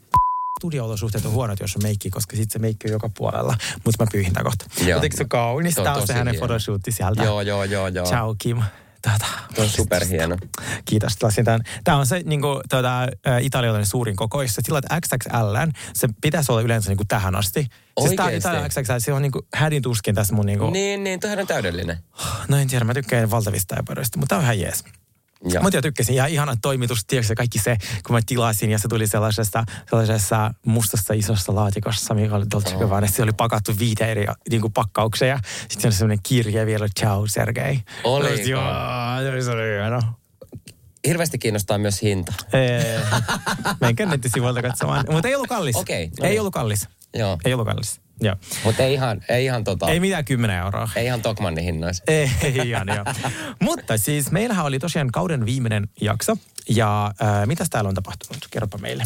studio-olosuhteet 0.60 1.26
on 1.26 1.32
huonot, 1.32 1.60
jos 1.60 1.76
on 1.76 1.84
meikki, 1.84 2.10
koska 2.10 2.36
sitten 2.36 2.54
se 2.54 2.60
meikki 2.60 2.88
on 2.88 2.92
joka 2.92 3.10
puolella. 3.18 3.56
Mutta 3.86 4.04
mä 4.04 4.08
pyyhin 4.12 4.34
kohta. 4.44 4.66
Joo. 4.80 4.88
Mutta 4.88 5.06
eikö 5.06 5.18
se 5.18 5.26
kaunis? 5.26 5.76
Tuo 5.76 5.84
on 5.84 6.02
on 6.02 6.08
se 6.08 6.14
hänen 6.14 6.32
hieno. 6.34 6.48
photoshootti 6.48 6.92
sieltä. 6.92 7.24
Joo, 7.24 7.42
joo, 7.42 7.64
joo, 7.64 7.88
joo. 7.88 8.06
Ciao 8.06 8.36
Kim. 8.38 8.62
Tätä. 9.02 9.26
Tuo 9.56 9.64
on 9.64 9.70
superhieno. 9.70 10.38
Kiitos. 10.86 11.18
Tämän. 11.44 11.62
Tämä 11.84 11.98
on 11.98 12.06
se 12.06 12.22
niin 12.26 12.42
kuin, 12.42 12.62
tuota, 12.70 13.08
italialainen 13.42 13.86
suurin 13.86 14.16
koko. 14.16 14.42
Jos 14.42 14.56
sä 14.56 14.62
tilaat 14.66 14.86
XXL, 15.06 15.56
se 15.94 16.08
pitäisi 16.22 16.52
olla 16.52 16.62
yleensä 16.62 16.90
niin 16.90 16.98
kuin 16.98 17.08
tähän 17.08 17.36
asti. 17.36 17.60
Siis 17.60 18.16
tämä 18.16 18.26
Oikeesti? 18.26 18.50
Italia 18.50 18.70
XXL, 18.70 18.94
se 18.98 19.14
on 19.14 19.22
niin 19.22 19.32
kuin 19.32 19.46
hädin 19.54 19.82
tuskin 19.82 20.16
tässä 20.16 20.36
mun 20.36 20.46
niin 20.46 20.60
kuin, 20.60 20.74
Niin, 20.74 21.04
niin, 21.04 21.20
toihan 21.20 21.40
on 21.40 21.48
täydellinen. 21.48 21.98
No 22.48 22.58
en 22.58 22.68
tiedä, 22.68 22.86
mä 22.86 22.94
tykkään 22.94 23.32
valtavista 23.32 23.76
äpäryistä, 23.80 24.20
mutta 24.20 24.30
tämä 24.30 24.40
on 24.40 24.44
ihan 24.44 24.60
jees. 24.60 24.84
Ja. 25.50 25.62
Mutta 25.62 25.78
jo 25.78 25.82
tykkäsin. 25.82 26.16
Ja 26.16 26.26
ihana 26.26 26.56
toimitus, 26.62 27.06
tiedätkö 27.06 27.34
kaikki 27.36 27.60
se, 27.60 27.78
kun 28.08 28.16
mä 28.16 28.20
tilasin 28.26 28.72
ja 28.72 28.80
se 28.80 28.88
tuli 28.88 29.08
sellaisessa, 29.08 29.64
sellaisessa 29.90 30.54
mustassa 30.66 31.14
isossa 31.14 31.56
laatikossa, 31.56 32.14
mikä 32.14 32.36
oli 32.36 32.46
Dolce 32.52 32.76
Gabbana. 32.76 33.08
Se 33.08 33.24
oli 33.24 33.32
pakattu 33.38 33.72
viite 33.80 34.12
eri 34.12 34.26
niin 34.50 34.62
kuin 34.62 34.74
pakkauksia 34.74 35.28
ja 35.28 35.40
sitten 35.70 35.90
on 35.90 35.94
semmoinen 35.94 36.20
kirje 36.24 36.66
vielä, 36.66 36.88
ciao 37.00 37.28
Sergei. 37.28 37.80
Oliko? 38.04 38.50
Joo, 38.50 38.62
se 39.44 39.52
oli 39.52 39.62
hieno. 39.62 40.02
Hirveästi 41.08 41.38
kiinnostaa 41.38 41.78
myös 41.78 42.02
hinta. 42.02 42.34
Menkää 43.82 44.06
nettisivuilta 44.06 44.62
katsomaan. 44.62 45.06
Mutta 45.12 45.28
ei 45.28 45.36
ollut 45.36 45.48
kallis. 45.48 45.76
Okei, 45.76 46.08
no 46.08 46.26
ei 46.26 46.30
niin. 46.30 46.40
ollut 46.40 46.54
kallis. 46.54 46.88
Joo. 47.14 47.38
Ei 47.46 47.54
ollut 47.54 47.68
kallis. 47.68 48.02
Mutta 48.64 48.84
ei 48.84 48.94
ihan, 48.94 49.22
ei 49.30 49.46
ihan 49.46 49.64
tota, 49.64 49.88
Ei 49.88 49.94
ei, 49.94 50.00
mitään 50.00 50.26
10 50.26 50.58
euroa. 50.58 50.90
ei 50.96 51.06
ihan 51.06 51.22
Tokmannin 51.22 51.64
hinnoissa. 51.64 52.04
Ei 52.08 52.30
ihan 52.66 52.88
joo. 52.88 53.06
Mutta 53.60 53.98
siis 53.98 54.32
meillähän 54.32 54.66
oli 54.66 54.80
tosiaan 54.80 55.12
kauden 55.12 55.46
viimeinen 55.46 55.90
jakso. 56.02 56.38
Ja 56.70 57.14
äh, 57.22 57.48
mitäs 57.48 57.70
täällä 57.70 57.88
on 57.88 57.96
tapahtunut? 57.96 58.48
Kerropa 58.52 58.78
meille. 58.78 59.04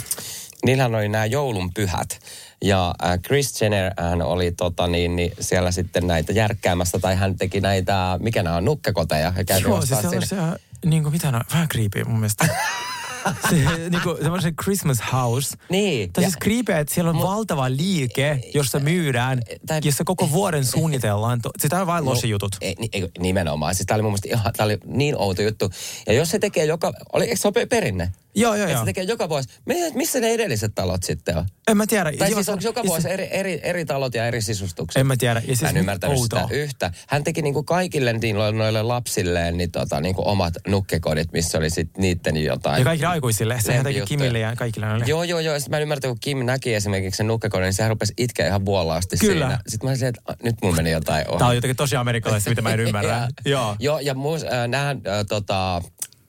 Niillähän 0.65 0.95
oli 0.95 1.09
nämä 1.09 1.25
joulun 1.25 1.73
pyhät. 1.73 2.19
Ja 2.63 2.95
äh, 3.03 3.19
Chris 3.19 3.61
Jenner 3.61 3.91
hän 3.99 4.21
oli 4.21 4.51
tota, 4.51 4.87
niin, 4.87 5.15
niin, 5.15 5.31
siellä 5.39 5.71
sitten 5.71 6.07
näitä 6.07 6.33
järkkäämässä, 6.33 6.99
tai 6.99 7.15
hän 7.15 7.37
teki 7.37 7.61
näitä, 7.61 8.17
mikä 8.21 8.43
nämä 8.43 8.55
on, 8.55 8.65
nukkekoteja. 8.65 9.33
Joo, 9.49 9.81
siis 9.81 9.91
ostaa 9.91 10.11
sinne. 10.11 10.25
sellaisia, 10.25 10.59
niin 10.85 11.03
kuin 11.03 11.13
mitä 11.13 11.41
vähän 11.51 11.67
creepy 11.67 12.03
mun 12.03 12.19
mielestä. 12.19 12.47
se, 13.49 13.55
niin 13.89 14.01
kuin, 14.03 14.17
semmoisen 14.21 14.55
Christmas 14.55 14.97
house. 15.13 15.57
Niin. 15.69 16.13
Tai 16.13 16.23
siis 16.23 16.35
creepy, 16.43 16.71
että 16.73 16.93
siellä 16.93 17.09
on 17.11 17.19
valtava 17.19 17.69
liike, 17.69 18.39
jossa 18.53 18.79
myydään, 18.79 19.41
Tää- 19.65 19.79
jossa 19.83 20.03
koko 20.03 20.31
vuoden 20.31 20.65
suunnitellaan. 20.65 21.41
To- 21.41 21.49
Sitä 21.59 21.81
on 21.81 21.87
vain 21.87 22.05
lossijutut. 22.05 22.55
Ei, 22.61 22.75
ni- 22.79 22.89
ei, 22.93 23.09
nimenomaan. 23.19 23.75
Siis 23.75 23.85
tämä 23.85 23.95
oli 23.95 24.01
mun 24.01 24.11
mielestä 24.11 24.27
ihan, 24.29 24.53
tää 24.53 24.65
oli 24.65 24.77
niin 24.85 25.17
outo 25.17 25.41
juttu. 25.41 25.69
Ja 26.07 26.13
jos 26.13 26.29
se 26.29 26.39
tekee 26.39 26.65
joka, 26.65 26.93
oli, 27.13 27.23
eikö 27.23 27.35
se 27.37 27.47
ole 27.47 27.53
pe- 27.53 27.65
perinne? 27.65 28.11
Joo, 28.35 28.55
joo, 28.55 28.69
joo. 28.69 28.79
se 28.79 28.85
tekee 28.85 29.03
joka 29.03 29.29
vuosi. 29.29 29.49
Mi- 29.65 29.91
Missä 29.93 30.19
ne 30.19 30.27
edelliset 30.33 30.71
talot 30.75 31.03
sitten 31.03 31.37
on? 31.37 31.45
En 31.67 31.77
mä 31.77 31.87
tiedä. 31.87 32.11
Tai 32.17 32.29
Joo, 32.31 32.35
siis 32.37 32.45
se- 32.45 32.51
onko 32.51 32.63
joka 32.63 32.79
ja 32.79 32.83
se- 32.83 32.87
vuosi 32.87 33.09
eri, 33.09 33.27
eri, 33.31 33.59
eri 33.63 33.85
talot 33.85 34.13
ja 34.15 34.27
eri 34.27 34.41
sisustukset? 34.41 34.99
En 34.99 35.07
mä 35.07 35.15
tiedä. 35.17 35.39
Ja 35.39 35.47
Mä 35.47 35.55
siis 35.55 35.63
en 35.69 35.77
ymmärtänyt 35.77 36.17
outoa. 36.17 36.41
sitä 36.41 36.55
yhtä. 36.55 36.91
Hän 37.07 37.23
teki 37.23 37.41
niinku 37.41 37.63
kaikille 37.63 38.13
noille 38.53 38.81
lapsilleen 38.81 39.57
niin 39.57 39.71
tota, 39.71 40.01
niinku 40.01 40.21
omat 40.29 40.53
nukkekodit, 40.67 41.31
missä 41.31 41.57
oli 41.57 41.69
sit 41.69 41.97
niiden 41.97 42.37
jotain. 42.43 42.79
Ja 42.79 42.83
kaikille 42.85 43.07
aikuisille. 43.07 43.57
Sehän 43.61 43.83
teki. 43.83 44.01
Kimille 44.05 44.39
ja 44.39 44.55
kaikille 44.55 44.85
noille. 44.87 45.05
Joo, 45.07 45.23
joo, 45.23 45.39
joo. 45.39 45.59
Sitten 45.59 45.71
mä 45.71 45.77
en 45.77 45.81
ymmärtänyt, 45.83 46.11
kun 46.13 46.19
Kim 46.19 46.45
näki 46.45 46.73
esimerkiksi 46.73 47.17
sen 47.17 47.27
nukkekodin, 47.27 47.63
niin 47.63 47.73
sehän 47.73 47.89
rupesi 47.89 48.13
itkeä 48.17 48.47
ihan 48.47 48.65
vuolaasti 48.65 49.17
Kyllä. 49.17 49.45
siinä. 49.45 49.59
Sitten 49.67 49.87
mä 49.87 49.91
olisin, 49.91 50.07
että 50.07 50.21
"Ah, 50.25 50.35
nyt 50.43 50.55
mulla 50.61 50.75
meni 50.75 50.91
jotain 50.91 51.29
ohi. 51.29 51.37
Tää 51.37 51.47
on 51.47 51.55
jotenkin 51.55 51.75
tosi 51.75 51.95
amerikkalaista, 51.95 52.49
mitä 52.49 52.61
mä 52.61 52.73
en 52.73 52.79
ymmärrä. 52.87 53.27
Joo. 53.45 53.75
Joo, 53.79 53.99
ja 53.99 54.13
muus, 54.13 54.43
äh, 54.43 54.67
nää, 54.67 54.89
äh, 54.89 54.97
tota, 55.29 55.75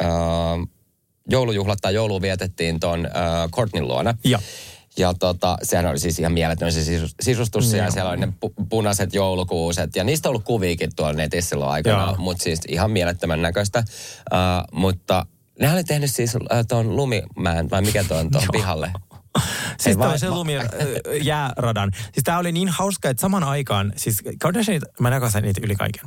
äh, 0.03 0.09
joulujuhlat 1.31 1.79
tai 1.83 1.94
joulu 1.94 2.22
vietettiin 2.22 2.81
ton 2.81 3.06
äh, 3.06 3.12
Courtneyn 3.50 3.88
luona. 3.88 4.14
Ja. 4.24 4.38
Ja 4.98 5.14
tota, 5.14 5.58
sehän 5.62 5.87
oli 5.87 5.98
siis 5.98 6.18
ihan 6.18 6.33
mieletön 6.33 6.72
se 6.72 6.85
sisus- 6.85 7.14
sisustus 7.20 7.72
ja 7.72 7.90
siellä 7.90 8.10
oli 8.10 8.20
ne 8.20 8.27
pu- 8.46 8.66
punaiset 8.68 9.14
joulukuuset. 9.14 9.96
Ja 9.96 10.04
niistä 10.04 10.29
on 10.29 10.31
ollut 10.31 10.44
kuviikin 10.44 10.90
tuolla 10.96 11.12
netissä 11.12 11.48
silloin 11.48 11.70
aikana, 11.70 12.14
mutta 12.18 12.42
siis 12.42 12.60
ihan 12.68 12.90
mielettömän 12.90 13.42
näköistä. 13.42 13.79
Uh, 14.33 14.79
mutta 14.79 15.27
ne 15.60 15.72
oli 15.72 15.85
tehnyt 15.85 16.10
siis 16.10 16.35
uh, 16.35 16.40
tuon 16.68 16.96
lumimäen, 16.96 17.70
vai 17.70 17.83
mikä 17.83 18.04
tuon 18.04 18.31
tuon 18.31 18.44
pihalle? 18.52 18.92
Siis 19.81 19.96
toi 19.96 20.08
vai- 20.08 20.18
se 20.18 20.31
lumi 20.31 20.56
äh, 20.56 20.64
jääradan. 21.22 21.90
Siis 22.12 22.24
tää 22.24 22.38
oli 22.38 22.52
niin 22.52 22.68
hauska, 22.68 23.08
että 23.08 23.20
saman 23.20 23.44
aikaan, 23.44 23.92
siis 23.96 24.22
Kardashianit, 24.40 24.83
mä 25.00 25.10
rakasan 25.10 25.42
niitä 25.42 25.60
yli 25.64 25.77
kaiken. 25.77 26.04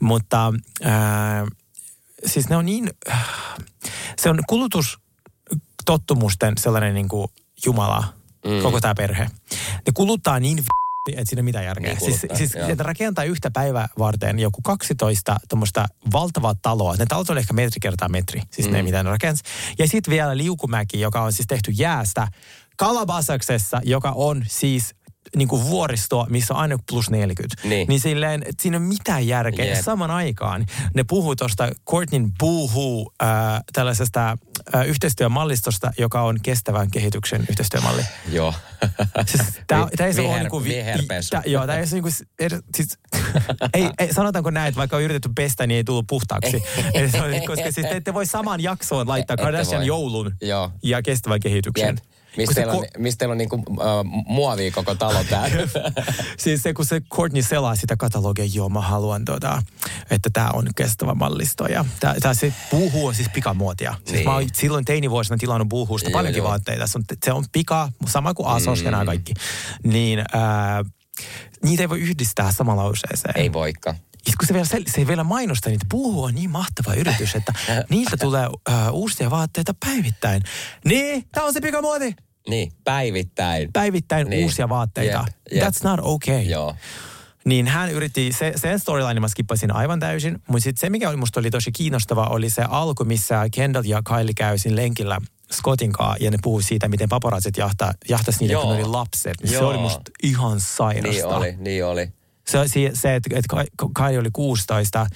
Mutta 0.00 0.52
äh, 0.86 0.92
siis 2.26 2.48
ne 2.48 2.56
on 2.56 2.66
niin, 2.66 2.90
se 4.18 4.30
on 4.30 4.38
kulutustottumusten 4.48 6.54
sellainen 6.58 6.94
niin 6.94 7.08
kuin 7.08 7.28
jumala, 7.66 8.04
mm. 8.46 8.62
koko 8.62 8.80
tämä 8.80 8.94
perhe. 8.94 9.24
Ne 9.86 9.92
kuluttaa 9.94 10.40
niin 10.40 10.58
v- 10.58 10.66
että 11.08 11.24
siinä 11.24 11.40
ei 11.40 11.42
mitään 11.42 11.64
järkeä. 11.64 11.92
Niin 11.92 12.00
siis 12.00 12.20
kuluttaa, 12.20 12.38
siis 12.38 12.54
joo. 12.54 12.68
että 12.68 12.82
rakentaa 12.82 13.24
yhtä 13.24 13.50
päivää 13.50 13.88
varten 13.98 14.38
joku 14.38 14.60
12 14.62 15.36
tuommoista 15.48 15.86
valtavaa 16.12 16.54
taloa. 16.62 16.96
Ne 16.96 17.06
talot 17.06 17.30
on 17.30 17.38
ehkä 17.38 17.52
metri 17.52 17.80
kertaa 17.80 18.08
metri, 18.08 18.42
siis 18.50 18.66
Mm. 18.66 18.72
ne 18.72 18.82
mitä 18.82 19.02
ne 19.02 19.10
rakensi. 19.10 19.44
Ja 19.78 19.88
sitten 19.88 20.10
vielä 20.12 20.36
liukumäki, 20.36 21.00
joka 21.00 21.22
on 21.22 21.32
siis 21.32 21.46
tehty 21.46 21.70
jäästä 21.70 22.28
Kalabasaksessa, 22.76 23.80
joka 23.84 24.12
on 24.12 24.44
siis 24.48 24.94
niin 25.36 25.48
kuin 25.48 25.64
vuoristoa, 25.64 26.26
missä 26.30 26.54
on 26.54 26.60
aina 26.60 26.78
plus 26.90 27.10
40. 27.10 27.68
Niin. 27.68 27.88
niin 27.88 28.00
silleen, 28.00 28.42
että 28.46 28.62
siinä 28.62 28.76
ei 28.76 28.80
ole 28.80 28.88
mitään 28.88 29.26
järkeä. 29.26 29.64
Ja 29.64 29.82
saman 29.82 30.10
aikaan 30.10 30.66
ne 30.94 31.04
puhuu 31.04 31.36
tuosta 31.36 31.68
Courtneyn 31.90 32.32
boohoo 32.38 33.12
äh, 33.22 33.28
tällaisesta 33.72 34.38
äh, 34.74 34.88
yhteistyömallistosta, 34.88 35.90
joka 35.98 36.22
on 36.22 36.38
kestävän 36.42 36.90
kehityksen 36.90 37.46
yhteistyömalli. 37.50 38.02
Joo. 38.32 38.54
Siis 39.26 39.42
tää 39.66 40.06
ei 40.06 40.14
se 40.14 40.20
ole 40.20 40.38
niinku... 40.38 40.62
Joo, 41.46 41.66
tää 41.66 41.78
ei 41.78 41.86
se 41.86 41.96
niinku... 41.96 42.10
Siis, 42.74 42.98
ei, 43.74 43.90
ei, 43.98 44.12
sanotaanko 44.12 44.50
näin, 44.50 44.68
että 44.68 44.78
vaikka 44.78 44.96
on 44.96 45.02
yritetty 45.02 45.30
pestä, 45.36 45.66
niin 45.66 45.76
ei 45.76 45.84
tullut 45.84 46.06
puhtaaksi. 46.06 46.62
Koska 47.46 47.72
siis 47.72 47.86
te 47.86 47.96
ette 47.96 48.14
voi 48.14 48.26
samaan 48.26 48.62
jaksoon 48.62 49.08
laittaa 49.08 49.36
Kardashian 49.36 49.86
joulun 49.86 50.36
ja 50.82 51.02
kestävän 51.02 51.40
kehityksen. 51.40 51.98
Mistä 52.36 52.54
teillä 52.54 52.72
on, 52.72 52.84
ko- 52.84 52.98
mistä 52.98 53.18
teillä 53.18 53.32
on 53.32 53.38
niinku, 53.38 53.56
uh, 53.56 54.04
muovia 54.26 54.70
koko 54.70 54.94
talo 54.94 55.24
täällä? 55.24 55.68
siis 56.38 56.62
se, 56.62 56.72
kun 56.74 56.84
se 56.84 57.00
Courtney 57.00 57.42
selaa 57.42 57.76
sitä 57.76 57.96
katalogia, 57.96 58.44
joo, 58.54 58.68
mä 58.68 58.80
haluan, 58.80 59.24
tota, 59.24 59.62
että 60.10 60.30
tämä 60.32 60.50
on 60.52 60.66
kestävä 60.76 61.14
mallisto. 61.14 61.66
Ja 61.66 61.84
tää, 62.00 62.14
tää 62.20 62.34
se 62.34 62.52
puuhu 62.70 63.06
on 63.06 63.14
siis 63.14 63.28
pikamuotia. 63.28 63.94
Siis 63.94 64.12
Niin. 64.12 64.24
mä 64.24 64.34
oon 64.34 64.44
silloin 64.52 64.84
teinivuosina 64.84 65.36
tilannut 65.36 65.68
puuhusta 65.68 66.10
Joo, 66.10 66.18
paljonkin 66.18 66.38
joo. 66.40 66.48
vaatteita. 66.48 66.86
Se 66.86 66.98
on, 66.98 67.04
se 67.24 67.32
on 67.32 67.44
pika, 67.52 67.88
sama 68.06 68.34
kuin 68.34 68.46
Asos 68.48 68.78
mm. 68.78 68.84
ja 68.84 68.90
nämä 68.90 69.04
kaikki. 69.04 69.34
Niin 69.84 70.24
ää, 70.32 70.84
niitä 71.64 71.82
ei 71.82 71.88
voi 71.88 72.00
yhdistää 72.00 72.52
samalla 72.52 72.84
lauseeseen. 72.84 73.34
Ei 73.36 73.52
voikka. 73.52 73.94
Ja 74.26 74.32
kun 74.38 74.46
se 74.46 74.54
vielä, 74.54 74.66
sel- 74.74 74.90
se 74.94 75.06
vielä 75.06 75.24
mainostaa 75.24 75.70
niitä, 75.70 75.86
puuhu 75.90 76.22
on 76.22 76.34
niin 76.34 76.50
mahtava 76.50 76.94
yritys, 76.94 77.34
että 77.34 77.52
niiltä 77.90 78.16
tulee 78.16 78.46
uh, 78.46 78.54
uusia 78.92 79.30
vaatteita 79.30 79.74
päivittäin. 79.86 80.42
Niin, 80.84 81.24
tämä 81.32 81.46
on 81.46 81.52
se 81.52 81.60
pikamuoti. 81.60 82.16
Niin, 82.48 82.72
päivittäin. 82.84 83.72
Päivittäin 83.72 84.30
Niin. 84.30 84.44
uusia 84.44 84.68
vaatteita. 84.68 85.24
Jep, 85.26 85.34
jep. 85.52 85.64
That's 85.68 85.80
not 85.84 86.00
okay. 86.02 86.40
Joo. 86.42 86.76
Niin 87.44 87.66
hän 87.66 87.90
yritti, 87.92 88.32
se, 88.32 88.52
sen 88.56 88.78
storyline 88.78 89.20
mä 89.20 89.28
skippasin 89.28 89.74
aivan 89.74 90.00
täysin, 90.00 90.38
mutta 90.48 90.62
sitten 90.64 90.80
se 90.80 90.90
mikä 90.90 91.08
oli, 91.08 91.16
musta 91.16 91.40
oli 91.40 91.50
tosi 91.50 91.72
kiinnostava 91.72 92.26
oli 92.26 92.50
se 92.50 92.62
alku, 92.68 93.04
missä 93.04 93.46
Kendall 93.54 93.84
ja 93.86 94.02
Kylie 94.02 94.34
käy 94.36 94.58
siinä 94.58 94.76
lenkillä 94.76 95.18
Scottin 95.52 95.92
kanssa 95.92 96.24
ja 96.24 96.30
ne 96.30 96.38
puhuu 96.42 96.60
siitä, 96.60 96.88
miten 96.88 97.08
paparazzit 97.08 97.56
jahta, 97.56 97.92
jahtas 98.08 98.40
niitä, 98.40 98.54
kun 98.54 98.62
Joo. 98.62 98.72
ne 98.74 98.78
oli 98.82 98.88
lapset. 98.90 99.34
Se 99.44 99.54
Joo. 99.54 99.68
oli 99.68 99.78
musta 99.78 100.10
ihan 100.22 100.60
sairasta. 100.60 101.10
Niin 101.10 101.24
oli, 101.24 101.56
niin 101.58 101.84
oli. 101.84 102.12
Se, 102.48 102.58
se, 102.68 102.90
se 102.94 103.14
että, 103.14 103.38
että 103.38 103.48
Kai- 103.48 103.90
Kylie 104.06 104.18
oli 104.18 104.30
16 104.32 105.06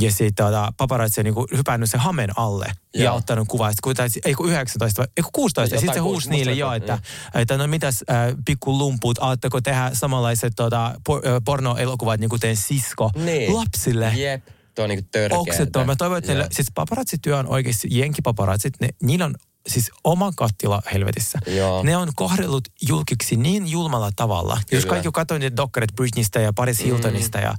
ja 0.00 0.10
sitten 0.10 0.46
tota, 0.46 0.72
paparazzi 0.76 1.20
on 1.20 1.24
niinku 1.24 1.46
hypännyt 1.56 1.90
sen 1.90 2.00
hamen 2.00 2.30
alle 2.38 2.72
ja 2.94 3.04
Joo. 3.04 3.16
ottanut 3.16 3.48
kuvaa. 3.48 3.70
Sitten 3.72 4.10
ei 4.24 4.34
kun 4.34 4.48
19, 4.50 5.02
vai- 5.02 5.08
ei 5.16 5.22
kun 5.22 5.32
16. 5.32 5.74
Ja 5.74 5.80
sitten 5.80 5.94
se 5.94 6.00
huusi 6.00 6.30
niille 6.30 6.52
jo, 6.52 6.72
että, 6.72 6.98
että 7.34 7.56
no 7.56 7.66
mitäs 7.66 8.04
äh, 8.10 8.16
pikku 8.44 8.78
lumput, 8.78 9.18
aatteko 9.20 9.60
tehdä 9.60 9.90
samanlaiset 9.92 10.52
tota, 10.56 10.94
por, 11.04 11.26
äh, 11.28 11.32
pornoelokuvat 11.44 12.20
niin 12.20 12.30
kuin 12.30 12.40
teidän 12.40 12.56
sisko 12.56 13.10
Niin. 13.14 13.54
lapsille? 13.56 14.12
Jep. 14.16 14.46
Tuo 14.74 14.82
on 14.84 14.88
niinku 14.88 15.08
törkeä. 15.12 15.38
Oksettua. 15.38 15.84
Mä 15.84 15.96
toivon, 15.96 16.18
että 16.18 16.34
ne, 16.34 16.46
siis 16.50 16.68
paparazzityö 16.74 17.36
on 17.38 17.46
oikeasti, 17.46 17.88
jenkipaparazzit, 17.90 18.74
ne, 18.80 18.88
niillä 19.02 19.24
on 19.24 19.34
siis 19.68 19.90
oma 20.04 20.32
kattila 20.36 20.82
helvetissä. 20.92 21.38
Joo. 21.46 21.82
Ne 21.82 21.96
on 21.96 22.08
kohdellut 22.16 22.68
julkiksi 22.88 23.36
niin 23.36 23.66
julmalla 23.70 24.10
tavalla. 24.16 24.54
Kyllä. 24.54 24.78
Jos 24.78 24.86
kaikki 24.86 25.08
katsoin 25.12 25.40
niitä 25.40 25.56
dokkarit 25.56 25.94
Britneystä 25.96 26.40
ja 26.40 26.52
Paris 26.52 26.84
Hiltonista 26.84 27.38
ja... 27.38 27.54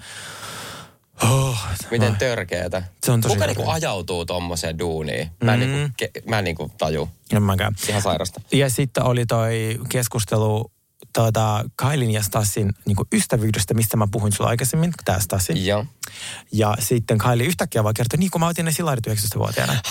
Oh, 1.24 1.58
Miten 1.92 2.12
mä- 2.12 2.18
törkeetä. 2.18 2.84
Se 3.04 3.12
on 3.12 3.22
tosi 3.22 3.34
Kuka 3.36 3.46
niinku 3.48 3.70
ajautuu 3.70 4.26
tommoseen 4.26 4.80
duuniin? 4.80 5.30
Mä 5.44 5.54
en, 5.54 5.60
Mm. 5.60 5.66
niinku, 5.66 5.94
ke, 5.98 6.12
mä 6.28 6.38
en 6.38 6.44
niinku 6.44 6.72
taju. 6.78 7.10
En 7.32 7.44
mäkään. 7.44 7.76
Ihan 7.90 8.02
sairasta. 8.02 8.42
Ja 8.52 8.70
sitten 8.70 9.04
oli 9.04 9.26
toi 9.26 9.80
keskustelu 9.90 10.72
tuota, 11.14 11.66
Kailin 11.76 12.12
ja 12.12 12.24
Stassin 12.24 12.74
niin 12.86 12.98
ystävyydestä, 13.14 13.74
mistä 13.74 13.98
mä 13.98 14.08
puhuin 14.12 14.34
sulla 14.34 14.50
aikaisemmin, 14.50 14.94
tämä 15.06 15.20
Stassi. 15.20 15.66
Joo. 15.68 15.86
Ja 16.52 16.76
sitten 16.80 17.18
Kaili 17.18 17.46
yhtäkkiä 17.46 17.84
vaan 17.84 17.94
kertoi, 17.94 18.20
niin 18.20 18.32
kun 18.32 18.42
mä 18.42 18.48
otin 18.48 18.66
ne 18.66 18.72
sillarit 18.72 19.08
19-vuotiaana. 19.08 19.74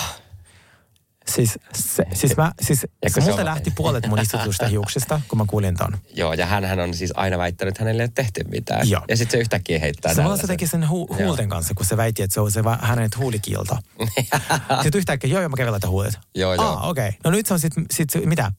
Siis, 1.39 1.59
se, 1.75 2.05
siis, 2.13 2.37
mä, 2.37 2.51
siis 2.61 2.87
Ja 3.03 3.09
se 3.09 3.13
se 3.13 3.21
multa 3.21 3.39
on- 3.41 3.45
lähti 3.45 3.71
puolet 3.71 4.07
mun 4.07 4.19
istutusta 4.19 4.67
hiuksista, 4.73 5.21
kun 5.27 5.37
mä 5.37 5.45
kuulin 5.47 5.77
ton. 5.77 5.97
Joo, 6.15 6.33
ja 6.33 6.45
hän 6.45 6.79
on 6.79 6.93
siis 6.93 7.13
aina 7.15 7.37
väittänyt, 7.37 7.71
että 7.71 7.83
hänelle 7.83 8.03
ei 8.03 8.05
ole 8.05 8.11
tehty 8.15 8.43
mitään. 8.51 8.89
Joo. 8.89 9.01
Ja 9.09 9.17
sitten 9.17 9.31
se 9.31 9.41
yhtäkkiä 9.41 9.79
heittää 9.79 10.13
Se 10.13 10.21
se 10.41 10.47
teki 10.47 10.67
sen 10.67 10.83
hu- 10.83 10.87
Joo. 10.87 11.17
huulten 11.27 11.49
kanssa, 11.49 11.73
kun 11.73 11.85
se 11.85 11.97
väitti, 11.97 12.23
että 12.23 12.33
se 12.33 12.39
on 12.41 12.51
se 12.51 12.63
va- 12.63 12.79
hänen 12.81 13.09
huulikiilto. 13.17 13.77
sitten 14.83 14.99
yhtäkkiä, 14.99 15.29
joo, 15.29 15.41
joo, 15.41 15.49
mä 15.49 15.57
kävin 15.57 15.71
laittaa 15.71 15.89
huulet. 15.89 16.19
Joo, 16.35 16.53
joo. 16.53 16.65
Ah, 16.65 16.89
okei. 16.89 17.07
Okay. 17.07 17.19
No 17.23 17.31
nyt 17.31 17.45
se 17.45 17.53
on 17.53 17.59
sitten, 17.59 17.85
sit, 17.91 18.09
se- 18.09 18.19
mitä? 18.19 18.51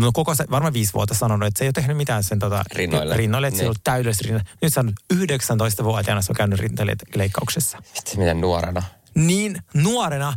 No 0.00 0.12
koko 0.12 0.34
se, 0.34 0.44
varmaan 0.50 0.72
viisi 0.72 0.92
vuotta 0.94 1.14
sanonut, 1.14 1.46
että 1.46 1.58
se 1.58 1.64
ei 1.64 1.66
ole 1.66 1.72
tehnyt 1.72 1.96
mitään 1.96 2.24
sen 2.24 2.38
tota, 2.38 2.64
Rinnoille. 2.74 3.16
rinnoille 3.16 3.46
että 3.48 3.58
se 3.58 3.64
Niin. 3.64 3.74
on 3.86 3.94
ollut 4.06 4.18
rinnat. 4.20 4.46
Nyt 4.62 4.74
se 4.74 4.80
on 4.80 4.92
19-vuotiaana, 5.14 6.22
se 6.22 6.32
on 6.32 6.36
käynyt 6.36 6.58
rintaleikkauksessa. 6.58 7.78
Vitsi, 7.96 8.18
miten 8.18 8.40
nuorena. 8.40 8.82
Niin 9.14 9.56
nuorena 9.74 10.34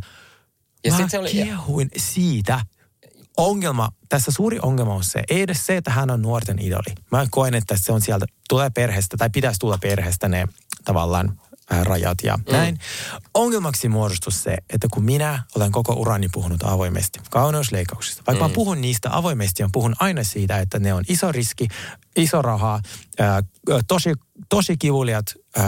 Ja 0.86 0.92
mä 0.92 0.98
sit 0.98 1.10
se 1.10 1.18
oli- 1.18 1.30
kiehuin 1.30 1.90
siitä. 1.96 2.60
Ongelma, 3.36 3.88
tässä 4.08 4.32
suuri 4.32 4.58
ongelma 4.62 4.94
on 4.94 5.04
se, 5.04 5.22
ei 5.30 5.42
edes 5.42 5.66
se, 5.66 5.76
että 5.76 5.90
hän 5.90 6.10
on 6.10 6.22
nuorten 6.22 6.58
idoli. 6.58 6.94
Mä 7.10 7.26
koen, 7.30 7.54
että 7.54 7.76
se 7.78 7.92
on 7.92 8.00
sieltä, 8.00 8.26
tulee 8.48 8.70
perheestä 8.70 9.16
tai 9.16 9.30
pitäisi 9.30 9.58
tulla 9.60 9.78
perheestä 9.78 10.28
ne 10.28 10.48
tavallaan 10.84 11.40
äh, 11.72 11.82
rajat 11.82 12.18
ja 12.22 12.36
mm. 12.36 12.52
näin. 12.52 12.78
Ongelmaksi 13.34 13.88
muodostui 13.88 14.32
se, 14.32 14.56
että 14.70 14.88
kun 14.92 15.04
minä 15.04 15.42
olen 15.56 15.72
koko 15.72 15.92
urani 15.92 16.28
puhunut 16.32 16.62
avoimesti 16.62 17.20
kauneusleikkauksista, 17.30 18.22
vaikka 18.26 18.44
mm. 18.44 18.50
mä 18.50 18.54
puhun 18.54 18.80
niistä 18.80 19.16
avoimesti, 19.16 19.62
mä 19.62 19.68
puhun 19.72 19.96
aina 20.00 20.24
siitä, 20.24 20.58
että 20.58 20.78
ne 20.78 20.94
on 20.94 21.04
iso 21.08 21.32
riski, 21.32 21.68
iso 22.16 22.42
raha, 22.42 22.80
äh, 23.20 23.44
tosi, 23.88 24.12
tosi 24.48 24.76
kivuliat 24.76 25.26
äh, 25.58 25.64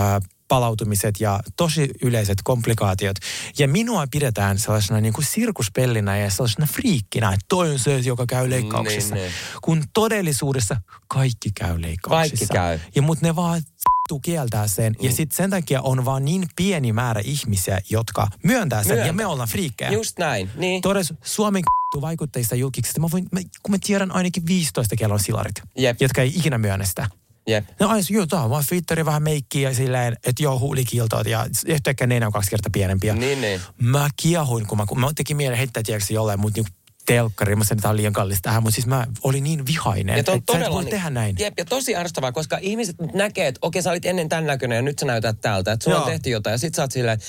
palautumiset 0.48 1.20
ja 1.20 1.40
tosi 1.56 1.90
yleiset 2.02 2.38
komplikaatiot. 2.44 3.16
Ja 3.58 3.68
minua 3.68 4.04
pidetään 4.10 4.58
sellaisena 4.58 5.00
niin 5.00 5.12
kuin 5.12 5.24
sirkuspellinä 5.24 6.18
ja 6.18 6.30
sellaisena 6.30 6.66
friikkinä, 6.66 7.28
että 7.28 7.46
toi 7.48 7.70
on 7.70 7.78
se, 7.78 7.98
joka 7.98 8.26
käy 8.26 8.50
leikkauksissa. 8.50 9.14
Niin, 9.14 9.22
niin. 9.22 9.34
Kun 9.62 9.82
todellisuudessa 9.94 10.76
kaikki 11.08 11.50
käy 11.54 11.82
leikkauksissa. 11.82 12.46
Kaikki 12.54 12.54
käy. 12.54 12.92
Ja 12.94 13.02
mut 13.02 13.20
ne 13.22 13.36
vaan 13.36 13.62
vittu 14.08 14.20
kieltää 14.20 14.66
sen. 14.66 14.96
Mm. 14.98 15.06
Ja 15.06 15.12
sitten 15.12 15.36
sen 15.36 15.50
takia 15.50 15.82
on 15.82 16.04
vaan 16.04 16.24
niin 16.24 16.46
pieni 16.56 16.92
määrä 16.92 17.20
ihmisiä, 17.24 17.80
jotka 17.90 18.28
myöntää 18.42 18.82
sen. 18.82 18.88
Myöntää. 18.88 19.06
Ja 19.06 19.12
me 19.12 19.26
ollaan 19.26 19.48
friikkejä. 19.48 19.90
Just 19.90 20.18
näin, 20.18 20.50
niin. 20.56 20.82
Todes 20.82 21.14
Suomen 21.22 21.62
vaikutteista 22.00 22.54
julkiksi, 22.54 23.00
mä 23.00 23.06
voin, 23.12 23.26
mä, 23.32 23.40
kun 23.62 23.70
mä 23.70 23.78
tiedän 23.86 24.12
ainakin 24.12 24.46
15 24.46 24.96
kellon 24.96 25.20
silarit, 25.20 25.62
Jep. 25.76 25.96
jotka 26.00 26.22
ei 26.22 26.32
ikinä 26.36 26.58
myönnä 26.58 26.84
sitä. 26.84 27.08
Jep. 27.48 27.64
No 27.80 27.88
aina, 27.88 28.06
joo, 28.10 28.26
tää 28.26 28.42
on 28.42 28.50
vaan 28.50 28.64
filtteri, 28.68 29.04
vähän 29.04 29.22
meikkiä 29.22 29.68
ja 29.68 29.74
silleen, 29.74 30.16
että 30.26 30.42
joo, 30.42 30.58
huulikiiltot 30.58 31.26
ja 31.26 31.46
yhtäkkiä 31.66 32.06
nenä 32.06 32.26
on 32.26 32.32
kaksi 32.32 32.50
kertaa 32.50 32.70
pienempiä. 32.72 33.14
Niin, 33.14 33.40
niin. 33.40 33.60
Mä 33.82 34.08
kiehuin, 34.16 34.66
kun 34.66 34.78
mä, 34.78 34.86
kun 34.86 35.00
mä 35.00 35.10
tekin 35.16 35.36
mielen 35.36 35.58
heittää, 35.58 35.82
tiedätkö, 35.82 36.14
jollain, 36.14 36.40
mutta 36.40 36.58
niinku 36.58 36.70
telkkari, 37.06 37.56
mä 37.56 37.64
sanoin, 37.64 37.78
että 37.78 37.88
on 37.88 37.96
liian 37.96 38.12
kallista 38.12 38.42
tähän, 38.42 38.62
mutta 38.62 38.74
siis 38.74 38.86
mä 38.86 39.06
olin 39.22 39.44
niin 39.44 39.66
vihainen, 39.66 40.18
että 40.18 40.32
on 40.32 40.42
sä 40.52 40.58
et 40.64 40.70
voi 40.70 40.84
niin- 40.84 40.90
tehdä 40.90 41.10
näin. 41.10 41.36
Jep, 41.38 41.54
ja 41.58 41.64
tosi 41.64 41.96
ärsyttävää, 41.96 42.32
koska 42.32 42.58
ihmiset 42.60 42.96
nyt 43.00 43.14
näkee, 43.14 43.46
että 43.46 43.58
okei, 43.62 43.82
sä 43.82 43.90
olit 43.90 44.06
ennen 44.06 44.28
tämän 44.28 44.46
näköinen 44.46 44.76
ja 44.76 44.82
nyt 44.82 44.98
sä 44.98 45.06
näytät 45.06 45.40
tältä. 45.40 45.72
Että 45.72 45.84
sulla 45.84 45.96
Joo. 45.96 46.04
on 46.04 46.10
tehty 46.10 46.30
jotain 46.30 46.54
ja 46.54 46.58
sit 46.58 46.74
sä 46.74 46.82
oot 46.82 46.92
silleen, 46.92 47.14
että 47.14 47.26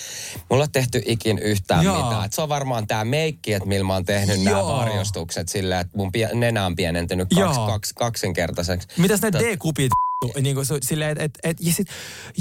mulla 0.49 0.63
on 0.63 0.71
tehty 0.71 1.01
ikin 1.05 1.39
yhtään 1.39 1.85
Joo. 1.85 2.03
mitään. 2.03 2.25
Että 2.25 2.35
se 2.35 2.41
on 2.41 2.49
varmaan 2.49 2.87
tää 2.87 3.05
meikki, 3.05 3.53
että 3.53 3.67
millä 3.69 3.83
mä 3.87 3.93
oon 3.93 4.05
tehnyt 4.05 4.41
nämä 4.41 4.57
Joo. 4.57 4.77
varjostukset 4.77 5.49
silleen, 5.49 5.81
että 5.81 5.97
mun 5.97 6.11
pie- 6.11 6.35
nenä 6.35 6.65
on 6.65 6.75
pienentynyt 6.75 7.27
kaksi, 7.35 7.59
Joo. 7.59 7.67
kaksi, 7.67 7.93
kaksinkertaiseksi. 7.95 8.87
Mitäs 8.97 9.21
ne 9.21 9.31
D-kupit, 9.31 9.91
niin 10.41 10.55
kuin, 10.55 10.65
silleen, 10.81 11.21
et, 11.21 11.39
et, 11.43 11.57
ja 11.59 11.73
sit, 11.73 11.87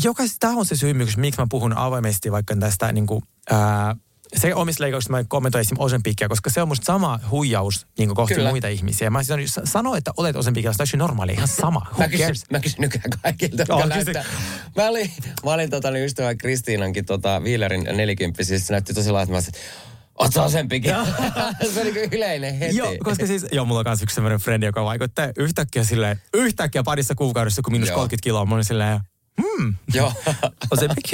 jokaisesta 0.05 0.39
tämä 0.41 0.59
on 0.59 0.67
se 0.67 0.77
syy, 0.77 0.95
miksi 0.95 1.41
mä 1.41 1.47
puhun 1.51 1.77
avoimesti 1.77 2.33
vaikka 2.33 2.57
tästä 2.57 2.93
niin 2.93 3.07
kuin, 3.07 3.23
ää, 3.51 3.97
se 4.37 4.55
omissa 4.55 4.83
leikkauksissa 4.85 5.13
mä 5.13 5.25
kommentoin 5.25 5.61
esimerkiksi 5.61 5.85
Ozempicia, 5.85 6.29
koska 6.29 6.51
se 6.51 6.63
on 6.63 6.69
musta 6.69 6.85
sama 6.85 7.21
huijaus 7.31 7.87
niin 7.99 8.15
kohti 8.15 8.35
Kyllä. 8.35 8.51
muita 8.51 8.69
ihmisiä. 8.69 9.11
Mä 9.11 9.23
siis 9.23 9.61
sano, 9.65 9.97
että 9.97 10.13
olet 10.17 10.37
Ozempicilla, 10.37 10.73
se 10.73 10.97
on 10.97 10.99
normaali, 10.99 11.33
ihan 11.33 11.49
sama. 11.49 11.87
Who 11.91 11.99
Mä 11.99 12.09
kysyn, 12.09 12.37
mä 12.51 12.61
kysyn 12.61 12.81
nykyään 12.81 13.11
kaikilta, 13.23 13.65
Joo, 13.69 13.81
jotka 13.81 13.95
kysy. 13.95 14.13
näyttää. 14.13 14.25
Mä 14.77 14.89
olin, 14.89 15.13
mä 15.45 15.53
olin 15.53 15.71
tota, 15.71 15.91
niin 15.91 16.05
ystävä 16.05 16.35
Kristiinankin 16.35 17.05
tota, 17.05 17.45
Viilerin 17.45 17.85
nelikymppisissä. 17.93 18.67
Se 18.67 18.73
näytti 18.73 18.95
tosi 18.95 19.09
että 19.09 19.31
mä 19.31 19.37
olisin, 19.37 19.55
Oot 20.19 20.33
sä 20.33 20.43
asempikin? 20.43 20.95
se 21.75 21.81
oli 21.81 21.93
niin 21.93 22.09
yleinen 22.13 22.59
heti. 22.59 22.77
Joo, 22.77 22.93
koska 23.05 23.27
siis, 23.27 23.47
joo, 23.53 23.65
mulla 23.65 23.81
on 23.81 23.87
myös 23.87 24.03
yksi 24.03 24.15
sellainen 24.15 24.41
frendi, 24.41 24.67
joka 24.67 24.85
vaikuttaa 24.85 25.29
yhtäkkiä 25.37 25.85
silleen, 25.85 26.21
yhtäkkiä 26.35 26.83
parissa 26.83 27.15
kuukaudessa, 27.15 27.63
kun 27.63 27.73
minus 27.73 27.89
Joo. 27.89 27.97
30 27.97 28.23
kiloa, 28.25 28.47
mä 28.47 28.55
olin 28.55 28.65
silleen, 28.65 29.01
hmm, 29.43 29.75
Joo. 29.95 30.13
Ozempic. 30.71 31.13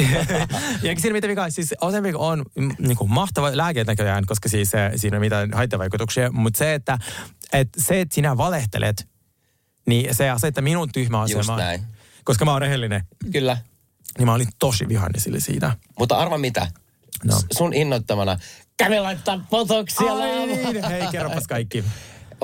ja 0.82 0.88
eikä 0.88 1.00
siinä 1.00 1.12
mitään 1.12 1.30
vikaa. 1.30 1.50
Siis 1.50 1.74
Ozempic 1.80 2.14
on 2.18 2.44
mm, 2.57 2.70
niin 2.78 2.96
kuin 2.96 3.11
mahtava 3.11 3.57
lääke 3.57 3.84
näköjään, 3.84 4.26
koska 4.26 4.48
siis 4.48 4.74
eh, 4.74 4.92
siinä 4.96 5.14
ei 5.14 5.18
ole 5.18 5.26
mitään 5.26 5.50
haittavaikutuksia. 5.52 6.32
Mutta 6.32 6.59
se, 6.59 6.74
että, 6.74 6.98
että 7.52 7.82
se, 7.82 8.00
että 8.00 8.14
sinä 8.14 8.36
valehtelet, 8.36 9.09
niin 9.86 10.14
se 10.14 10.30
asettaa 10.30 10.62
minun 10.62 10.92
tyhmä 10.92 11.22
Just 11.22 11.36
asemaan. 11.36 11.61
näin. 11.61 11.82
Koska 12.24 12.44
mä 12.44 12.52
oon 12.52 12.61
rehellinen. 12.61 13.02
Kyllä. 13.32 13.57
Niin 14.18 14.26
mä 14.26 14.34
olin 14.34 14.48
tosi 14.59 14.88
vihainen 14.88 15.20
sille 15.20 15.40
siitä. 15.40 15.76
Mutta 15.98 16.16
arva 16.16 16.38
mitä? 16.38 16.70
No. 17.24 17.40
Sun 17.57 17.74
innoittamana. 17.74 18.38
Kävi 18.79 19.01
laittaa 19.01 19.41
potoksia 19.51 20.12
Ai 20.12 20.47
niin, 20.47 20.85
hei 20.85 21.03
kerropas 21.12 21.47
kaikki. 21.47 21.85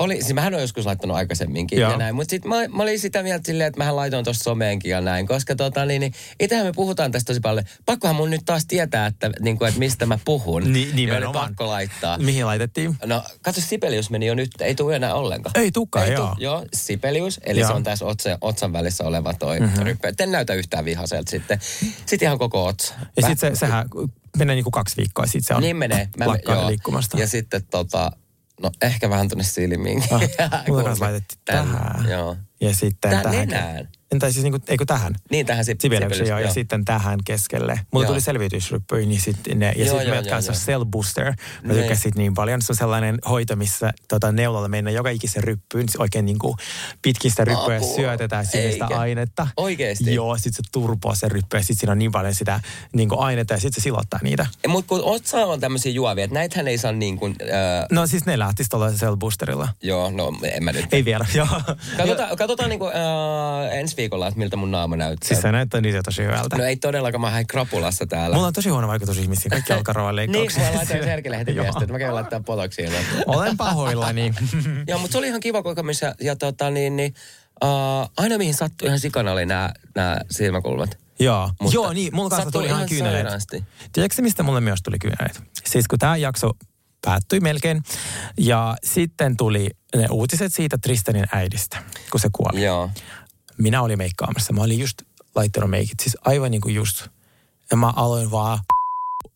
Oli, 0.01 0.21
siis 0.21 0.33
mähän 0.33 0.53
olen 0.53 0.61
joskus 0.63 0.85
laittanut 0.85 1.17
aikaisemminkin 1.17 1.79
Joo. 1.79 1.91
ja 1.91 1.97
näin, 1.97 2.15
mutta 2.15 2.29
sitten 2.29 2.49
mä, 2.49 2.67
mä, 2.67 2.83
olin 2.83 2.99
sitä 2.99 3.23
mieltä 3.23 3.45
silleen, 3.45 3.67
että 3.67 3.77
mähän 3.77 3.95
laitoin 3.95 4.23
tuossa 4.25 4.43
someenkin 4.43 4.91
ja 4.91 5.01
näin, 5.01 5.27
koska 5.27 5.55
tota 5.55 5.85
niin, 5.85 5.99
niin 5.99 6.13
itsehän 6.39 6.65
me 6.65 6.71
puhutaan 6.75 7.11
tästä 7.11 7.27
tosi 7.27 7.39
paljon. 7.39 7.65
Pakkohan 7.85 8.15
mun 8.15 8.29
nyt 8.29 8.41
taas 8.45 8.65
tietää, 8.65 9.05
että, 9.05 9.31
niin 9.39 9.57
kuin, 9.57 9.67
että 9.67 9.79
mistä 9.79 10.05
mä 10.05 10.19
puhun. 10.25 10.63
Ni- 10.63 10.71
Niin 10.85 10.95
nimenomaan. 10.95 11.47
pakko 11.49 11.67
laittaa. 11.67 12.17
Mihin 12.17 12.45
laitettiin? 12.45 12.95
No, 13.05 13.23
katso, 13.41 13.61
Sibelius 13.61 14.09
meni 14.09 14.25
jo 14.25 14.35
nyt, 14.35 14.49
ei 14.59 14.75
tule 14.75 14.95
enää 14.95 15.13
ollenkaan. 15.13 15.59
Ei 15.59 15.71
tulekaan, 15.71 16.05
Ei 16.07 16.13
joo. 16.13 16.27
tuu- 16.27 16.35
joo, 16.43 16.65
Sibelius, 16.73 17.39
eli 17.43 17.59
Joo. 17.59 17.67
se 17.69 17.73
on 17.73 17.83
tässä 17.83 18.05
otsa, 18.05 18.37
otsan 18.41 18.73
välissä 18.73 19.03
oleva 19.03 19.33
toi 19.33 19.59
mm-hmm. 19.59 19.97
en 20.19 20.31
näytä 20.31 20.53
yhtään 20.53 20.85
vihaselta 20.85 21.29
sitten. 21.29 21.59
Sitten 22.05 22.25
ihan 22.25 22.37
koko 22.37 22.65
otsa. 22.65 22.93
Ja 23.17 23.27
sitten 23.27 23.55
se, 23.55 23.59
sehän 23.59 23.85
menee 24.37 24.55
niinku 24.55 24.71
kaksi 24.71 24.97
viikkoa, 24.97 25.25
sitten 25.25 25.43
se 25.43 25.53
on 25.53 25.61
Niin 25.61 25.77
menee. 25.77 26.09
Mä, 26.17 26.25
joo. 26.25 26.67
liikkumasta. 26.67 27.19
Ja 27.19 27.27
sitten 27.27 27.61
tota, 27.71 28.11
no 28.61 28.71
ehkä 28.81 29.09
vähän 29.09 29.27
tuonne 29.29 29.43
silmiinkin. 29.43 30.13
Ah, 30.13 30.21
mulla 30.67 30.95
laitettiin 30.99 31.41
tähän. 31.45 32.09
Joo. 32.09 32.37
Ja 32.61 32.75
sitten 32.75 33.11
Tää 33.11 33.23
tähän. 33.23 33.37
nenään. 33.47 33.89
Entä 34.11 34.31
siis 34.31 34.43
niinku, 34.43 34.59
eikö 34.67 34.85
tähän? 34.85 35.15
Niin 35.31 35.45
tähän 35.45 35.65
Sib- 35.65 35.75
Sibeliuksen, 35.81 36.27
joo, 36.27 36.37
ja 36.39 36.45
joo. 36.45 36.53
sitten 36.53 36.85
tähän 36.85 37.19
keskelle. 37.25 37.79
Mulla 37.91 38.05
Joo. 38.05 38.11
tuli 38.11 38.21
selvitysryppyjä, 38.21 39.05
niin 39.05 39.21
sitten 39.21 39.59
ne, 39.59 39.73
ja 39.75 39.85
sitten 39.85 40.07
joo, 40.07 40.23
kanssa. 40.29 40.51
Cell 40.53 40.85
Booster. 40.85 41.25
Mä 41.25 41.33
Niin. 41.63 41.75
tykkäsin 41.81 42.11
niin 42.15 42.33
paljon. 42.33 42.61
Se 42.61 42.71
on 42.71 42.75
sellainen 42.75 43.17
hoito, 43.29 43.55
missä 43.55 43.93
tota, 44.07 44.31
neulalla 44.31 44.67
mennään 44.67 44.93
joka 44.93 45.09
ikisen 45.09 45.43
ryppyyn. 45.43 45.89
Se 45.89 45.97
Oikein 46.01 46.25
niin 46.25 46.39
kuin 46.39 46.55
pitkin 47.01 47.31
sitä 47.31 47.45
ryppyä 47.45 47.73
ja 47.75 47.77
Apua. 47.81 47.95
syötetään 47.95 48.45
sinne 48.45 48.71
sitä 48.71 48.85
ainetta. 48.85 49.47
Oikeesti? 49.57 50.15
Joo, 50.15 50.37
sitten 50.37 50.53
se 50.53 50.61
turpoaa 50.71 51.15
se 51.15 51.29
ryppy 51.29 51.57
ja 51.57 51.61
sitten 51.61 51.75
siinä 51.77 51.91
on 51.91 51.99
niin 51.99 52.11
paljon 52.11 52.35
sitä 52.35 52.59
niin 52.95 53.09
kuin 53.09 53.19
ainetta 53.19 53.53
ja 53.53 53.59
sitten 53.59 53.81
se 53.81 53.83
silottaa 53.83 54.19
niitä. 54.23 54.45
Mutta 54.67 54.89
kun 54.89 55.01
otsa 55.03 55.45
on 55.45 55.59
tämmöisiä 55.59 55.91
juovia, 55.91 56.23
että 56.23 56.33
näitähän 56.33 56.67
ei 56.67 56.77
saa 56.77 56.91
niin 56.91 57.17
kuin, 57.17 57.35
äh, 57.41 57.85
No 57.91 58.07
siis 58.07 58.25
ne 58.25 58.39
lähtisi 58.39 58.69
tuolla 58.69 58.91
Cell 58.91 59.15
Boosterilla. 59.15 59.67
joo, 59.83 60.11
no 60.11 60.33
en 60.43 60.63
mä 60.63 60.71
nyt. 60.71 60.93
Ei 60.93 61.05
vielä, 61.05 61.25
joo. 61.35 61.47
Katsotaan, 61.97 62.37
katsotaan 62.37 62.69
niin 62.69 62.79
kuin, 62.79 62.91
äh, 62.95 63.77
ensi 63.77 63.95
viikolla, 64.01 64.27
että 64.27 64.39
miltä 64.39 64.57
mun 64.57 64.71
naama 64.71 64.95
näyttää. 64.95 65.27
Siis 65.27 65.41
se 65.41 65.51
näyttää 65.51 65.81
niitä 65.81 66.01
tosi 66.05 66.23
hyvältä. 66.23 66.57
No 66.57 66.63
ei 66.63 66.75
todellakaan, 66.75 67.21
mä 67.21 67.29
hain 67.29 67.47
krapulassa 67.47 68.05
täällä. 68.07 68.35
Mulla 68.35 68.47
on 68.47 68.53
tosi 68.53 68.69
huono 68.69 68.87
vaikutus 68.87 69.17
ihmisiin, 69.17 69.49
kaikki 69.49 69.73
alkaroa 69.73 70.11
Niin, 70.11 70.15
leikkauksia. 70.15 70.63
mä 70.63 70.77
laitoin 70.77 71.03
Serkille 71.03 71.37
heti 71.37 71.55
viestiä, 71.61 71.81
että 71.81 71.93
mä 71.93 71.99
käyn 71.99 72.15
laittaa 72.15 72.39
potoksiin. 72.39 72.89
Olen 73.25 73.57
pahoillani. 73.57 74.33
Joo, 74.87 74.99
mutta 74.99 75.11
se 75.11 75.17
oli 75.17 75.27
ihan 75.27 75.39
kiva 75.39 75.63
kokemus 75.63 76.01
ja, 76.01 76.15
ja 76.21 76.35
tota 76.35 76.69
niin, 76.69 76.95
niin 76.95 77.13
uh, 77.63 78.11
aina 78.17 78.37
mihin 78.37 78.53
sattui 78.53 78.87
ihan 78.87 78.99
sikana 78.99 79.31
oli 79.31 79.45
nämä, 79.45 79.69
silmäkulmat. 80.31 80.97
Joo, 81.19 81.51
Mutta 81.61 81.75
Joo 81.75 81.93
niin, 81.93 82.15
mulla 82.15 82.29
kanssa 82.29 82.51
tuli 82.51 82.65
ihan 82.65 82.89
kyyneleet. 82.89 83.23
sairaasti. 83.23 83.63
Tiedätkö 83.93 84.21
mistä 84.21 84.43
mulle 84.43 84.61
myös 84.61 84.79
tuli 84.83 84.99
kyyneleet? 84.99 85.43
Siis 85.65 85.87
kun 85.87 85.99
tämä 85.99 86.17
jakso 86.17 86.51
päättyi 87.05 87.39
melkein, 87.39 87.83
ja 88.37 88.75
sitten 88.83 89.37
tuli 89.37 89.69
ne 89.95 90.05
uutiset 90.11 90.53
siitä 90.53 90.77
Tristanin 90.77 91.25
äidistä, 91.31 91.77
kun 92.11 92.19
se 92.19 92.29
kuoli. 92.31 92.63
Joo. 92.63 92.89
Minä 93.61 93.81
olin 93.81 93.97
meikkaamassa, 93.97 94.53
mä 94.53 94.61
olin 94.61 94.79
just 94.79 95.01
laittanut 95.35 95.69
meikit, 95.69 95.99
siis 95.99 96.17
aivan 96.25 96.51
niin 96.51 96.61
kuin 96.61 96.75
just. 96.75 97.07
Ja 97.71 97.77
mä 97.77 97.93
aloin 97.95 98.31
vaan 98.31 98.59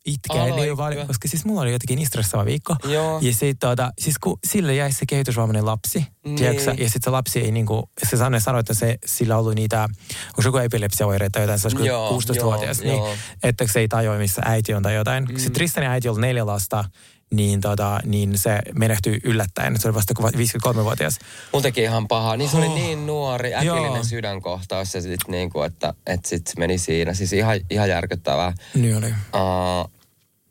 itkeä 0.05 0.43
niin 0.43 0.53
Aloitko? 0.53 0.76
paljon, 0.76 1.07
koska 1.07 1.28
siis 1.28 1.45
mulla 1.45 1.61
oli 1.61 1.71
jotenkin 1.71 1.95
niin 1.95 2.07
stressaava 2.07 2.45
viikko. 2.45 2.76
Joo. 2.84 3.19
Ja 3.21 3.34
sit, 3.34 3.59
tuota, 3.59 3.91
siis 3.99 4.17
kun 4.19 4.39
sille 4.47 4.76
jäi 4.76 4.91
se 4.91 5.05
kehitysvammainen 5.05 5.65
lapsi, 5.65 6.05
Niin. 6.26 6.36
tiedätkö, 6.36 6.63
ja 6.63 6.89
sitten 6.89 7.01
se 7.03 7.09
lapsi 7.09 7.39
ei 7.39 7.51
niinku, 7.51 7.89
se 8.09 8.17
Sanne 8.17 8.39
sanoi, 8.39 8.59
että 8.59 8.73
se, 8.73 8.97
sillä 9.05 9.38
oli 9.38 9.55
niitä, 9.55 9.84
onko 10.28 10.41
se 10.41 10.47
joku 10.47 10.57
epilepsiaoireita 10.57 11.32
tai 11.32 11.43
jotain, 11.43 11.59
se 11.59 11.67
olisi 11.67 11.86
Joo, 11.88 12.19
16-vuotias, 12.19 12.78
joo, 12.80 12.86
niin, 12.88 12.97
joo. 13.03 13.15
että 13.43 13.67
se 13.71 13.80
ei 13.80 13.88
tajua, 13.88 14.17
missä 14.17 14.41
äiti 14.45 14.73
on 14.73 14.84
tai 14.84 14.95
jotain. 14.95 15.26
Mm. 15.26 15.38
Sitten 15.38 15.53
Tristanin 15.53 15.89
äiti 15.89 16.09
oli 16.09 16.21
neljä 16.21 16.45
lasta, 16.45 16.86
niin, 17.32 17.61
tota, 17.61 17.99
niin 18.05 18.38
se 18.38 18.59
menehtyi 18.73 19.19
yllättäen. 19.23 19.80
Se 19.80 19.88
oli 19.88 19.95
vasta 19.95 20.13
kun 20.13 20.30
53-vuotias. 20.30 21.19
Mun 21.53 21.61
teki 21.61 21.82
ihan 21.82 22.07
pahaa. 22.07 22.38
Niin 22.38 22.49
se 22.49 22.57
oli 22.57 22.69
niin 22.69 23.05
nuori, 23.05 23.51
Joo. 23.51 23.78
äkillinen 23.78 24.05
sydänkohtaus 24.05 24.93
ja 24.93 25.01
sit 25.01 25.19
niinku, 25.28 25.61
että, 25.61 25.93
että 26.07 26.30
sit 26.30 26.51
meni 26.57 26.78
siinä. 26.78 27.13
Siis 27.13 27.34
ihan, 27.34 27.59
ihan 27.69 27.89
järkyttävää. 27.89 28.53
Niin 28.73 28.97
oli. 28.97 29.07
Uh, 29.07 29.91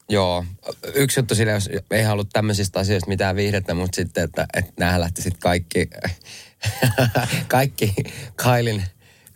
joo, 0.09 0.45
yksi 0.95 1.21
juttu 1.21 1.35
sille, 1.35 1.53
jos 1.53 1.71
ei 1.91 2.03
halua 2.03 2.25
tämmöisistä 2.33 2.81
asioista 2.81 3.09
mitään 3.09 3.37
viihdettä, 3.37 3.75
mutta 3.75 3.97
sitten, 3.97 4.25
että, 4.25 4.47
että 4.55 4.73
nämä 4.79 5.01
lähti 5.01 5.23
sitten 5.23 5.41
kaikki, 5.41 5.91
kaikki 7.49 7.95
Kailin 8.37 8.85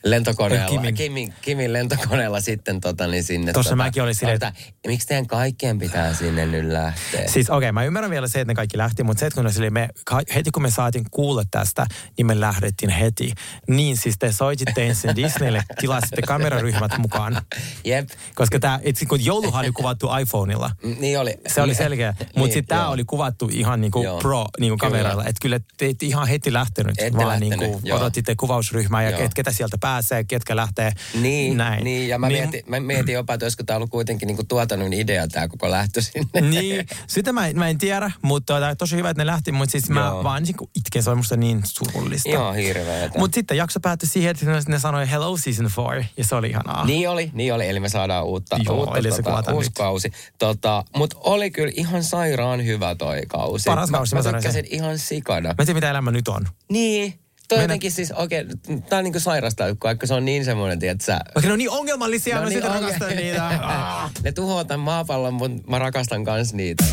lentokoneella, 0.05 0.69
Kimin. 0.69 0.95
Kimin. 0.95 1.35
Kimin, 1.43 1.73
lentokoneella 1.73 2.41
sitten 2.41 2.81
tota, 2.81 3.07
niin 3.07 3.25
sinne. 3.25 3.53
Tossa 3.53 3.77
mäkin 3.77 4.03
olin 4.03 4.15
silleen, 4.15 4.35
että... 4.35 4.53
Miksi 4.87 5.07
teidän 5.07 5.27
kaikkien 5.27 5.79
pitää 5.79 6.15
sinne 6.15 6.47
nyt 6.47 6.65
lähteä? 6.65 7.29
Siis 7.29 7.51
okei, 7.51 7.57
okay, 7.57 7.73
mä 7.73 7.85
ymmärrän 7.85 8.11
vielä 8.11 8.29
se, 8.29 8.41
että 8.41 8.51
ne 8.51 8.55
kaikki 8.55 8.79
lähti, 8.79 9.03
mutta 9.03 9.21
se, 9.21 9.27
että 9.27 9.43
kun 9.43 9.53
sille, 9.53 9.71
me, 9.71 9.89
heti 10.35 10.51
kun 10.51 10.63
me 10.63 10.71
saatiin 10.71 11.05
kuulla 11.11 11.43
tästä, 11.51 11.87
niin 12.19 12.27
me 12.27 12.41
lähdettiin 12.41 12.91
heti. 12.91 13.33
Niin 13.69 13.97
siis 13.97 14.15
te 14.19 14.33
soititte 14.33 14.87
ensin 14.87 15.17
Disneylle, 15.17 15.63
tilasitte 15.81 16.23
kameraryhmät 16.23 16.99
mukaan. 16.99 17.43
Jep, 17.85 18.09
Koska 18.35 18.59
tämä, 18.59 18.81
itse 18.83 19.07
kun 19.07 19.25
jouluhan 19.25 19.65
oli 19.65 19.73
kuvattu 19.73 20.09
iPhoneilla. 20.23 20.71
Niin 21.01 21.21
oli. 21.21 21.35
Se 21.47 21.63
oli 21.63 21.75
selkeä. 21.75 22.15
Mutta 22.19 22.33
Niin, 22.35 22.53
sitten 22.53 22.77
tämä 22.77 22.89
oli 22.89 23.05
kuvattu 23.05 23.49
ihan 23.53 23.81
niinku 23.81 24.03
Joo. 24.03 24.19
pro 24.19 24.47
niinku 24.61 24.77
kameralla. 24.77 25.23
Että 25.23 25.39
kyllä 25.43 25.61
te 25.77 25.95
ihan 26.03 26.29
heti 26.29 26.53
lähtenyt, 26.53 26.99
Ette 26.99 27.17
vaan 27.17 27.29
lähtenyt, 27.29 27.59
niinku 27.59 27.95
odotitte 27.95 28.35
kuvausryhmää 28.37 29.03
ja 29.03 29.19
ket, 29.19 29.35
ketä 29.35 29.53
sieltä 29.53 29.79
pääsee, 29.89 30.25
ketkä 30.25 30.57
lähtee. 30.57 30.93
Niin, 31.21 31.57
Näin. 31.57 31.85
niin 31.85 32.09
ja 32.09 32.19
mä, 32.19 32.29
niin, 32.29 32.43
mietin, 32.43 32.63
mä 32.67 32.81
mietin 32.81 33.15
jopa, 33.15 33.35
että 33.35 33.47
olisiko 33.47 33.63
tämä 33.65 33.77
ollut 33.77 33.91
kuitenkin 33.91 34.27
niinku 34.27 34.45
tuotannon 34.45 34.93
idea 34.93 35.29
tämä 35.29 35.49
koko 35.49 35.71
lähtö 35.71 36.03
sinne. 36.03 36.41
Niin, 36.41 36.87
sitä 37.07 37.33
mä, 37.33 37.47
en- 37.47 37.59
mä 37.59 37.69
en 37.69 37.79
tiedä, 37.79 38.11
mutta 38.23 38.55
tota, 38.55 38.77
tosi 38.77 38.97
hyvä, 38.97 39.11
että 39.11 39.21
ne 39.23 39.27
lähti, 39.27 39.53
mutta 39.53 39.73
siis 39.73 39.91
mä 39.91 40.01
Joo. 40.01 40.25
vaan 40.25 40.43
niinku 40.43 40.71
itken, 40.77 41.03
se 41.03 41.11
oli 41.11 41.17
musta 41.17 41.37
niin 41.37 41.61
surullista. 41.65 42.29
Ihan 42.29 42.55
hirveetä. 42.55 43.19
Mutta 43.19 43.35
sitten 43.35 43.57
jakso 43.57 43.81
päättyi 43.81 44.09
siihen, 44.09 44.31
että 44.31 44.47
ne 44.69 44.79
sanoi 44.79 45.11
hello 45.11 45.37
season 45.37 45.71
4, 45.93 46.09
ja 46.17 46.25
se 46.25 46.35
oli 46.35 46.49
ihanaa. 46.51 46.85
Niin 46.87 47.11
oli, 47.11 47.31
niin 47.33 47.55
oli. 47.55 47.69
Eli 47.69 47.81
me 47.81 47.89
saadaan 47.89 48.25
uutta, 48.25 48.57
Joo, 48.65 48.77
uutta 48.77 48.99
eli 48.99 49.13
se 49.13 49.23
kuvataan 49.23 49.57
uusi 49.57 49.69
nyt. 49.69 49.75
kausi. 49.77 50.13
Tota, 50.39 50.85
Mutta 50.97 51.17
oli 51.21 51.51
kyllä 51.51 51.73
ihan 51.77 52.05
sairaan 52.05 52.65
hyvä 52.67 52.95
toi 52.95 53.23
kausi. 53.29 53.65
Paras 53.71 53.91
kausi, 53.91 54.15
mä, 54.15 54.23
mä 54.23 54.33
mä 54.33 54.39
tykkäsin 54.39 54.67
ihan 54.71 54.99
sikana. 54.99 55.49
Mä 55.49 55.55
en 55.59 55.67
tiedä, 55.67 55.75
mitä 55.75 55.91
elämä 55.91 56.11
nyt 56.11 56.29
on. 56.29 56.47
Niin. 56.71 57.28
Toi 57.49 57.59
Mennä- 57.59 57.65
jotenkin 57.65 57.93
siis 57.93 58.13
oikein, 58.13 58.49
tää 58.89 58.99
on 58.99 59.05
niinku 59.05 59.21
sairasta, 59.21 59.65
vaikka 59.85 60.07
se 60.07 60.15
on 60.15 60.25
niin 60.25 60.45
semmoinen, 60.45 60.79
että 60.91 61.05
sä... 61.05 61.13
Vaikka 61.35 61.49
ne 61.49 61.53
on 61.53 61.59
niin 61.59 61.71
ongelmallisia, 61.71 62.35
no, 62.37 62.43
mä 62.43 62.49
niin 62.49 62.63
sitten 62.63 62.73
onge- 62.81 62.81
rakastan 62.85 63.17
niitä. 63.17 63.47
Ah. 63.63 64.11
ne 64.23 64.33
tuhoaa 64.33 64.65
tämän 64.65 64.81
maapallon, 64.81 65.35
mutta 65.35 65.71
mä 65.71 65.79
rakastan 65.79 66.25
kans 66.25 66.55
niitä. 66.55 66.85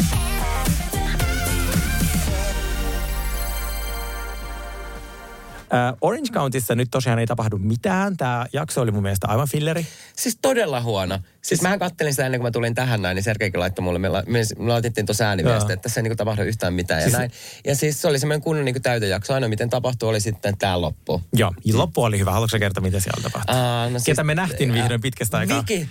Orange 6.01 6.29
Countyssa 6.31 6.75
nyt 6.75 6.87
tosiaan 6.91 7.19
ei 7.19 7.25
tapahdu 7.25 7.57
mitään. 7.57 8.17
Tämä 8.17 8.45
jakso 8.53 8.81
oli 8.81 8.91
mun 8.91 9.01
mielestä 9.03 9.27
aivan 9.27 9.47
filleri. 9.47 9.87
Siis 10.15 10.37
todella 10.41 10.81
huono. 10.81 11.19
Siis 11.41 11.61
mähän 11.61 11.79
kattelin 11.79 12.13
sitä 12.13 12.25
ennen 12.25 12.39
kuin 12.41 12.47
mä 12.47 12.51
tulin 12.51 12.75
tähän 12.75 13.01
näin, 13.01 13.15
niin 13.15 13.23
Sergeikin 13.23 13.59
laittoi 13.59 13.83
mulle, 13.83 13.99
me, 13.99 14.09
la, 14.09 14.23
me, 14.27 14.39
me 14.57 14.67
laitettiin 14.67 15.05
tuossa 15.05 15.25
ääniviesti, 15.25 15.65
Joo. 15.65 15.73
että 15.73 15.83
tässä 15.83 15.99
ei 15.99 16.03
niinku 16.03 16.15
tapahdu 16.15 16.41
yhtään 16.41 16.73
mitään 16.73 17.01
Siis- 17.01 17.13
ja 17.13 17.19
näin. 17.19 17.31
Ja 17.65 17.75
siis 17.75 18.01
se 18.01 18.07
oli 18.07 18.19
semmoinen 18.19 18.41
kunnon 18.41 18.65
niinku 18.65 18.79
täytejakso. 18.79 19.33
Ainoa 19.33 19.49
miten 19.49 19.69
tapahtui 19.69 20.09
oli 20.09 20.21
sitten 20.21 20.57
tämä 20.57 20.81
loppu. 20.81 21.21
Joo, 21.33 21.53
ja 21.65 21.77
loppu 21.77 22.03
oli 22.03 22.19
hyvä. 22.19 22.31
Haluatko 22.31 22.59
kertoa, 22.59 22.81
mitä 22.81 22.99
siellä 22.99 23.23
tapahtui? 23.23 23.55
Aa, 23.55 23.89
no 23.89 23.99
Ketä 24.05 24.23
me 24.23 24.35
nähtiin 24.35 24.73
vihdoin 24.73 25.01
pitkästä 25.01 25.37
aikaa? 25.37 25.57
Viki. 25.69 25.89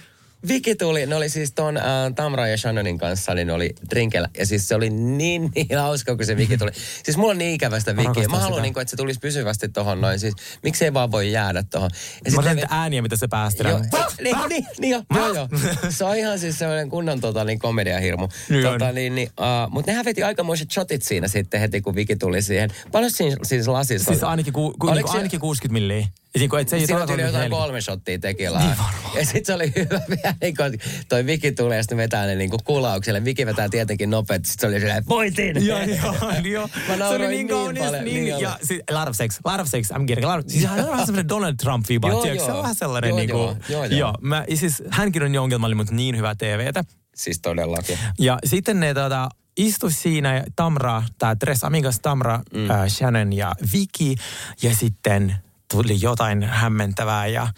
Viki 0.49 0.74
tuli, 0.74 1.07
ne 1.07 1.14
oli 1.14 1.28
siis 1.28 1.53
ton 1.53 1.76
äh, 1.76 1.84
Tamra 2.14 2.49
ja 2.49 2.57
Shannonin 2.57 2.99
kanssa, 2.99 3.34
niin 3.34 3.47
ne 3.47 3.53
oli 3.53 3.74
drinkellä. 3.90 4.28
Ja 4.38 4.47
siis 4.47 4.68
se 4.68 4.74
oli 4.74 4.90
niin, 4.90 5.51
niin 5.55 5.78
hauska, 5.78 6.16
kun 6.16 6.26
se 6.26 6.36
Viki 6.36 6.59
tuli. 6.59 6.70
Siis 7.03 7.16
mulla 7.16 7.30
on 7.30 7.38
niin 7.38 7.55
ikävästä 7.55 7.97
Vikiä. 7.97 8.28
Mä 8.28 8.38
haluan, 8.38 8.62
niin 8.62 8.74
kuin, 8.74 8.82
että 8.82 8.90
se 8.90 8.97
tulisi 8.97 9.20
pysyvästi 9.20 9.68
tohon 9.68 10.01
noin. 10.01 10.18
Siis 10.18 10.34
miksei 10.62 10.95
vaan 10.95 11.11
voi 11.11 11.32
jäädä 11.32 11.64
tohon. 11.70 11.90
Ja 11.95 11.99
Mä 12.24 12.30
sit 12.30 12.38
olen 12.38 12.49
ne- 12.49 12.55
niitä 12.55 12.68
ääniä, 12.70 13.03
mitä 13.03 13.16
se 13.16 13.28
päästi. 13.28 13.62
Joo, 13.68 13.78
niin, 14.24 14.36
niin, 14.49 14.66
niin 14.78 14.90
joo, 14.90 15.03
joo, 15.14 15.34
joo. 15.34 15.49
Se 15.88 16.05
on 16.05 16.16
ihan 16.16 16.38
siis 16.38 16.59
semmoinen 16.59 16.90
kunnon 16.90 17.20
tota, 17.20 17.45
niin 17.45 17.59
komediahirmu. 17.59 18.28
Niin 18.49 18.62
tota, 18.62 18.92
niin, 18.92 19.14
niin, 19.14 19.28
uh, 19.28 19.70
Mutta 19.72 19.90
nehän 19.90 20.05
veti 20.05 20.22
aikamoiset 20.22 20.70
shotit 20.70 21.03
siinä 21.03 21.28
sitten 21.28 21.61
heti, 21.61 21.80
kun 21.80 21.95
Viki 21.95 22.16
tuli 22.16 22.42
siihen. 22.42 22.70
Paljon 22.92 23.11
siinä 23.11 23.36
siis 23.42 23.68
lasissa 23.68 24.12
Siis 24.12 24.22
ainakin, 24.22 24.53
ku, 24.53 24.74
ku, 24.78 24.90
niinku, 24.90 25.11
ainakin 25.11 25.40
60 25.40 25.72
milliä. 25.72 26.07
Niin 26.39 26.51
kuin, 26.51 26.62
et 26.62 26.68
se 26.68 26.76
ei 26.76 26.87
Siinä 26.87 27.07
tuli 27.07 27.22
jotain 27.22 27.51
kolme 27.51 27.80
shottia 27.80 28.18
tekilaa. 28.18 28.61
Niin 28.61 28.78
varmaan. 28.78 29.16
Ja 29.16 29.24
sitten 29.24 29.45
se 29.45 29.55
oli 29.55 29.72
hyvä 29.76 30.01
vielä, 30.11 30.35
niin 30.41 30.57
kun 30.57 30.78
toi 31.09 31.26
Viki 31.26 31.53
tulee 31.53 31.76
ja 31.76 31.82
sitten 31.82 31.99
vetää 31.99 32.26
ne 32.26 32.35
niinku 32.35 32.59
kulaukselle. 32.64 33.24
Viki 33.24 33.47
vetää 33.47 33.68
tietenkin 33.68 34.11
nopeasti. 34.11 34.49
Sitten 34.49 34.70
se 34.70 34.74
oli 34.74 34.80
silleen, 34.80 35.05
voitin! 35.09 35.66
Joo, 35.66 35.78
joo, 35.82 36.14
joo. 36.45 36.68
Mä 36.89 36.97
Se 36.97 37.05
oli 37.05 37.28
niin 37.28 37.49
kaunis, 37.49 37.82
paljon, 37.82 38.05
niin, 38.05 38.24
niin 38.24 38.41
ja 38.41 38.59
siis, 38.62 38.82
a 38.91 38.95
lot 38.95 39.09
of 39.09 39.16
sex, 39.16 39.41
a 39.45 39.53
lot 39.53 39.61
of 39.61 39.68
sex, 39.68 39.91
I'm 39.91 40.05
getting 40.07 40.30
a 40.30 40.37
lot 40.37 40.45
of, 40.45 40.51
siis 40.53 40.64
hän 40.64 40.85
on 40.85 40.91
vähän 40.91 41.07
semmoinen 41.07 41.28
Donald 41.28 41.55
Trump-viba, 41.62 42.09
Joo, 42.09 42.22
tiedätkö? 42.22 42.45
Se 42.45 42.53
on 42.53 42.62
vähän 42.62 42.74
sellainen 42.74 43.09
Joo, 43.09 43.18
niinku, 43.18 43.37
joo, 43.37 43.57
joo, 43.68 43.85
joo. 43.85 43.99
joo. 43.99 44.14
Mä, 44.20 44.45
siis 44.55 44.82
hänkin 44.91 45.22
on 45.22 45.32
niin 45.32 45.41
ongelmallinen, 45.41 45.76
mutta 45.76 45.95
niin 45.95 46.16
hyvää 46.16 46.35
TVtä. 46.35 46.85
Siis 47.16 47.41
todellakin. 47.41 47.99
Ja 48.18 48.39
sitten 48.45 48.80
ne 48.80 48.95
tota, 48.95 49.28
istu 49.57 49.91
siinä 49.91 50.45
Tamra, 50.57 51.03
tämä 51.18 51.37
Tres 51.37 51.64
Amigas 51.64 52.01
Tamra, 52.01 52.41
mm. 52.55 52.70
äh, 52.70 52.89
Shannon 52.89 53.32
ja 53.32 53.55
Vicky. 53.72 54.22
Ja 54.62 54.74
sitten 54.74 55.37
tuli 55.71 56.01
jotain 56.01 56.43
hämmentävää 56.43 57.27
ja 57.27 57.49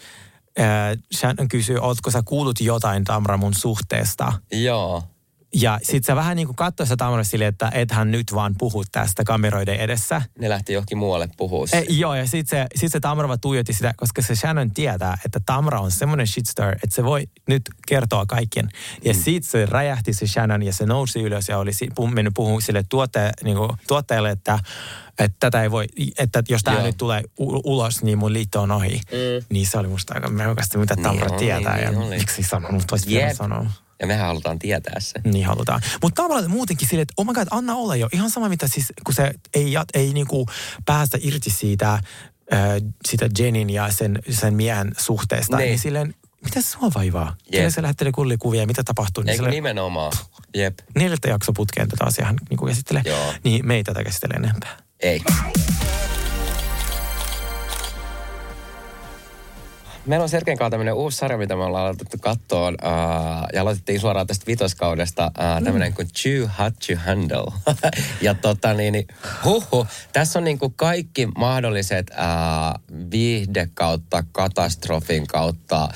Shannon 1.15 1.47
kysyi, 1.47 1.77
ootko 1.77 2.11
sä 2.11 2.21
kuullut 2.25 2.61
jotain 2.61 3.03
Tamra 3.03 3.37
mun 3.37 3.53
suhteesta? 3.53 4.33
Joo. 4.51 5.03
Ja 5.55 5.79
sit 5.83 6.05
sä 6.05 6.15
vähän 6.15 6.35
niin 6.35 6.47
kuin 6.47 6.55
katsoi 6.55 6.85
sitä 6.85 6.97
Tamra 6.97 7.23
silleen, 7.23 7.49
että 7.49 7.71
et 7.73 7.91
hän 7.91 8.11
nyt 8.11 8.33
vaan 8.33 8.55
puhu 8.57 8.83
tästä 8.91 9.23
kameroiden 9.23 9.75
edessä. 9.75 10.21
Ne 10.39 10.49
lähti 10.49 10.73
johonkin 10.73 10.97
muualle 10.97 11.29
puhua. 11.37 11.65
E, 11.73 11.83
joo, 11.89 12.15
ja 12.15 12.27
sit 12.27 12.47
se, 12.47 12.65
sit 12.75 12.91
se 12.91 12.99
Tamra 12.99 13.27
vaan 13.27 13.39
tuijotti 13.39 13.73
sitä, 13.73 13.93
koska 13.97 14.21
se 14.21 14.35
Shannon 14.35 14.71
tietää, 14.71 15.17
että 15.25 15.39
Tamra 15.45 15.79
on 15.79 15.91
semmoinen 15.91 16.27
shitstar, 16.27 16.73
että 16.73 16.95
se 16.95 17.03
voi 17.03 17.27
nyt 17.47 17.61
kertoa 17.87 18.25
kaiken. 18.25 18.69
Ja 19.05 19.13
mm. 19.13 19.19
sit 19.19 19.43
se 19.43 19.65
räjähti 19.65 20.13
se 20.13 20.27
Shannon 20.27 20.63
ja 20.63 20.73
se 20.73 20.85
nousi 20.85 21.19
ylös 21.21 21.49
ja 21.49 21.57
oli 21.57 21.71
mennyt 22.13 22.33
puhumaan 22.33 22.61
sille 22.61 22.83
tuotte, 22.89 23.31
niin 23.43 23.57
kuin, 23.57 23.69
tuottajalle, 23.87 24.29
että, 24.31 24.59
että 25.19 25.37
tätä 25.39 25.63
ei 25.63 25.71
voi, 25.71 25.85
että 26.17 26.43
jos 26.49 26.63
tämä 26.63 26.81
nyt 26.81 26.97
tulee 26.97 27.23
u- 27.39 27.61
ulos, 27.73 28.03
niin 28.03 28.17
mun 28.17 28.33
liitto 28.33 28.61
on 28.61 28.71
ohi. 28.71 29.01
Mm. 29.11 29.45
Niin 29.49 29.67
se 29.67 29.77
oli 29.77 29.87
musta 29.87 30.13
aika 30.13 30.29
mehukasta, 30.29 30.77
mitä 30.77 30.95
Niin 30.95 31.03
Tamra 31.03 31.27
oli, 31.29 31.39
tietää 31.39 31.75
niin 31.75 31.93
ja 31.93 31.99
oli. 31.99 32.17
miksi 32.17 32.43
sanonut, 32.43 32.83
voisi 32.91 33.13
Jep. 33.13 33.21
vielä 33.21 33.33
sanoa. 33.33 33.65
Ja 33.99 34.07
mehän 34.07 34.27
halutaan 34.27 34.59
tietää 34.59 34.99
se. 34.99 35.13
Niin 35.23 35.45
halutaan. 35.45 35.81
Mutta 36.01 36.21
tavallaan 36.21 36.51
muutenkin 36.51 36.87
silleen, 36.87 37.01
että 37.01 37.13
oh 37.17 37.25
my 37.25 37.33
god, 37.33 37.47
anna 37.51 37.75
olla 37.75 37.95
jo. 37.95 38.09
Ihan 38.11 38.29
sama, 38.29 38.49
mitä 38.49 38.67
siis, 38.67 38.93
kun 39.05 39.13
se 39.13 39.33
ei, 39.53 39.71
jat, 39.71 39.87
ei 39.93 40.13
niinku 40.13 40.45
päästä 40.85 41.17
irti 41.21 41.49
siitä, 41.49 41.93
äh, 41.93 42.01
sitä 43.07 43.29
Jenin 43.39 43.69
ja 43.69 43.91
sen, 43.91 44.19
sen 44.29 44.53
miehen 44.53 44.91
suhteesta. 44.97 45.57
Niin. 45.57 45.67
Niin, 45.67 45.79
silleen, 45.79 46.13
mitä 46.43 46.61
sua 46.61 46.91
vaivaa? 46.95 47.35
Jep. 47.39 47.51
Kelle 47.51 47.71
se 47.71 47.81
lähettelee 47.81 48.11
kullikuvia 48.11 48.61
ja 48.61 48.67
mitä 48.67 48.83
tapahtuu? 48.83 49.23
Niin 49.23 49.29
Eikö 49.29 49.37
silleen, 49.37 49.51
nimenomaan? 49.51 50.11
Jep. 50.55 50.79
neljättä 50.95 51.29
jakso 51.29 51.53
putkeen 51.53 51.87
tätä 51.87 52.05
asiaa 52.05 52.27
hän 52.27 52.37
niin 52.49 52.67
käsittelee. 52.67 53.01
Joo. 53.05 53.33
Niin 53.43 53.67
me 53.67 53.75
ei 53.75 53.83
tätä 53.83 54.03
käsitellä 54.03 54.35
enempää. 54.35 54.77
Ei. 54.99 55.21
Meillä 60.07 60.23
on 60.23 60.29
Sergen 60.29 60.57
kanssa 60.57 60.69
tämmöinen 60.69 60.93
uusi 60.93 61.17
sarja, 61.17 61.37
mitä 61.37 61.55
me 61.55 61.63
ollaan 61.63 61.83
aloitettu 61.83 62.17
kattoon. 62.21 62.73
Uh, 62.73 63.47
ja 63.53 63.61
aloitettiin 63.61 63.99
suoraan 63.99 64.27
tästä 64.27 64.45
vitoskaudesta 64.47 65.25
uh, 65.25 65.63
tämmöinen 65.63 65.93
kuin 65.93 66.07
Too 66.07 66.49
Hot 66.59 66.73
to 66.87 66.93
Handle. 67.05 67.75
ja 68.21 68.33
tota 68.33 68.73
niin, 68.73 68.91
niin 68.91 69.07
huhu, 69.43 69.87
tässä 70.13 70.39
on 70.39 70.43
niin 70.45 70.59
kuin 70.59 70.73
kaikki 70.75 71.25
mahdolliset 71.25 72.09
uh, 72.09 72.99
viihde 73.11 73.69
kautta, 73.73 74.23
katastrofin 74.31 75.27
kautta, 75.27 75.89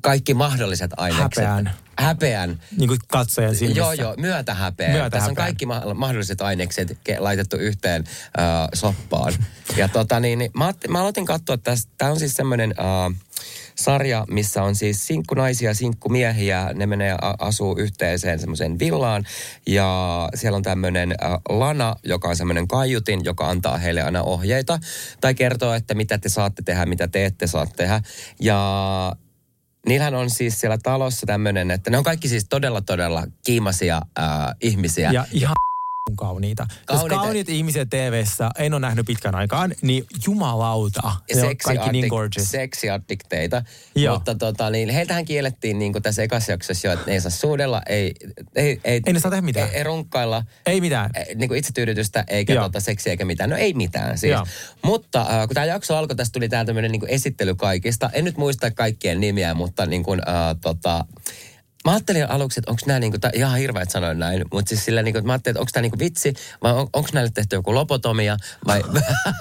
kaikki 0.00 0.34
mahdolliset 0.34 0.90
ainekset. 0.96 1.44
Häpeän. 1.44 1.70
Häpeän. 1.98 2.60
Niin 2.76 2.88
kuin 2.88 2.98
katsojan 3.08 3.54
silmissä. 3.54 3.80
Joo, 3.80 3.92
joo, 3.92 4.14
myötähäpeä. 4.18 4.88
Myötähäpeä. 4.88 5.10
Tässä 5.10 5.30
on 5.30 5.34
kaikki 5.34 5.66
ma- 5.66 5.94
mahdolliset 5.94 6.40
ainekset 6.40 6.90
ke- 6.90 7.20
laitettu 7.20 7.56
yhteen 7.56 8.04
äh, 8.38 8.44
soppaan. 8.74 9.32
Ja 9.76 9.88
tota 9.88 10.20
niin, 10.20 10.38
niin 10.38 10.50
mä, 10.54 10.72
mä 10.88 11.00
aloitin 11.00 11.26
katsoa 11.26 11.58
tästä. 11.58 11.92
Tämä 11.98 12.10
on 12.10 12.18
siis 12.18 12.34
semmoinen 12.34 12.74
äh, 12.78 13.18
sarja, 13.74 14.24
missä 14.30 14.62
on 14.62 14.74
siis 14.74 15.06
sinkkunaisia, 15.06 15.74
sinkkumiehiä. 15.74 16.70
Ne 16.74 16.86
menee 16.86 17.16
asuu 17.38 17.76
yhteiseen 17.78 18.38
semmoiseen 18.38 18.78
villaan. 18.78 19.24
Ja 19.66 20.28
siellä 20.34 20.56
on 20.56 20.62
tämmöinen 20.62 21.10
äh, 21.10 21.30
Lana, 21.48 21.96
joka 22.04 22.28
on 22.28 22.36
semmoinen 22.36 22.68
kaiutin, 22.68 23.24
joka 23.24 23.48
antaa 23.48 23.78
heille 23.78 24.02
aina 24.02 24.22
ohjeita. 24.22 24.78
Tai 25.20 25.34
kertoo, 25.34 25.74
että 25.74 25.94
mitä 25.94 26.18
te 26.18 26.28
saatte 26.28 26.62
tehdä, 26.62 26.86
mitä 26.86 27.08
te 27.08 27.24
ette 27.24 27.46
saa 27.46 27.66
tehdä. 27.66 28.02
Ja 28.40 29.16
Niillähän 29.86 30.14
on 30.14 30.30
siis 30.30 30.60
siellä 30.60 30.78
talossa 30.82 31.26
tämmöinen, 31.26 31.70
että 31.70 31.90
ne 31.90 31.98
on 31.98 32.04
kaikki 32.04 32.28
siis 32.28 32.46
todella, 32.48 32.80
todella 32.80 33.26
kiimaisia 33.44 34.02
äh, 34.18 34.24
ihmisiä. 34.60 35.10
Ja 35.12 35.26
ihan 35.32 35.54
kauniita. 36.16 36.66
Kauniita. 36.86 37.14
Jos 37.14 37.22
kauniit 37.22 37.48
ihmiset 37.48 37.90
TV-ssä 37.90 38.50
en 38.58 38.74
ole 38.74 38.80
nähnyt 38.80 39.06
pitkän 39.06 39.34
aikaan, 39.34 39.74
niin 39.82 40.04
jumalauta. 40.26 41.12
Ne 41.34 41.42
on 41.42 41.56
kaikki 41.64 41.92
niin 41.92 42.08
gorgeous. 42.08 42.50
seksiaddikteita. 42.50 43.62
Joo. 43.94 44.14
Mutta 44.14 44.34
tota, 44.34 44.70
niin, 44.70 44.88
heiltähän 44.88 45.24
kiellettiin 45.24 45.78
niin 45.78 45.92
kuin 45.92 46.02
tässä 46.02 46.22
ekassa 46.22 46.52
jaksossa 46.52 46.88
jo, 46.88 46.92
että 46.92 47.06
ne 47.06 47.12
ei 47.12 47.20
saa 47.20 47.30
suudella, 47.30 47.82
ei, 47.88 48.14
ei, 48.54 48.80
ei, 48.84 49.00
Ei 49.06 49.12
ne 49.12 49.20
saa 49.20 49.30
tehdä 49.30 49.42
mitään. 49.42 49.68
Ei, 49.68 49.76
ei 49.76 49.84
runkkailla. 49.84 50.44
Ei 50.66 50.80
mitään. 50.80 51.10
ei, 51.14 51.34
niin 51.34 51.48
kuin 51.48 51.58
itsetyydytystä 51.58 52.24
eikä 52.28 52.54
Joo. 52.54 52.64
tota, 52.64 52.80
seksiä 52.80 53.10
eikä 53.10 53.24
mitään. 53.24 53.50
No 53.50 53.56
ei 53.56 53.74
mitään 53.74 54.18
siis. 54.18 54.32
Joo. 54.32 54.46
Mutta 54.82 55.20
äh, 55.20 55.46
kun 55.46 55.54
tämä 55.54 55.66
jakso 55.66 55.96
alkoi, 55.96 56.16
tästä 56.16 56.32
tuli 56.32 56.48
tämä 56.48 56.64
tämmöinen 56.64 56.92
niin 56.92 57.08
esittely 57.08 57.54
kaikista. 57.54 58.10
En 58.12 58.24
nyt 58.24 58.36
muista 58.36 58.70
kaikkien 58.70 59.20
nimiä, 59.20 59.54
mutta 59.54 59.86
niin 59.86 60.02
kuin, 60.02 60.20
äh, 60.28 60.56
tota, 60.60 61.04
Mä 61.84 61.92
ajattelin 61.92 62.30
aluksi, 62.30 62.60
että 62.60 62.70
onko 62.70 62.82
nämä 62.86 62.98
niinku, 62.98 63.18
ihan 63.34 63.58
hirveä, 63.58 63.82
että 63.82 63.92
sanoin 63.92 64.18
näin, 64.18 64.44
mutta 64.52 64.68
siis 64.68 64.84
sillä 64.84 65.02
niinku, 65.02 65.18
että 65.18 65.26
mä 65.26 65.32
ajattelin, 65.32 65.52
että 65.52 65.60
onko 65.60 65.70
tämä 65.72 65.82
niinku 65.82 65.98
vitsi 65.98 66.34
vai 66.62 66.72
on, 66.72 66.88
onko 66.92 67.08
näille 67.12 67.30
tehty 67.34 67.56
joku 67.56 67.74
lopotomia 67.74 68.36
vai... 68.66 68.82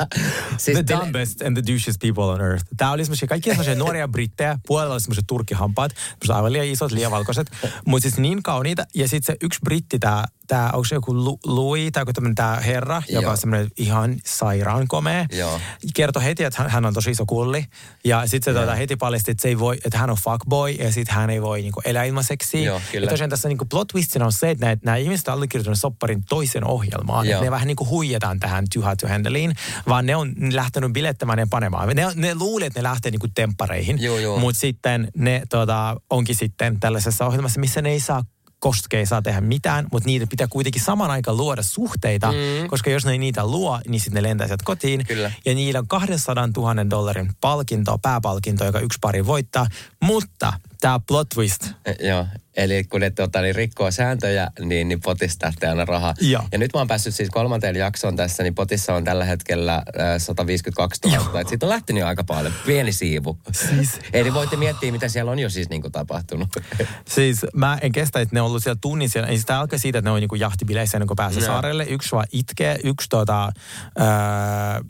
siis 0.57 0.77
the 0.77 0.97
dumbest 0.97 1.41
and 1.41 1.57
the 1.57 1.73
douchest 1.73 1.99
people 2.01 2.23
on 2.23 2.41
earth. 2.41 2.65
Tää 2.77 2.91
oli 2.91 3.05
semmoisia, 3.05 3.27
kaikki 3.27 3.49
semmoisia 3.49 3.75
nuoria 3.75 4.07
brittejä, 4.07 4.59
puolella 4.67 4.93
oli 4.93 5.01
semmoiset 5.01 5.27
turkkihampaat, 5.27 5.91
semmoiset 5.91 6.35
aivan 6.35 6.53
liian 6.53 6.65
isot, 6.65 6.91
liian 6.91 7.11
valkoiset, 7.11 7.51
mutta 7.85 8.01
siis 8.01 8.17
niin 8.17 8.43
kauniita. 8.43 8.85
Ja 8.95 9.07
sitten 9.07 9.33
se 9.33 9.37
yksi 9.45 9.59
britti, 9.63 9.99
tää, 9.99 10.25
tää 10.47 10.69
onko 10.71 10.85
se 10.85 10.95
joku 10.95 11.13
Lu- 11.13 11.39
Louis, 11.45 11.91
tai 11.91 12.01
joku 12.01 12.13
tämmöinen 12.13 12.35
tää 12.35 12.59
herra, 12.59 13.01
joka 13.09 13.21
Joo. 13.21 13.31
on 13.31 13.37
semmoinen 13.37 13.67
ihan 13.77 14.15
sairaan 14.25 14.87
komea. 14.87 15.25
Joo. 15.31 15.59
Kertoi 15.95 16.23
heti, 16.23 16.43
että 16.43 16.61
hän, 16.61 16.71
hän 16.71 16.85
on 16.85 16.93
tosi 16.93 17.11
iso 17.11 17.25
kulli. 17.25 17.65
Ja 18.03 18.27
sitten 18.27 18.53
se 18.53 18.59
tota, 18.59 18.75
heti 18.75 18.95
paljasti, 18.95 19.31
että, 19.31 19.41
se 19.41 19.47
ei 19.47 19.59
voi, 19.59 19.77
että 19.85 19.97
hän 19.97 20.09
on 20.09 20.17
fuckboy, 20.17 20.71
ja 20.71 20.91
sitten 20.91 21.15
hän 21.15 21.29
ei 21.29 21.41
voi 21.41 21.61
niinku, 21.61 21.81
elää 21.85 22.03
ilman 22.03 22.23
seksiä. 22.23 22.61
Joo, 22.61 22.81
kyllä. 22.91 23.05
Ja 23.05 23.09
tosiaan 23.09 23.29
tässä 23.29 23.47
niinku 23.47 23.65
plot 23.65 23.87
twistina 23.87 24.25
on 24.25 24.31
se, 24.31 24.51
että 24.51 24.77
nämä 24.83 24.97
ihmiset 24.97 25.27
on 25.27 25.33
allekirjoittanut 25.33 25.79
sopparin 25.79 26.23
toisen 26.29 26.67
ohjelmaan. 26.67 27.25
Joo. 27.25 27.33
Että 27.33 27.45
ne 27.45 27.51
vähän 27.51 27.67
niin 27.67 27.75
kuin 27.75 27.89
huijataan 27.89 28.39
tähän 28.39 28.65
Too 28.73 28.83
Hot 28.83 28.97
to 28.97 29.07
Handleiin, 29.07 29.55
vaan 29.87 30.05
ne 30.05 30.15
on 30.15 30.33
lähtenyt 30.51 30.93
bilettämään 30.93 31.39
ja 31.39 31.47
panemaan. 31.49 31.89
Ne, 31.95 32.07
ne 32.15 32.35
luuli, 32.35 32.65
että 32.65 32.79
ne 32.79 32.83
lähtee 32.83 33.11
niin 33.11 33.19
kuin 33.19 33.31
temppareihin, 33.35 33.99
mutta 34.39 34.59
sitten 34.59 35.11
ne 35.17 35.41
tota, 35.49 36.01
onkin 36.09 36.35
sitten 36.35 36.79
tällaisessa 36.79 37.25
ohjelmassa, 37.25 37.59
missä 37.59 37.81
ne 37.81 37.89
ei 37.89 37.99
saa 37.99 38.23
koska 38.59 38.97
ei 38.97 39.05
saa 39.05 39.21
tehdä 39.21 39.41
mitään, 39.41 39.87
mutta 39.91 40.07
niitä 40.07 40.27
pitää 40.27 40.47
kuitenkin 40.47 40.81
saman 40.81 41.11
aikaan 41.11 41.37
luoda 41.37 41.63
suhteita, 41.63 42.31
mm. 42.31 42.67
koska 42.67 42.89
jos 42.89 43.05
ne 43.05 43.11
ei 43.11 43.17
niitä 43.17 43.47
luo, 43.47 43.79
niin 43.87 43.99
sitten 43.99 44.23
ne 44.23 44.29
lentää 44.29 44.47
sieltä 44.47 44.63
kotiin. 44.65 45.05
Kyllä. 45.07 45.31
Ja 45.45 45.55
niillä 45.55 45.79
on 45.79 45.87
200 45.87 46.47
000 46.57 46.89
dollarin 46.89 47.29
palkinto, 47.41 47.97
pääpalkinto, 47.97 48.65
joka 48.65 48.79
yksi 48.79 48.97
pari 49.01 49.25
voittaa. 49.25 49.67
Mutta 50.07 50.53
tämä 50.81 50.99
plot 51.07 51.29
twist, 51.29 51.67
E, 51.85 52.07
Joo, 52.07 52.25
eli 52.57 52.83
kun 52.83 53.01
ne 53.01 53.09
tota, 53.09 53.41
niin 53.41 53.55
rikkoo 53.55 53.91
sääntöjä, 53.91 54.51
niin, 54.59 54.89
niin 54.89 55.01
potista 55.01 55.51
aina 55.63 55.85
rahaa. 55.85 56.13
Joo. 56.21 56.43
Ja 56.51 56.57
nyt 56.57 56.73
mä 56.73 56.79
oon 56.79 56.87
päässyt 56.87 57.15
siis 57.15 57.29
kolmanteen 57.29 57.75
jaksoon 57.75 58.15
tässä, 58.15 58.43
niin 58.43 58.55
potissa 58.55 58.93
on 58.93 59.03
tällä 59.03 59.25
hetkellä 59.25 59.75
äh, 59.75 59.83
152 60.17 61.01
000. 61.09 61.41
Et 61.41 61.47
siitä 61.49 61.65
on 61.65 61.69
lähtenyt 61.69 62.01
jo 62.01 62.07
aika 62.07 62.23
paljon, 62.23 62.53
pieni 62.65 62.91
siivu. 62.91 63.39
Siis- 63.51 63.99
Eli 64.13 64.33
voitte 64.33 64.55
miettiä, 64.55 64.91
mitä 64.91 65.09
siellä 65.09 65.31
on 65.31 65.39
jo 65.39 65.49
siis 65.49 65.69
niin 65.69 65.81
kuin 65.81 65.91
tapahtunut. 65.91 66.49
Siis 67.15 67.45
mä 67.53 67.77
en 67.81 67.91
kestä, 67.91 68.19
että 68.19 68.35
ne 68.35 68.41
on 68.41 68.47
ollut 68.47 68.63
siellä 68.63 68.79
tunnin 68.81 69.09
siellä. 69.09 69.27
Siis 69.27 69.45
tämä 69.45 69.59
alkoi 69.59 69.79
siitä, 69.79 69.99
että 69.99 70.09
ne 70.09 70.13
on 70.13 70.19
niinku 70.19 70.35
jahtibileissä 70.35 70.97
ennen 70.97 71.07
kuin 71.07 71.15
pääsee 71.15 71.41
Joo. 71.43 71.47
saarelle. 71.51 71.85
Yksi 71.89 72.11
vaan 72.11 72.27
itkee, 72.31 72.79
yksi 72.83 73.09
tota... 73.09 73.51
Öö, 73.99 74.05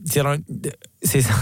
siellä 0.06 0.32
on 0.32 0.44
siis... 1.06 1.28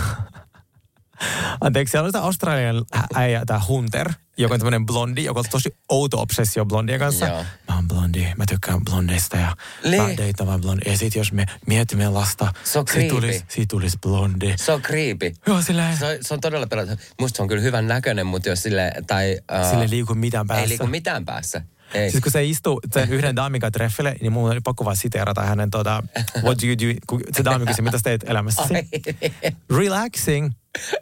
Anteeksi, 1.61 1.91
siellä 1.91 2.05
on 2.05 2.11
tämä 2.11 2.23
Australian 2.25 2.85
äijä, 3.13 3.43
tämä 3.45 3.61
Hunter. 3.67 4.13
joka 4.37 4.53
on 4.53 4.59
tämmöinen 4.59 4.85
blondi, 4.85 5.23
joka 5.23 5.39
on 5.39 5.45
tosi 5.51 5.75
outo 5.89 6.21
obsessio 6.21 6.65
blondien 6.65 6.99
kanssa. 6.99 7.25
Joo. 7.25 7.45
Mä 7.67 7.75
oon 7.75 7.87
blondi, 7.87 8.27
mä 8.37 8.43
tykkään 8.49 8.79
blondeista 8.85 9.37
ja 9.37 9.55
Niin. 9.83 10.03
mä 10.03 10.17
deitaan 10.17 10.61
blondi. 10.61 10.89
Ja 10.91 10.97
sit 10.97 11.15
jos 11.15 11.31
me 11.31 11.45
mietimme 11.67 12.09
lasta, 12.09 12.53
Se 12.63 12.79
on 12.79 12.85
siitä 12.93 13.09
tulisi, 13.15 13.43
siitä 13.47 13.71
tulisi 13.71 13.97
blondi. 14.01 14.53
Se 14.57 14.71
on 14.71 14.81
creepy. 14.81 15.33
Joo, 15.47 15.61
silleen, 15.61 15.97
Se 15.97 16.05
on, 16.05 16.17
se 16.21 16.33
on 16.33 16.39
todella 16.41 16.67
pelottava. 16.67 16.97
Musta 17.19 17.35
se 17.37 17.41
on 17.41 17.47
kyllä 17.47 17.61
hyvän 17.61 17.87
näköinen, 17.87 18.25
mutta 18.27 18.49
jos 18.49 18.63
sille, 18.63 18.91
tai... 19.07 19.37
Uh, 19.63 19.69
sille 19.69 19.83
ei 19.83 19.89
liiku 19.89 20.15
mitään 20.15 20.47
päässä. 20.47 20.63
ei 20.63 20.69
liiku 20.69 20.87
mitään 20.87 21.25
päässä. 21.25 21.61
Ei. 21.93 22.11
Siis 22.11 22.23
kun 22.23 22.31
se 22.31 22.43
istuu 22.45 22.79
sen 22.93 23.09
yhden 23.09 23.35
daamin 23.35 23.61
kanssa 23.61 23.71
treffille, 23.71 24.15
niin 24.21 24.31
mun 24.31 24.51
oli 24.51 24.61
pakko 24.61 24.85
vaan 24.85 24.95
siteerata 24.97 25.41
hänen 25.41 25.71
tuota, 25.71 26.03
what 26.43 26.61
do 26.61 26.67
you 26.67 26.75
do, 26.77 26.99
kun 27.07 27.21
se 27.37 27.43
daami 27.45 27.65
kysyi, 27.65 27.83
mitä 27.83 27.99
teet 28.03 28.23
elämässäsi? 28.29 28.73
Relaxing, 29.77 30.51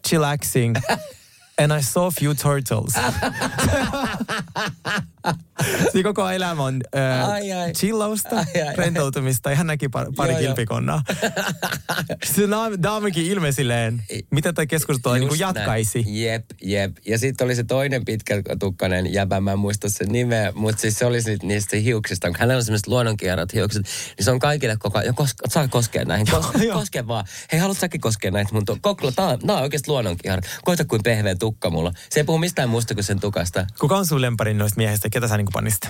chillaxing, 0.03 0.81
and 1.57 1.73
I 1.73 1.81
saw 1.81 2.07
a 2.07 2.11
few 2.11 2.33
turtles. 2.33 2.95
Siinä 5.91 6.03
koko 6.09 6.29
elämä 6.29 6.63
on 6.63 6.81
äh, 6.95 7.29
Ai, 7.29 7.51
ai. 7.51 7.71
chillausta, 7.73 8.35
Ai, 8.35 8.61
ai, 8.67 8.75
rentoutumista 8.75 9.49
ja 9.49 9.55
hän 9.55 9.67
näki 9.67 9.89
pari, 9.89 10.07
pari 10.15 10.31
Joo, 10.33 10.39
kilpikonnaa. 10.41 11.03
se 12.35 12.41
daam- 12.47 12.83
daamikin 12.83 13.25
ilme 13.25 13.51
silleen, 13.51 14.03
miten 14.31 14.55
tämä 14.55 14.65
keskustelu 14.65 15.13
niin 15.13 15.39
jatkaisi. 15.39 16.01
Näin. 16.01 16.21
Jep, 16.23 16.45
jep. 16.63 16.91
Ja 17.05 17.17
sitten 17.19 17.45
oli 17.45 17.55
se 17.55 17.63
toinen 17.63 18.05
pitkätukkainen 18.05 19.13
jäbä, 19.13 19.39
mä 19.41 19.51
en 19.51 19.59
muista 19.59 19.89
sen 19.89 20.07
nimeä, 20.09 20.51
mutta 20.55 20.81
siis 20.81 20.99
se 20.99 21.05
oli 21.05 21.19
niistä 21.43 21.77
hiuksista. 21.77 22.27
Kun 22.27 22.35
hänellä 22.39 22.59
on 22.59 22.63
semmoiset 22.65 22.87
luonnonkierrat 22.87 23.53
hiukset, 23.53 23.83
niin 24.17 24.25
se 24.25 24.31
on 24.31 24.39
kaikille 24.39 24.77
koko 24.79 24.97
ajan, 24.99 25.15
kos, 25.15 25.29
saa 25.49 25.67
koskea 25.67 26.05
näihin, 26.05 26.27
kos, 26.31 26.45
koske 26.73 27.07
vaan. 27.07 27.25
Hei, 27.51 27.59
haluat 27.59 27.77
säkin 27.77 28.01
koskea 28.01 28.31
näitä 28.31 28.53
mun 28.53 28.63
kokla, 28.81 29.11
tää, 29.11 29.27
on- 29.27 29.39
on 29.49 29.61
oikeasti 29.61 29.89
luonnonkierrat. 29.89 30.45
Koita 30.63 30.85
kuin 30.85 31.03
pehmeä 31.03 31.35
tukka 31.35 31.69
mulla. 31.69 31.91
Se 32.09 32.19
ei 32.19 32.23
puhu 32.23 32.37
mistään 32.37 32.69
muusta 32.69 32.93
kuin 32.93 33.03
sen 33.03 33.19
tukasta. 33.19 33.67
Kuka 33.79 33.97
on 33.97 34.05
sun 34.05 34.21
lemparin 34.21 34.57
noista 34.57 34.77
miehistä? 34.77 35.09
Ketä 35.13 35.27
sä 35.27 35.37
niin 35.37 35.47
panisit? 35.53 35.81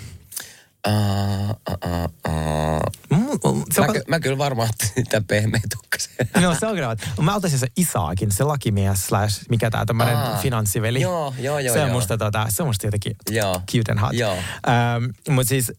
Uh, 0.88 1.50
uh, 1.50 1.78
uh, 1.86 2.34
uh. 2.34 2.82
Mm, 3.10 3.64
se 3.72 3.82
Mä, 3.82 3.88
on, 3.88 3.94
ky- 3.94 4.02
mä 4.08 4.20
kyllä 4.20 4.38
varmaan 4.38 4.70
sitä 4.96 5.22
pehmeä 5.28 5.62
tukkasen. 5.76 6.14
No 6.42 6.56
se 6.60 6.68
on 6.68 6.76
kyllä. 6.76 6.96
Mä 7.22 7.36
ottaisin 7.36 7.60
se 7.60 7.68
Isaakin, 7.78 8.32
se 8.32 8.44
lakimies 8.44 9.08
slash, 9.08 9.46
mikä 9.50 9.70
tää 9.72 9.86
tämmönen 9.86 10.18
Aa, 10.18 10.38
finanssiveli. 10.38 11.02
joo, 11.02 11.34
joo, 11.40 11.60
joo, 11.60 11.74
Se 11.74 11.82
on 11.82 11.88
joo. 11.88 11.96
musta, 11.98 12.18
tota, 12.18 12.46
se 12.50 12.64
on 12.64 12.70
musta 12.70 12.88
jotenkin 12.88 13.16
Joo. 13.30 13.62
cute 13.72 13.92
and 13.92 14.00
hot. 14.00 14.14
Joo. 14.14 14.34
Ähm, 14.68 15.06
Mutta 15.30 15.50
siis 15.50 15.72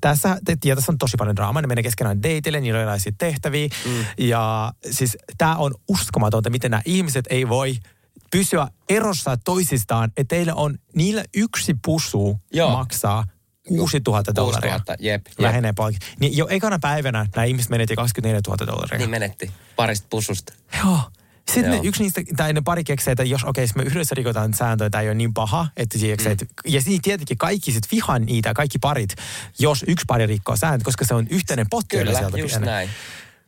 tässä, 0.00 0.38
tiedät, 0.60 0.76
tässä 0.78 0.92
on 0.92 0.98
tosi 0.98 1.16
paljon 1.18 1.36
draamaa. 1.36 1.62
Ne 1.62 1.68
menee 1.68 1.82
keskenään 1.82 2.22
dateille, 2.22 2.60
niillä 2.60 2.76
on 2.76 2.80
erilaisia 2.82 3.12
tehtäviä. 3.18 3.68
Mm. 3.86 4.04
Ja 4.18 4.72
siis 4.90 5.16
tämä 5.38 5.56
on 5.56 5.74
uskomatonta, 5.88 6.50
miten 6.50 6.70
nämä 6.70 6.82
ihmiset 6.84 7.24
ei 7.30 7.48
voi 7.48 7.76
pysyä 8.38 8.68
erossa 8.88 9.36
toisistaan, 9.36 10.10
että 10.16 10.36
teillä 10.36 10.54
on, 10.54 10.78
niillä 10.94 11.24
yksi 11.34 11.74
pusu 11.84 12.40
Joo. 12.52 12.70
maksaa 12.70 13.24
6000 13.68 14.34
dollaria. 14.34 14.72
6000, 14.72 14.92
jep, 14.92 15.26
jep. 15.26 15.38
Lähenee 15.38 15.72
paljon. 15.72 16.00
Niin 16.20 16.36
jo 16.36 16.46
ekana 16.50 16.78
päivänä 16.78 17.26
nämä 17.36 17.44
ihmiset 17.44 17.70
menetti 17.70 17.96
24 17.96 18.40
000 18.46 18.66
dollaria. 18.66 18.98
Niin 18.98 19.10
menetti 19.10 19.50
parista 19.76 20.06
pususta. 20.10 20.52
Joo. 20.78 21.00
Sitten 21.46 21.72
Joo. 21.72 21.82
ne, 21.82 21.88
yksi 21.88 22.02
niistä, 22.02 22.20
tai 22.36 22.52
ne 22.52 22.60
pari 22.64 22.84
keksee, 22.84 23.12
että 23.12 23.24
jos 23.24 23.44
okei, 23.44 23.64
okay, 23.64 23.84
me 23.84 23.90
yhdessä 23.90 24.14
rikotaan 24.14 24.54
sääntöä, 24.54 24.90
tämä 24.90 25.02
ei 25.02 25.08
ole 25.08 25.14
niin 25.14 25.34
paha, 25.34 25.68
että 25.76 25.98
mm. 25.98 26.32
että, 26.32 26.46
ja 26.66 26.80
siinä 26.80 27.00
tietenkin 27.02 27.38
kaikki 27.38 27.72
sit 27.72 27.84
vihan 27.92 28.22
niitä, 28.22 28.54
kaikki 28.54 28.78
parit, 28.78 29.14
jos 29.58 29.84
yksi 29.88 30.04
pari 30.08 30.26
rikkoo 30.26 30.56
sääntöä, 30.56 30.84
koska 30.84 31.04
se 31.04 31.14
on 31.14 31.26
yhteinen 31.30 31.66
potti 31.70 31.96
Kyllä, 31.96 32.18
sieltä 32.18 32.38
just 32.38 32.50
pienen. 32.54 32.66
näin. 32.66 32.90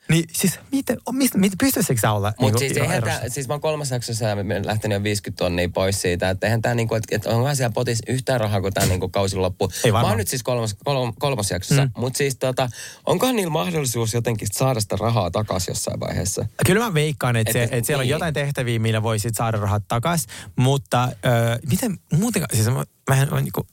Niin 0.09 0.25
siis, 0.33 0.61
miten, 0.73 0.99
mistä, 1.13 1.39
mistä 1.39 1.57
pystyisikö 1.61 2.01
sä 2.01 2.13
olla? 2.13 2.33
Mutta 2.41 2.59
niinku 2.61 2.75
siis, 2.75 2.77
eihän 2.77 3.03
tää, 3.03 3.29
siis 3.29 3.49
mä 3.49 3.55
oon 3.55 3.61
kolmas 3.61 3.91
jaksossa 3.91 4.25
ja 4.25 4.45
mä 4.45 4.55
lähtenyt 4.65 4.97
jo 4.97 5.03
50 5.03 5.45
tonnia 5.45 5.69
pois 5.69 6.03
siitä, 6.03 6.31
että 6.31 6.47
eihän 6.47 6.63
tää 6.63 6.75
niinku, 6.75 6.95
että 6.95 7.17
et 7.17 7.27
onkohan 7.27 7.57
siellä 7.57 7.73
potissa 7.73 8.05
yhtään 8.09 8.41
rahaa, 8.41 8.61
kun 8.61 8.73
tää 8.73 8.87
niinku 8.87 9.09
kausi 9.09 9.37
loppuu. 9.37 9.71
Ei 9.85 9.91
mä 9.91 9.93
varmaan. 9.93 10.11
oon 10.11 10.19
nyt 10.19 10.29
siis 10.29 10.43
kolmas, 10.43 10.77
kolmas, 10.85 11.15
kolmas 11.19 11.51
jaksossa, 11.51 11.85
mm. 11.85 11.91
mutta 11.97 12.17
siis 12.17 12.37
tota, 12.37 12.69
onkohan 13.07 13.37
niillä 13.37 13.51
mahdollisuus 13.53 14.15
jotenkin 14.15 14.49
saada 14.53 14.81
sitä 14.81 14.97
rahaa 15.01 15.31
takaisin 15.31 15.73
jossain 15.73 16.01
vaiheessa? 16.01 16.47
Kyllä 16.67 16.85
mä 16.85 16.95
veikkaan, 16.95 17.37
että, 17.37 17.51
Et- 17.51 17.53
se, 17.53 17.63
et- 17.63 17.73
että 17.73 17.87
siellä 17.87 18.01
on 18.01 18.05
niin. 18.05 18.13
jotain 18.13 18.35
tehtäviä, 18.35 18.79
millä 18.79 19.03
voi 19.03 19.19
sit 19.19 19.35
saada 19.35 19.59
rahat 19.59 19.83
takaisin, 19.89 20.31
mutta 20.57 21.03
äh, 21.05 21.11
miten 21.71 21.99
muutenkaan, 22.13 22.57
siis 22.57 22.69
mä, 22.69 22.85
mä 23.11 23.23
en, 23.23 23.29
niinku, 23.43 23.67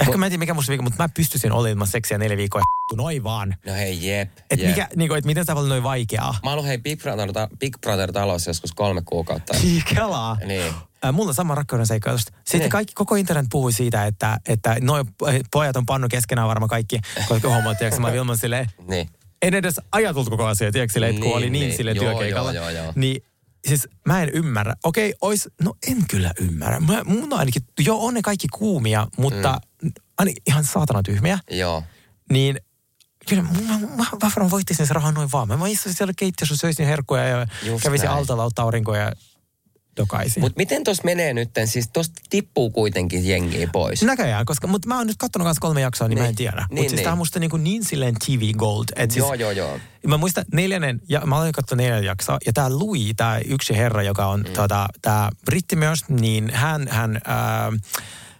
ehkä 0.00 0.16
mä 0.16 0.26
en 0.26 0.30
tiedä 0.30 0.38
mikä 0.38 0.54
musta 0.54 0.72
vika, 0.72 0.82
mutta 0.82 1.02
mä 1.02 1.08
pystyisin 1.08 1.52
olemaan 1.52 1.86
seksiä 1.86 2.18
neljä 2.18 2.36
viikkoa 2.36 2.62
noin 2.96 3.24
vaan. 3.24 3.56
No 3.66 3.72
hei, 3.74 4.06
jep, 4.08 4.30
Että 4.38 4.54
jep. 4.66 4.68
mikä, 4.68 4.88
niinku, 4.96 5.14
et 5.14 5.24
miten 5.24 5.44
voi 5.54 5.68
noin 5.68 5.82
vaikeaa? 5.82 6.34
Mä 6.44 6.52
oon 6.54 6.64
hei 6.64 6.78
Big 6.78 7.02
Brother, 7.02 7.28
Big 7.58 7.76
Brother 7.80 8.12
talossa 8.12 8.50
joskus 8.50 8.72
kolme 8.72 9.02
kuukautta. 9.04 9.54
Kelaa. 9.94 10.36
Niin. 10.44 10.72
Äh, 11.04 11.12
Mulla 11.12 11.28
on 11.28 11.34
sama 11.34 11.54
rakkauden 11.54 11.86
seikkailu. 11.86 12.18
Sitten 12.18 12.60
Niin. 12.60 12.70
kaikki, 12.70 12.94
koko 12.94 13.14
internet 13.14 13.46
puhui 13.50 13.72
siitä, 13.72 14.06
että, 14.06 14.38
että 14.48 14.76
noi 14.80 15.04
pojat 15.52 15.76
on 15.76 15.86
pannut 15.86 16.10
keskenään 16.10 16.48
varmaan 16.48 16.68
kaikki, 16.68 16.98
koska 17.28 17.48
huomaat, 17.48 17.78
tiedätkö, 17.78 18.00
mä 18.00 18.12
Vilman 18.12 18.36
silleen, 18.38 18.66
Niin. 18.88 19.08
en 19.42 19.54
edes 19.54 19.80
ajatellut 19.92 20.28
koko 20.30 20.46
asia, 20.46 20.72
tiedätkö, 20.72 20.92
silleen, 20.92 21.10
että 21.10 21.20
kun 21.20 21.28
Niin, 21.28 21.36
oli 21.36 21.50
niin, 21.50 21.66
niin. 21.66 21.76
sille 21.76 21.92
Joo, 21.92 22.04
työkeikalla. 22.04 22.52
joo, 22.52 22.70
joo, 22.70 22.82
joo. 22.84 22.92
Niin 22.96 23.22
siis 23.68 23.88
mä 24.06 24.22
en 24.22 24.28
ymmärrä. 24.28 24.74
Okei, 24.84 25.14
ois, 25.20 25.48
no 25.62 25.74
en 25.88 25.96
kyllä 26.10 26.32
ymmärrä. 26.40 26.80
Mä, 26.80 27.04
mun 27.04 27.22
on 27.32 27.38
ainakin, 27.38 27.62
joo 27.86 28.04
on 28.06 28.14
ne 28.14 28.22
kaikki 28.22 28.46
kuumia, 28.52 29.06
mutta 29.16 29.52
mm. 29.52 29.67
Ainakin 30.18 30.42
ihan 30.46 30.64
saatana 30.64 31.02
tyhmiä. 31.02 31.38
Joo. 31.50 31.82
Niin 32.32 32.60
kyllä 33.28 33.42
mä, 33.42 33.48
mä, 33.68 33.78
mä, 33.78 33.96
mä 33.96 34.04
varmaan 34.22 34.50
voittisin 34.50 34.86
se 34.86 34.94
rahaa 34.94 35.12
noin 35.12 35.28
vaan. 35.32 35.48
Mä, 35.48 35.56
mä 35.56 35.68
istuisin 35.68 35.96
siellä 35.96 36.12
keittiössä, 36.16 36.56
söisin 36.56 36.86
herkkuja 36.86 37.24
ja 37.24 37.46
Just 37.62 37.82
kävisin 37.82 38.06
näin. 38.06 38.18
altalla 38.18 38.44
ottaa 38.44 38.64
aurinkoja 38.64 39.02
ja 39.02 39.12
dokaisin. 39.96 40.40
Mutta 40.40 40.56
miten 40.56 40.84
tos 40.84 41.04
menee 41.04 41.34
nyt? 41.34 41.50
Siis 41.64 41.88
tosta 41.92 42.14
tippuu 42.30 42.70
kuitenkin 42.70 43.26
jengiä 43.28 43.68
pois. 43.72 44.02
Näköjään, 44.02 44.46
koska, 44.46 44.66
mutta 44.66 44.88
mä 44.88 44.96
oon 44.98 45.06
nyt 45.06 45.16
katsonut 45.16 45.46
kanssa 45.46 45.60
kolme 45.60 45.80
jaksoa, 45.80 46.08
niin, 46.08 46.14
niin 46.14 46.22
mä 46.22 46.28
en 46.28 46.30
Niin. 46.30 46.36
tiedä. 46.36 46.56
Niin, 46.56 46.66
mutta 46.70 46.80
siis 46.80 46.92
niin. 46.92 47.02
tää 47.04 47.12
on 47.12 47.18
musta 47.18 47.40
niin, 47.40 47.50
kuin 47.50 47.64
niin 47.64 47.84
silleen 47.84 48.14
TV 48.14 48.52
Gold. 48.56 48.84
Et 48.96 49.10
siis, 49.10 49.18
Joo, 49.24 49.34
joo, 49.34 49.50
joo. 49.50 49.78
Mä 50.06 50.16
muistan 50.16 50.44
neljännen, 50.52 51.00
ja 51.08 51.20
mä 51.20 51.38
olen 51.38 51.52
katsonut 51.52 51.82
neljännen 51.82 52.06
jaksoa, 52.06 52.38
ja 52.46 52.52
tää 52.52 52.70
Louis, 52.78 53.12
tää 53.16 53.38
yksi 53.38 53.76
herra, 53.76 54.02
joka 54.02 54.26
on 54.26 54.40
mm. 54.40 54.52
tota, 54.52 54.88
tää 55.02 55.30
britti 55.44 55.76
myös, 55.76 56.08
niin 56.08 56.50
hän, 56.54 56.88
hän 56.88 57.20
ää, 57.24 57.72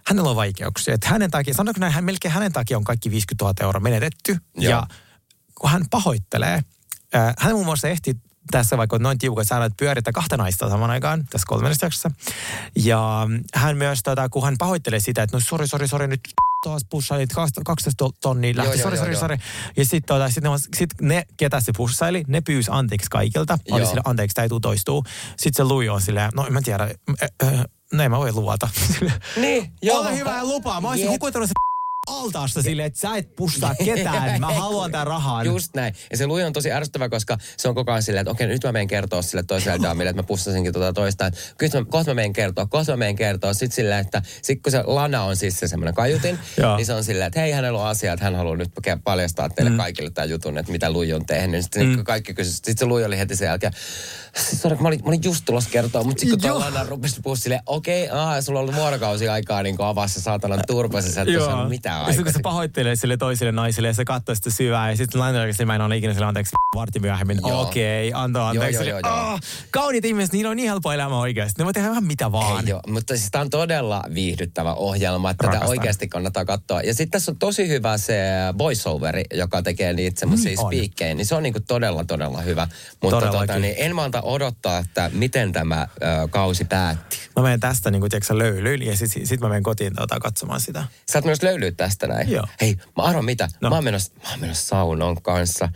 hänellä 0.09 0.29
on 0.29 0.35
vaikeuksia. 0.35 0.93
Et 0.93 1.03
hänen 1.03 1.31
takia, 1.31 1.53
sanotaanko 1.53 1.79
näin, 1.79 1.93
hän, 1.93 2.03
melkein 2.03 2.33
hänen 2.33 2.53
takia 2.53 2.77
on 2.77 2.83
kaikki 2.83 3.11
50 3.11 3.45
000 3.45 3.53
euroa 3.61 3.79
menetetty. 3.79 4.37
Joo. 4.57 4.71
Ja 4.71 4.87
kun 5.55 5.69
hän 5.69 5.85
pahoittelee, 5.89 6.61
ää, 7.13 7.33
hän 7.37 7.53
muun 7.53 7.65
muassa 7.65 7.87
ehti 7.87 8.15
tässä 8.51 8.77
vaikka 8.77 8.95
on 8.95 9.01
noin 9.01 9.17
tiukat 9.17 9.47
säännöt 9.47 9.73
pyörittää 9.77 10.13
kahta 10.13 10.37
naista 10.37 10.69
saman 10.69 10.89
aikaan 10.89 11.25
tässä 11.29 11.45
kolmannessa 11.47 11.85
jaksossa. 11.85 12.11
Ja 12.75 13.27
hän 13.53 13.77
myös, 13.77 13.99
tota, 14.03 14.29
kun 14.29 14.43
hän 14.43 14.55
pahoittelee 14.57 14.99
sitä, 14.99 15.23
että 15.23 15.37
no 15.37 15.41
sori, 15.45 15.67
sori, 15.67 15.87
sori, 15.87 16.07
nyt 16.07 16.21
taas 16.63 16.81
pussailit 16.89 17.29
12 17.65 18.09
tonnia 18.21 18.53
lähti, 18.55 18.77
sori, 18.77 18.97
sori, 18.97 19.15
sori. 19.15 19.37
Ja 19.77 19.85
sitten 19.85 20.07
tota, 20.07 20.29
sit 20.29 20.43
ne, 20.43 20.49
sit 20.75 20.89
ne, 21.01 21.23
ketä 21.37 21.61
se 21.61 21.71
pussaili, 21.77 22.23
ne 22.27 22.41
pyysi 22.41 22.71
anteeksi 22.73 23.09
kaikilta. 23.09 23.57
Oli 23.71 23.81
Joo. 23.81 23.89
sille, 23.89 24.01
anteeksi, 24.05 24.35
tämä 24.35 24.43
ei 24.43 24.49
tule 24.49 24.59
toistuu. 24.59 25.03
Sitten 25.37 25.53
se 25.57 25.63
Louis 25.63 25.89
on 25.89 26.01
silleen, 26.01 26.31
no 26.35 26.45
en 26.45 26.53
mä 26.53 26.61
tiedä, 26.61 26.83
äh, 26.83 27.53
äh, 27.53 27.65
en 28.05 28.11
mä 28.11 28.17
voi 28.17 28.31
luvata. 28.33 28.69
Niin, 29.35 29.71
joo. 29.81 29.99
Ole 29.99 30.17
hyvä 30.17 30.37
ja 30.37 30.45
lupaa. 30.45 30.81
Mä 30.81 30.89
olisin 30.89 31.07
se 31.47 31.53
altaasta 32.09 32.61
silleen, 32.61 32.85
että 32.85 32.99
sä 32.99 33.15
et 33.15 33.35
pussaa 33.35 33.75
ketään. 33.85 34.41
Mä 34.41 34.53
haluan 34.63 34.91
tämän 34.91 35.07
rahan. 35.07 35.45
Just 35.45 35.75
näin. 35.75 35.93
Ja 36.11 36.17
se 36.17 36.27
Lui 36.27 36.43
on 36.43 36.53
tosi 36.53 36.71
ärsyttävä, 36.71 37.09
koska 37.09 37.37
se 37.57 37.69
on 37.69 37.75
koko 37.75 37.91
ajan 37.91 38.03
silleen, 38.03 38.21
että 38.21 38.31
okei, 38.31 38.47
nyt 38.47 38.63
mä 38.63 38.71
menen 38.71 38.87
kertoa 38.87 39.21
sille 39.21 39.43
toiselle 39.43 39.83
daamille, 39.83 40.09
että 40.09 40.21
mä 40.21 40.27
pussasinkin 40.27 40.73
tuota 40.73 40.93
toista. 40.93 41.25
Että 41.25 41.39
Kyllä 41.57 41.79
mä, 41.79 41.85
kohta 41.85 42.11
mä 42.11 42.15
menen 42.15 42.33
kertoa, 42.33 42.65
kohta 42.65 42.91
mä 42.91 42.97
menen 42.97 43.15
kertoa. 43.15 43.53
Sitten 43.53 43.75
silleen, 43.75 43.99
että 43.99 44.21
sit 44.41 44.63
kun 44.63 44.71
se 44.71 44.83
Lana 44.85 45.23
on 45.23 45.35
siis 45.35 45.59
se 45.59 45.67
semmoinen 45.67 45.93
kaiutin, 45.93 46.39
niin 46.77 46.85
se 46.85 46.93
on 46.93 47.03
silleen, 47.03 47.27
että 47.27 47.39
hei, 47.39 47.51
hänellä 47.51 47.79
on 47.79 47.87
asia, 47.87 48.13
että 48.13 48.25
hän 48.25 48.35
haluaa 48.35 48.55
nyt 48.55 48.71
paljastaa 49.03 49.49
teille 49.49 49.71
mm. 49.71 49.77
kaikille 49.77 50.09
tämän 50.09 50.29
jutun, 50.29 50.57
että 50.57 50.71
mitä 50.71 50.91
Lui 50.91 51.13
on 51.13 51.25
tehnyt. 51.25 51.63
Sitten 51.63 51.87
mm. 51.87 52.03
kaikki 52.03 52.33
kysyivät, 52.33 52.55
sitten 52.55 52.77
se 52.77 52.85
Lui 52.85 53.05
oli 53.05 53.17
heti 53.17 53.35
sen 53.35 53.45
jälkeen, 53.45 53.73
sorry, 54.35 54.77
mä 54.81 54.87
olin, 54.87 54.99
mä 55.03 55.07
olin 55.07 55.23
just 55.23 55.45
tulossa 55.45 55.69
kertoa, 55.69 56.03
mutta 56.03 56.21
sitten 56.21 56.39
kun 56.39 56.49
tuo. 56.49 56.59
Lana 56.59 56.83
rupesi 56.83 57.21
puhua 57.21 57.35
silleen, 57.35 57.61
okei, 57.65 58.09
aa, 58.09 58.41
sulla 58.41 58.59
on 58.59 58.61
ollut 58.61 58.75
vuorokausi 58.75 59.29
aikaa 59.29 59.63
niin 59.63 59.75
avaa 59.79 60.07
se 60.07 60.21
saatanan 60.21 60.59
turpasi, 60.67 61.11
sä 61.11 61.21
et 61.21 61.27
ole 61.27 61.69
Ja 62.07 62.13
sitten 62.13 62.23
kun 62.23 62.33
se 62.33 62.39
pahoittelee 62.43 62.95
sille 62.95 63.17
toiselle 63.17 63.51
naiselle 63.51 63.87
ja 63.87 63.93
se 63.93 64.05
katsoo 64.05 64.35
sitä 64.35 64.49
syvää 64.49 64.91
ja 64.91 64.97
sitten 64.97 65.21
Lainalla 65.21 65.41
oikeasti 65.41 65.65
mä 65.65 65.75
en 65.75 65.81
ole 65.81 65.97
ikinä 65.97 66.13
sille 66.13 66.25
anteeksi 66.25 66.55
vartti 66.75 66.99
myöhemmin. 66.99 67.45
Okei, 67.45 68.11
antaa 68.13 68.49
anteeksi. 68.49 68.75
joo, 68.75 68.83
joo, 68.83 68.99
joo. 69.03 69.13
Ah, 69.13 69.39
kauniit 69.71 70.05
ihmiset, 70.05 70.33
niillä 70.33 70.49
on 70.49 70.57
niin 70.57 70.69
helppo 70.69 70.91
elämä 70.91 71.19
oikeasti. 71.19 71.61
Ne 71.61 71.65
voi 71.65 71.73
tehdä 71.73 71.89
vähän 71.89 72.03
mitä 72.03 72.31
vaan. 72.31 72.65
Ei, 72.65 72.69
joo, 72.69 72.81
mutta 72.87 73.17
siis 73.17 73.31
tämä 73.31 73.41
on 73.41 73.49
todella 73.49 74.03
viihdyttävä 74.13 74.73
ohjelma, 74.73 75.29
että 75.29 75.47
tätä 75.47 75.65
oikeasti 75.65 76.07
kannattaa 76.07 76.45
katsoa. 76.45 76.81
Ja 76.81 76.93
sitten 76.93 77.11
tässä 77.11 77.31
on 77.31 77.37
tosi 77.37 77.67
hyvä 77.67 77.97
se 77.97 78.19
voiceoveri, 78.57 79.23
joka 79.33 79.61
tekee 79.61 79.93
niitä 79.93 80.19
semmoisia 80.19 80.61
on. 80.61 80.67
spiikkejä, 80.67 81.13
niin 81.15 81.25
se 81.25 81.35
on 81.35 81.43
niinku 81.43 81.59
todella, 81.67 82.03
todella 82.03 82.41
hyvä. 82.41 82.67
Mutta 83.01 83.31
tota, 83.31 83.59
niin 83.59 83.75
en 83.77 83.95
malta 83.95 84.21
odottaa, 84.21 84.77
että 84.77 85.09
miten 85.13 85.51
tämä 85.51 85.87
ö, 86.01 86.27
kausi 86.29 86.65
päätti. 86.65 87.17
Mä 87.35 87.43
menen 87.43 87.59
tästä 87.59 87.91
niin 87.91 87.99
kuin, 87.99 88.09
tiedätkö, 88.09 88.37
löylyyn 88.37 88.81
ja 88.81 88.97
sitten 88.97 89.27
sit 89.27 89.39
mä 89.41 89.47
menen 89.47 89.63
kotiin 89.63 89.95
tota, 89.95 90.19
katsomaan 90.19 90.61
sitä. 90.61 90.83
Sä 91.11 91.17
oot 91.17 91.25
myös 91.25 91.43
löylyä 91.43 91.71
tästä 91.89 92.07
näin. 92.07 92.31
Joo. 92.31 92.45
Hei, 92.61 92.77
mä 92.97 93.03
arvan 93.03 93.25
mitä. 93.25 93.47
No. 93.61 93.69
Mä, 93.69 93.75
oon 93.75 93.83
menossa, 93.83 94.11
mä 94.23 94.29
oon 94.31 94.39
menossa 94.39 94.67
saunon 94.67 95.21
kanssa. 95.21 95.69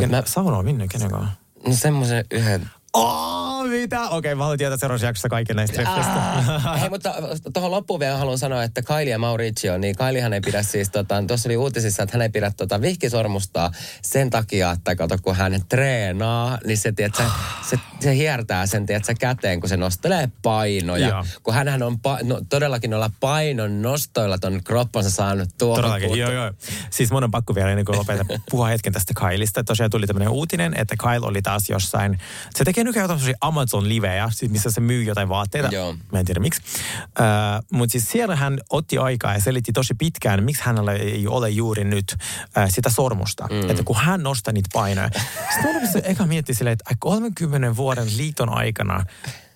Ken, 0.00 0.10
mä, 0.10 0.22
Sauno 0.26 0.58
on 0.58 0.64
minne, 0.64 0.88
kenen 0.88 1.10
kanssa? 1.10 1.32
no 1.66 1.74
semmoisen 1.74 2.24
yhden, 2.30 2.70
Oh, 2.94 3.51
mitä? 3.68 4.02
Okei, 4.02 4.18
okay, 4.18 4.34
mä 4.34 4.42
haluan 4.44 4.58
tietää 4.58 4.78
seuraavassa 4.78 5.06
jaksossa 5.06 5.28
kaikki 5.28 5.54
näistä 5.54 5.74
treffeistä. 5.74 6.20
Hei, 6.80 6.90
mutta 6.90 7.14
tuohon 7.52 7.70
loppuun 7.70 8.00
vielä 8.00 8.16
haluan 8.16 8.38
sanoa, 8.38 8.62
että 8.62 8.82
Kylie 8.82 9.10
ja 9.10 9.18
Mauricio, 9.18 9.78
niin 9.78 9.96
Kyliehän 9.96 10.32
ei 10.32 10.40
pidä 10.40 10.62
siis, 10.62 10.90
tota, 10.90 11.24
tuossa 11.26 11.48
oli 11.48 11.56
uutisissa, 11.56 12.02
että 12.02 12.16
hän 12.16 12.22
ei 12.22 12.28
pidä 12.28 12.52
tota, 12.56 12.80
vihkisormusta 12.80 13.70
sen 14.02 14.30
takia, 14.30 14.70
että 14.70 14.96
kato, 14.96 15.16
kun 15.22 15.36
hän 15.36 15.60
treenaa, 15.68 16.58
niin 16.66 16.78
se, 16.78 16.92
tiedät, 16.92 17.14
se, 17.14 17.24
se, 17.70 17.78
se 18.00 18.16
hiertää 18.16 18.66
sen, 18.66 18.86
tiedät, 18.86 19.04
se 19.04 19.14
käteen, 19.14 19.60
kun 19.60 19.68
se 19.68 19.76
nostelee 19.76 20.28
painoja. 20.42 21.08
Joo. 21.08 21.24
Kun 21.42 21.54
hän 21.54 21.82
on 21.82 22.00
pa, 22.00 22.18
no, 22.22 22.40
todellakin 22.48 22.90
noilla 22.90 23.10
painon 23.20 23.82
nostoilla 23.82 24.38
ton 24.38 24.60
kroppansa 24.64 25.10
saanut 25.10 25.48
tuohon 25.58 25.76
Todellakin, 25.76 26.18
joo, 26.18 26.30
joo. 26.30 26.52
Siis 26.90 27.10
mun 27.10 27.24
on 27.24 27.30
pakko 27.30 27.54
vielä 27.54 27.70
ennen 27.70 27.84
kuin 27.84 27.98
lopetan 27.98 28.26
puhua 28.50 28.66
hetken 28.66 28.92
tästä 28.92 29.12
Kailista. 29.16 29.64
Tosiaan 29.64 29.90
tuli 29.90 30.06
tämmöinen 30.06 30.28
uutinen, 30.28 30.74
että 30.76 30.94
Kyle 30.96 31.26
oli 31.26 31.42
taas 31.42 31.70
jossain, 31.70 32.18
se 32.54 32.64
tekee 32.64 32.84
nykyään 32.84 33.04
jotain 33.04 33.34
Amazon-livejä, 33.52 34.28
siis 34.30 34.52
missä 34.52 34.70
se 34.70 34.80
myy 34.80 35.02
jotain 35.02 35.28
vaatteita. 35.28 35.68
Joo. 35.68 35.94
Mä 36.12 36.18
en 36.18 36.24
tiedä 36.26 36.40
miksi. 36.40 36.62
Uh, 37.04 37.78
Mutta 37.78 37.92
siis 37.92 38.10
siellä 38.10 38.36
hän 38.36 38.58
otti 38.70 38.98
aikaa 38.98 39.34
ja 39.34 39.40
selitti 39.40 39.72
tosi 39.72 39.94
pitkään, 39.94 40.44
miksi 40.44 40.62
hänellä 40.64 40.92
ei 40.92 41.26
ole 41.26 41.50
juuri 41.50 41.84
nyt 41.84 42.16
uh, 42.18 42.64
sitä 42.68 42.90
sormusta. 42.90 43.48
Mm. 43.50 43.70
Että 43.70 43.82
kun 43.82 43.96
hän 43.96 44.22
nostaa 44.22 44.52
niitä 44.52 44.68
painoja. 44.72 45.10
Sitten 45.54 45.74
mä 45.82 45.88
eka 46.04 46.26
miettiä 46.26 46.54
silleen, 46.54 46.72
että 46.72 46.84
ai 46.88 46.96
30 46.98 47.76
vuoden 47.76 48.16
liiton 48.16 48.48
aikana 48.48 49.04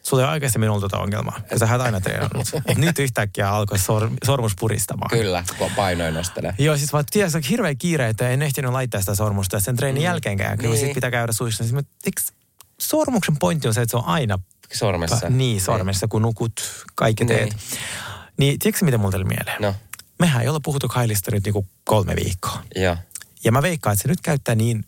Sulla 0.07 0.23
ei 0.23 0.29
aikaisemmin 0.29 0.71
ollut 0.71 0.83
tätä 0.91 1.03
ongelmaa, 1.03 1.41
kun 1.49 1.59
sä 1.59 1.69
aina 1.83 2.01
treenannut. 2.01 2.47
Nyt 2.77 2.99
yhtäkkiä 2.99 3.51
alkoi 3.51 3.79
sor, 3.79 4.11
sormus 4.25 4.53
puristamaan. 4.61 5.11
Kyllä, 5.11 5.45
kun 5.59 5.71
painoin 5.77 6.15
nostelee. 6.15 6.55
Joo, 6.59 6.77
siis 6.77 6.93
vaan 6.93 7.05
tiedä, 7.11 7.31
se 7.31 7.37
on 7.37 7.43
hirveä 7.43 7.75
kiire, 7.75 8.09
että 8.09 8.29
en 8.29 8.43
ehtinyt 8.43 8.73
laittaa 8.73 9.01
sitä 9.01 9.15
sormusta 9.15 9.61
sen 9.61 9.77
treenin 9.77 10.03
mm. 10.03 10.05
jälkeenkään. 10.05 10.59
Kyllä 10.59 10.71
Niin. 10.71 10.79
niin. 10.81 10.87
sit 10.87 10.95
pitää 10.95 11.11
käydä 11.11 11.33
suissa. 11.33 11.65
Siis, 11.65 11.75
mä- 11.75 11.83
eikö 12.05 12.23
sormuksen 12.81 13.37
pointti 13.39 13.69
on 13.69 13.75
se, 13.75 13.83
että 13.83 13.91
se 13.91 13.97
on 13.97 14.05
aina 14.05 14.39
Sormessa. 14.73 15.29
niin 15.31 15.61
sormessa, 15.61 16.09
kun 16.09 16.23
nukut, 16.23 16.53
kaikki 16.95 17.25
teet. 17.25 17.41
Niin. 17.51 17.59
Niin, 17.71 17.79
niin 18.39 18.59
tiedätkö 18.59 18.85
mitä 18.85 18.99
mulla 18.99 19.13
tuli 19.13 19.25
mieleen? 19.25 19.63
No, 19.63 19.75
Mehän 20.19 20.43
ei 20.43 20.49
olla 20.49 20.61
puhuttu 20.61 20.89
Kailista 20.89 21.31
nyt 21.31 21.45
niinku 21.45 21.67
kolme 21.85 22.17
viikkoa. 22.17 22.63
joo. 22.77 22.97
Ja 23.45 23.53
mä 23.53 23.63
veikkaan, 23.63 23.93
että 23.93 24.03
se 24.03 24.09
nyt 24.09 24.21
käyttää 24.21 24.55
niin, 24.55 24.85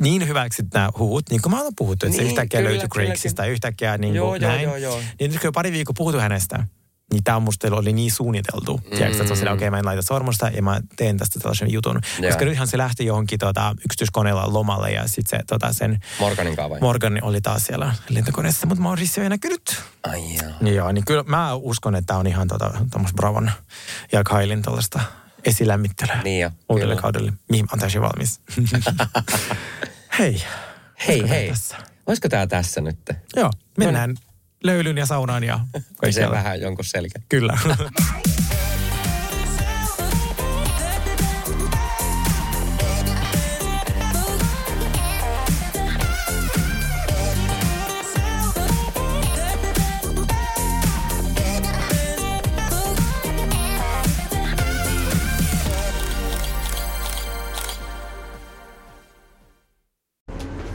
niin 0.00 0.28
hyväksi 0.28 0.62
nämä 0.74 0.90
huut, 0.98 1.30
niin 1.30 1.42
kuin 1.42 1.50
mä 1.52 1.62
oon 1.62 1.72
puhuttu, 1.76 2.06
että 2.06 2.18
Niin, 2.18 2.26
se 2.26 2.28
yhtäkkiä 2.30 2.60
kyllä, 2.60 2.70
löytyi 2.70 2.88
Craigslista, 2.88 3.46
yhtäkkiä 3.46 3.98
niin 3.98 4.14
Joo, 4.14 4.28
kuin 4.28 4.42
joo, 4.42 4.50
näin. 4.50 4.62
joo, 4.62 4.76
joo. 4.76 5.00
Niin 5.20 5.30
nyt 5.30 5.40
kun 5.40 5.52
pari 5.52 5.72
viikkoa 5.72 5.94
puhuttu 5.96 6.20
hänestä, 6.20 6.66
niin 7.12 7.24
tämä 7.24 7.40
musta 7.40 7.68
oli 7.76 7.92
niin 7.92 8.12
suunniteltu. 8.12 8.76
Mm. 8.76 8.96
Tiedätkö, 8.96 9.22
että 9.22 9.32
on 9.32 9.38
okei, 9.38 9.52
okay, 9.52 9.70
mä 9.70 9.78
en 9.78 9.84
laita 9.84 10.02
sormusta 10.02 10.48
ja 10.48 10.62
mä 10.62 10.80
teen 10.96 11.16
tästä 11.16 11.40
tällaisen 11.40 11.72
jutun. 11.72 12.00
Joo. 12.18 12.30
Koska 12.30 12.44
nythän 12.44 12.68
se 12.68 12.78
lähti 12.78 13.06
johonkin 13.06 13.38
tota, 13.38 13.74
yksityiskoneella 13.84 14.52
lomalle 14.52 14.90
ja 14.90 15.08
sitten 15.08 15.38
se 15.40 15.44
tota, 15.46 15.72
sen 15.72 16.00
Morganin 16.20 16.56
kanssa 16.56 16.70
vai? 16.70 16.80
Morgan 16.80 17.18
oli 17.22 17.40
taas 17.40 17.64
siellä 17.64 17.94
lentokoneessa, 18.08 18.66
mutta 18.66 18.82
Mauricio 18.82 19.22
ei 19.22 19.28
näkynyt. 19.28 19.82
Ai 20.02 20.22
joo. 20.34 20.72
Joo, 20.72 20.92
niin 20.92 21.04
kyllä 21.04 21.24
mä 21.26 21.54
uskon, 21.54 21.94
että 21.96 22.06
tämä 22.06 22.20
on 22.20 22.26
ihan 22.26 22.48
tota, 22.48 22.70
Bravon 23.16 23.50
ja 24.12 24.24
Kailin 24.24 24.62
tällaista 24.62 25.00
esilämmittelyä 25.44 26.22
Niin 26.22 26.40
jo, 26.40 26.50
uudelle 26.68 26.94
kyllä. 26.94 27.02
kaudelle, 27.02 27.32
mihin 27.48 27.64
mä 27.64 27.68
oon 27.72 27.80
täysin 27.80 28.02
valmis. 28.02 28.40
hei. 30.18 30.42
Hei, 31.08 31.28
hei. 31.28 31.48
Tässä? 31.48 31.76
Olisiko 32.06 32.28
tää 32.28 32.46
tässä 32.46 32.80
nyt? 32.80 32.98
Joo, 33.36 33.50
mennään 33.78 34.14
löylyn 34.66 34.98
ja 34.98 35.06
saunaan 35.06 35.44
ja 35.44 35.60
Se 36.10 36.30
vähän 36.30 36.60
jonkun 36.60 36.84
selkä. 36.84 37.18
Kyllä. 37.28 37.58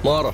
Moro, 0.03 0.33